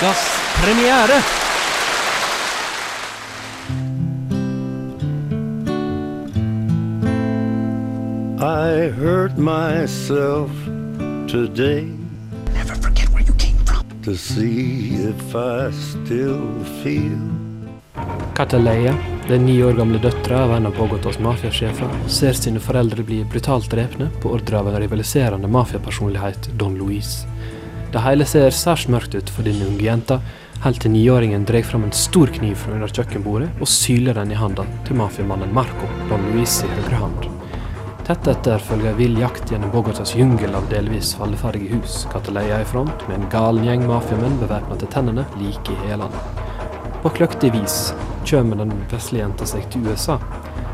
Ukas 0.05 0.17
premiere! 0.61 1.19
I 8.39 8.89
hurt 8.89 9.37
myself 9.37 10.51
today. 11.27 11.89
Never 12.53 12.75
forget 12.75 13.09
where 13.09 13.23
you 13.23 13.33
came 13.33 13.57
from. 13.65 13.83
To 14.03 14.15
see 14.15 14.93
if 14.93 15.35
I 15.35 15.71
still 15.71 16.63
feel. 16.83 17.19
Kataleya, 18.35 18.95
den 19.27 19.45
ni 19.45 19.63
år 19.63 19.73
gamle 19.73 19.97
døtra 19.97 20.43
av 20.43 20.53
en 20.53 20.65
av 20.65 20.77
Bogotas 20.77 21.19
mafiasjefer, 21.19 21.89
ser 22.07 22.33
sine 22.33 22.59
foreldre 22.59 23.03
bli 23.03 23.23
brutalt 23.23 23.71
drepne 23.71 24.11
på 24.21 24.37
ordre 24.37 24.59
av 24.59 24.67
en 24.67 24.81
rivaliserende 24.81 25.47
mafiapersonlighet, 25.47 26.49
Don 26.59 26.77
Luis. 26.77 27.25
Det 27.95 28.01
hele 28.03 28.25
ser 28.27 28.49
særs 28.51 28.89
mørkt 28.91 29.13
ut 29.15 29.29
for 29.31 29.47
denne 29.47 29.69
unge 29.69 29.85
jenta, 29.85 30.17
helt 30.65 30.81
til 30.83 30.91
niåringen 30.91 31.45
drar 31.47 31.63
fram 31.63 31.85
en 31.87 31.93
stor 31.95 32.27
kniv 32.27 32.57
fra 32.59 32.73
under 32.75 32.91
kjøkkenbordet 32.91 33.47
og 33.63 33.69
syler 33.71 34.17
den 34.17 34.33
i 34.35 34.35
handa 34.35 34.65
til 34.83 34.97
mafiamannen 34.99 35.53
Marco, 35.55 35.87
Don 36.09 36.25
Luis 36.33 36.57
i 36.65 36.71
høyre 36.73 36.99
hand. 36.99 37.29
Tett 38.03 38.27
etter 38.27 38.59
følger 38.67 38.99
vill 38.99 39.15
jakt 39.21 39.47
gjennom 39.47 39.71
Bogotas 39.71 40.11
jungel 40.19 40.59
av 40.59 40.67
delvis 40.73 41.13
falleferdige 41.15 41.79
hus. 41.79 42.01
Cataleya 42.11 42.59
i 42.59 42.67
front, 42.67 43.07
med 43.07 43.21
en 43.21 43.31
galen 43.31 43.63
gjeng 43.63 43.87
mafiamenn 43.87 44.41
bevæpna 44.43 44.75
til 44.81 44.91
tennene 44.91 45.23
like 45.39 45.71
i 45.71 45.87
hælene. 45.87 46.27
På 46.99 47.15
kløktig 47.15 47.55
vis 47.55 47.93
kommer 48.27 48.59
den 48.59 48.75
vesle 48.91 49.23
jenta 49.23 49.47
seg 49.47 49.69
til 49.71 49.87
USA. 49.87 50.19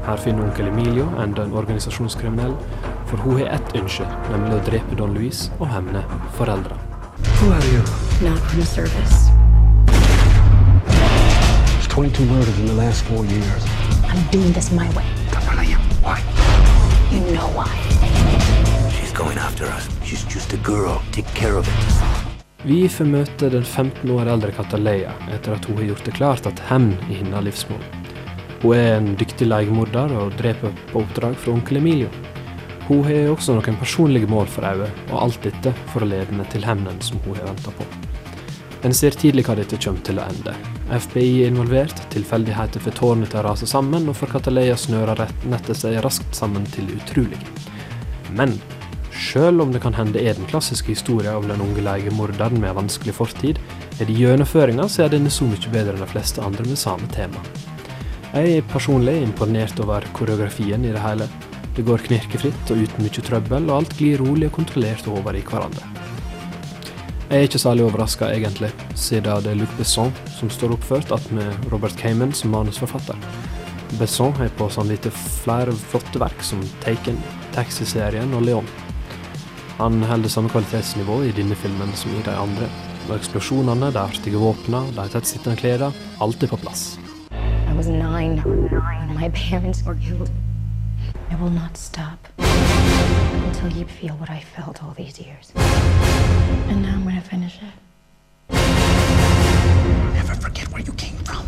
Her 0.09 0.17
finner 0.17 0.49
onkel 0.49 0.73
Emilio 0.73 1.05
enda 1.21 1.45
en 1.45 1.53
organisasjonskriminell, 1.53 2.57
for 3.05 3.21
hun 3.21 3.43
har 3.43 3.59
ett 3.59 3.75
ønske, 3.77 4.09
nemlig 4.33 4.57
å 4.57 4.63
drepe 4.71 4.97
Don 4.97 5.13
Luis 5.13 5.51
og 5.59 5.69
hemne 5.69 6.01
foreldra. 6.39 6.87
Who 7.39 7.51
are 7.51 7.65
you? 7.73 7.79
Not 8.27 8.39
from 8.39 8.59
the 8.59 8.65
service. 8.65 9.29
There's 11.73 11.87
22 11.87 12.25
murders 12.25 12.59
in 12.59 12.65
the 12.67 12.73
last 12.73 13.03
four 13.03 13.25
years. 13.25 13.65
I'm 14.05 14.23
doing 14.31 14.51
this 14.53 14.71
my 14.71 14.87
way. 14.95 15.05
Catalina, 15.31 15.77
why? 16.01 16.19
You 17.11 17.21
know 17.35 17.47
why. 17.57 17.71
She's 18.91 19.11
going 19.11 19.37
after 19.37 19.65
us. 19.65 19.89
She's 20.03 20.23
just 20.25 20.53
a 20.53 20.57
girl. 20.57 21.01
Take 21.11 21.27
care 21.33 21.57
of 21.57 21.67
it. 21.67 22.21
Vi 22.63 22.89
får 22.89 23.05
møte 23.05 23.49
den 23.49 23.63
15 23.65 24.09
år 24.13 24.27
eldre 24.29 24.51
Cataleya 24.53 25.15
etter 25.33 25.55
at 25.55 25.65
hun 25.65 25.79
har 25.79 25.87
gjort 25.89 26.05
det 26.05 26.13
klart 26.13 26.45
at 26.45 26.59
hevn 26.69 26.91
er 27.07 27.15
hennes 27.23 27.45
livsmål. 27.47 27.81
Hun 28.61 28.75
er 28.77 28.97
en 28.99 29.15
dyktig 29.17 29.47
leiemorder 29.47 30.13
og 30.13 30.35
dreper 30.37 30.75
på 30.91 31.01
oppdrag 31.01 31.39
fra 31.41 31.55
onkel 31.55 31.81
Emilio. 31.81 32.09
Hun 32.87 33.03
har 33.05 33.29
også 33.31 33.55
noen 33.55 33.77
personlige 33.79 34.29
mål 34.29 34.49
for 34.51 34.65
øye, 34.65 34.89
og 35.11 35.17
alt 35.21 35.43
dette 35.45 35.73
for 35.93 36.03
å 36.03 36.09
lede 36.09 36.31
henne 36.31 36.47
til 36.51 36.65
hevnen 36.65 36.97
som 37.05 37.21
hun 37.25 37.37
har 37.37 37.47
venta 37.51 37.73
på. 37.77 37.85
En 38.81 38.95
ser 38.97 39.13
tidlig 39.13 39.45
hva 39.45 39.53
dette 39.59 39.77
kommer 39.77 40.01
til 40.01 40.17
å 40.17 40.25
ende. 40.25 40.55
FBI 40.89 41.43
er 41.43 41.51
involvert, 41.51 41.99
tilfeldigheter 42.11 42.81
får 42.81 42.95
tårnet 42.97 43.29
til 43.29 43.39
å 43.39 43.45
rase 43.45 43.69
sammen, 43.69 44.07
og 44.09 44.17
for 44.17 44.33
Cataleya 44.33 44.73
snører 44.79 45.27
nettet 45.51 45.77
seg 45.77 45.99
raskt 46.01 46.33
sammen 46.35 46.65
til 46.73 46.89
det 46.89 46.97
utrolige. 47.03 47.45
Men 48.33 48.57
sjøl 49.13 49.61
om 49.61 49.71
det 49.71 49.83
kan 49.83 49.93
hende 49.93 50.17
er 50.17 50.33
den 50.33 50.49
klassiske 50.49 50.95
historien 50.95 51.37
om 51.37 51.45
den 51.47 51.61
unge 51.61 51.83
leiemorderen 51.85 52.57
med 52.57 52.71
en 52.71 52.79
vanskelig 52.81 53.13
fortid, 53.19 53.61
er 53.99 54.09
det 54.09 54.17
gjennomføringa 54.17 54.87
så 54.89 55.05
er 55.05 55.13
denne 55.13 55.29
så 55.29 55.45
mye 55.45 55.69
bedre 55.69 55.93
enn 55.93 56.01
de 56.01 56.09
fleste 56.09 56.41
andre 56.41 56.65
med 56.65 56.79
samme 56.81 57.05
tema. 57.13 57.43
Jeg 58.31 58.57
er 58.57 58.67
personlig 58.71 59.19
imponert 59.21 59.77
over 59.83 60.05
koreografien 60.17 60.81
i 60.87 60.93
det 60.95 61.05
hele. 61.05 61.29
Det 61.75 61.85
går 61.87 62.03
knirkefritt 62.07 62.71
og 62.73 62.83
uten 62.83 63.05
mye 63.05 63.23
trøbbel, 63.23 63.69
og 63.69 63.77
alt 63.77 63.93
glir 63.99 64.19
rolig 64.19 64.49
og 64.49 64.57
kontrollert 64.59 65.07
over 65.07 65.37
i 65.37 65.43
hverandre. 65.45 65.87
Jeg 67.31 67.37
er 67.37 67.47
ikke 67.47 67.61
særlig 67.63 67.85
overraska, 67.85 68.27
egentlig, 68.27 68.73
siden 68.99 69.43
det 69.45 69.53
er 69.53 69.59
Luc 69.61 69.71
Besson 69.77 70.11
som 70.35 70.49
står 70.49 70.73
oppført 70.75 71.11
att 71.11 71.31
med 71.31 71.71
Robert 71.71 71.95
Cayman 71.99 72.33
som 72.33 72.51
manusforfatter. 72.51 73.15
Besson 73.99 74.33
har 74.33 74.47
på 74.47 74.69
samvittighet 74.69 75.17
flere 75.43 75.71
flotte 75.71 76.19
verk 76.19 76.43
som 76.43 76.59
Taken, 76.83 77.17
Taxi-serien 77.55 78.33
og 78.33 78.41
Leon. 78.41 78.67
Han 79.77 80.03
holder 80.03 80.29
samme 80.29 80.49
kvalitetsnivå 80.49 81.23
i 81.23 81.31
denne 81.31 81.55
filmen 81.55 81.95
som 81.95 82.11
i 82.11 82.23
de 82.25 82.35
andre. 82.35 82.67
Og 83.09 83.15
eksplosjonene, 83.15 83.91
de 83.91 83.99
artige 83.99 84.37
våpnene, 84.37 84.91
de 84.95 85.07
tettsittende 85.09 85.57
klærne, 85.57 85.93
alt 86.21 86.43
er 86.43 86.51
på 86.51 86.59
plass. 86.59 86.99
I 87.31 87.73
was 87.73 87.87
nine 87.87 88.43
my 89.15 89.29
parents 89.29 89.83
were 89.85 89.95
killed. 89.95 90.50
I 91.31 91.35
will 91.35 91.49
not 91.49 91.77
stop 91.77 92.27
until 93.47 93.69
you 93.79 93.85
feel 93.87 94.15
what 94.19 94.29
I 94.29 94.41
felt 94.55 94.83
all 94.83 94.93
these 94.97 95.17
years. 95.17 95.53
And 96.69 96.81
now 96.81 96.95
I'm 96.95 97.03
gonna 97.03 97.21
finish 97.21 97.55
it. 97.55 97.73
Never 100.13 100.35
forget 100.35 100.67
where 100.73 100.83
you 100.83 100.93
came 100.97 101.17
from. 101.23 101.45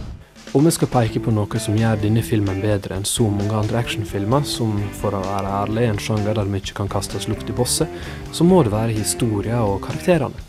Om 0.53 0.65
vi 0.65 0.71
skal 0.71 0.87
peke 0.87 1.19
på 1.19 1.31
noe 1.35 1.59
som 1.59 1.75
gjør 1.75 1.99
denne 1.99 2.23
filmen 2.23 2.61
bedre 2.63 2.95
enn 2.95 3.07
så 3.09 3.27
mange 3.27 3.57
andre 3.59 3.81
actionfilmer, 3.83 4.47
som 4.47 4.77
for 5.01 5.17
å 5.17 5.23
være 5.25 5.51
ærlig 5.63 5.83
er 5.83 5.91
en 5.91 5.99
sjanger 5.99 6.39
der 6.39 6.47
mye 6.55 6.77
kan 6.79 6.87
kastes 6.87 7.27
lukt 7.27 7.51
i 7.51 7.57
bosset, 7.57 7.91
så 8.31 8.47
må 8.47 8.63
det 8.63 8.71
være 8.71 8.95
historien 8.95 9.59
og 9.65 9.81
karakterene. 9.83 10.47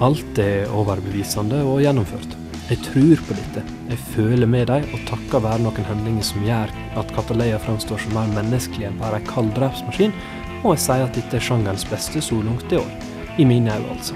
Alt 0.00 0.38
er 0.38 0.70
overbevisende 0.70 1.64
og 1.66 1.82
gjennomført. 1.82 2.39
Jeg 2.70 2.84
tror 2.86 3.22
på 3.26 3.34
dette. 3.34 3.62
Jeg 3.90 3.98
føler 4.12 4.46
med 4.46 4.68
dem, 4.70 4.84
og 4.94 5.00
takket 5.08 5.42
være 5.42 5.58
noen 5.64 5.86
handlinger 5.88 6.22
som 6.22 6.44
gjør 6.46 6.70
at 7.00 7.08
Kataleia 7.16 7.56
framstår 7.58 7.98
som 7.98 8.12
mer 8.14 8.28
menneskelig 8.36 8.86
enn 8.86 9.00
bare 9.00 9.18
en 9.18 9.24
kald 9.26 9.48
drapsmaskin, 9.56 10.12
må 10.62 10.76
jeg 10.76 10.82
si 10.84 10.98
at 11.02 11.16
dette 11.18 11.34
er 11.34 11.42
sjangerens 11.42 11.82
beste 11.90 12.22
så 12.22 12.38
langt 12.46 12.70
i 12.70 12.78
år. 12.78 12.92
I 13.42 13.46
mine 13.48 13.74
øyne, 13.74 13.90
altså. 13.90 14.14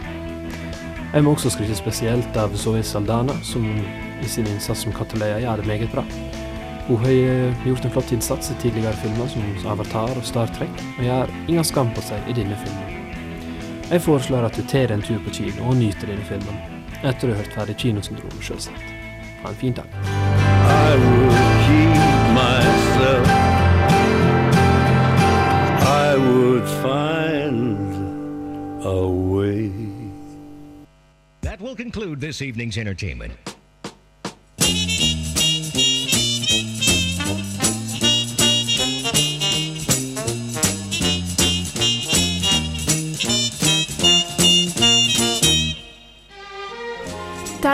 Jeg 1.15 1.25
må 1.27 1.33
også 1.35 1.51
skryte 1.51 1.75
spesielt 1.75 2.39
av 2.39 2.55
Zoe 2.55 2.83
Saldana, 2.87 3.35
som 3.43 3.67
i 3.67 4.31
sin 4.31 4.47
innsats 4.47 4.85
som 4.87 4.95
Kataleia 4.95 5.41
gjør 5.43 5.65
det 5.65 5.67
meget 5.73 5.91
bra. 5.91 6.05
Hun 6.87 7.03
har 7.03 7.11
eh, 7.11 7.67
gjort 7.67 7.89
en 7.89 7.95
flott 7.97 8.13
innsats 8.15 8.53
i 8.55 8.59
tidligere 8.63 8.95
filmer 9.03 9.33
som 9.35 9.73
Avatar 9.73 10.15
og 10.15 10.29
Star 10.31 10.55
Trek, 10.55 10.85
og 10.95 11.03
gjør 11.09 11.35
ingen 11.49 11.67
skam 11.67 11.91
på 11.97 12.07
seg 12.07 12.31
i 12.31 12.39
denne 12.39 12.61
filmen. 12.63 13.03
Jeg 13.91 14.07
foreslår 14.07 14.47
at 14.47 14.55
du 14.55 14.63
tar 14.71 14.95
en 14.95 15.03
tur 15.03 15.19
på 15.27 15.35
kino 15.41 15.73
og 15.73 15.83
nyter 15.83 16.13
denne 16.13 16.31
filmen. 16.31 16.74
Etter 17.05 17.29
du 17.29 17.35
har 17.35 17.43
hørt 17.43 17.53
ferdig 17.53 17.77
Kinosyndromet, 17.77 18.45
selvsagt. 18.45 18.85
Ha 19.43 19.49
en 19.49 19.57
fin 19.57 19.73
dag. 19.73 19.85
I 19.85 20.97
would 20.97 21.37
keep 21.67 21.93
myself. 22.33 23.29
I 25.85 26.17
would 26.17 26.69
find 26.81 27.89
a 28.85 29.07
way. 29.07 29.71
That 31.43 31.61
will 31.61 31.77
conclude 31.77 32.21
this 32.21 32.41
evening's 32.41 32.79
entertainment. 32.79 33.44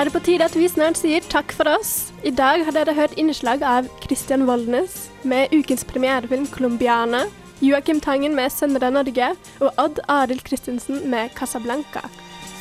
Er 0.00 0.08
det 0.08 0.14
på 0.14 0.20
tide 0.24 0.46
at 0.48 0.54
vi 0.56 0.68
snart 0.70 0.96
sier 0.96 1.24
takk 1.28 1.50
for 1.52 1.68
oss. 1.68 1.90
I 2.24 2.30
dag 2.32 2.62
har 2.64 2.72
dere 2.72 2.94
hørt 2.96 3.18
innslag 3.20 3.60
av 3.66 3.88
Christian 4.00 4.46
Voldnes 4.48 5.10
med 5.28 5.52
ukens 5.52 5.84
premierefilm 5.84 6.46
'Colombiana', 6.48 7.26
Joakim 7.60 8.00
Tangen 8.00 8.34
med 8.34 8.48
'Sønner 8.48 8.86
av 8.86 8.94
Norge' 8.94 9.36
og 9.60 9.74
Odd 9.76 10.00
Arild 10.08 10.40
Christensen 10.46 11.02
med 11.10 11.30
'Casablanca'. 11.36 12.08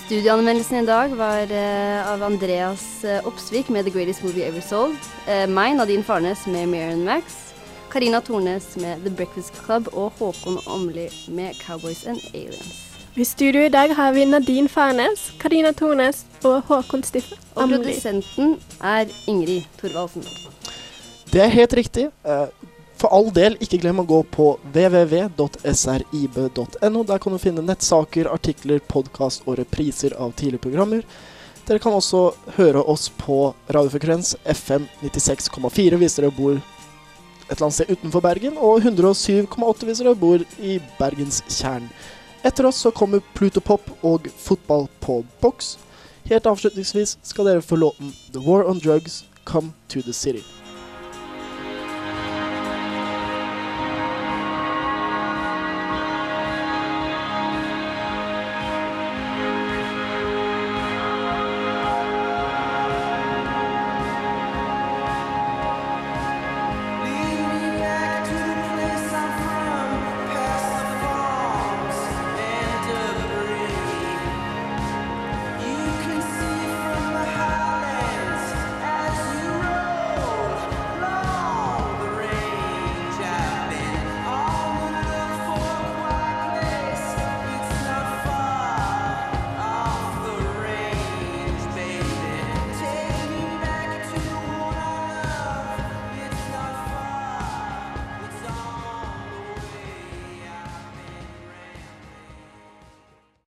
Studioanmeldelsen 0.05 0.83
i 0.83 0.85
dag 0.85 1.15
var 1.15 1.43
uh, 1.47 2.11
av 2.11 2.23
Andreas 2.23 3.05
uh, 3.05 3.27
Opsvik 3.27 3.69
med 3.69 3.85
'The 3.85 3.95
Greatest 3.95 4.23
Movie 4.23 4.43
Ever 4.43 4.61
Sold'. 4.61 4.99
uh, 5.29 5.47
meg, 5.47 5.77
Nadine 5.77 6.03
Farnes 6.03 6.47
med 6.47 6.67
'Maren 6.67 7.07
Max'. 7.07 7.53
Karina 7.91 8.19
Tornes 8.19 8.75
med 8.75 8.99
'The 8.99 9.15
Breakfast 9.15 9.53
Club' 9.53 9.93
og 9.93 10.11
Håkon 10.19 10.59
Åmli 10.67 11.07
med 11.27 11.55
'Cowboys 11.55 12.07
and 12.07 12.19
Aliens'. 12.33 12.88
I 13.19 13.25
studio 13.25 13.61
i 13.65 13.69
dag 13.69 13.89
har 13.95 14.13
vi 14.13 14.25
Nadine 14.25 14.69
Farnes, 14.71 15.31
Karina 15.41 15.73
Tornes 15.75 16.21
og 16.47 16.61
Håkon 16.69 17.01
Stiff 17.03 17.33
Og 17.51 17.67
produsenten 17.67 18.53
er 18.79 19.09
Ingrid 19.27 19.63
Thorvaldsen. 19.81 20.23
Det 21.27 21.41
er 21.43 21.49
helt 21.51 21.73
riktig. 21.75 22.05
Eh, 22.23 22.47
For 22.95 23.11
all 23.11 23.27
del, 23.35 23.57
ikke 23.59 23.81
glem 23.83 23.99
å 23.99 24.05
gå 24.07 24.23
på 24.31 24.59
www.srib.no. 24.71 25.39
Der 27.09 27.19
kan 27.19 27.31
du 27.35 27.39
finne 27.43 27.61
nettsaker, 27.63 28.31
artikler, 28.31 28.79
podkast 28.87 29.43
og 29.47 29.59
repriser 29.59 30.15
av 30.15 30.31
tidligere 30.39 30.63
programmer. 30.69 31.03
Dere 31.67 31.79
kan 31.83 31.93
også 31.95 32.21
høre 32.55 32.81
oss 32.87 33.09
på 33.19 33.53
radiofrekvens 33.67 34.37
FM 34.47 34.87
96,4 35.03 35.99
hvis 35.99 36.15
dere 36.21 36.31
bor 36.39 36.55
et 36.55 36.63
eller 37.51 37.65
annet 37.67 37.79
sted 37.81 37.91
utenfor 37.91 38.21
Bergen, 38.23 38.55
og 38.55 38.79
107,8 38.79 39.85
hvis 39.89 39.99
dere 40.05 40.15
bor 40.23 40.39
i 40.63 40.79
Bergens 41.01 41.43
kjern. 41.49 41.91
Etter 42.43 42.65
oss 42.65 42.77
så 42.77 42.91
kommer 42.91 43.19
Plutopop 43.33 43.89
og 44.01 44.27
fotball 44.37 44.87
på 44.99 45.25
boks. 45.41 45.77
Helt 46.29 46.45
avslutningsvis 46.47 47.17
skal 47.23 47.49
dere 47.49 47.65
få 47.65 47.75
låten 47.75 48.13
The 48.31 48.39
War 48.39 48.63
on 48.69 48.79
Drugs, 48.79 49.25
Come 49.43 49.73
to 49.87 50.01
the 50.01 50.13
City. 50.13 50.43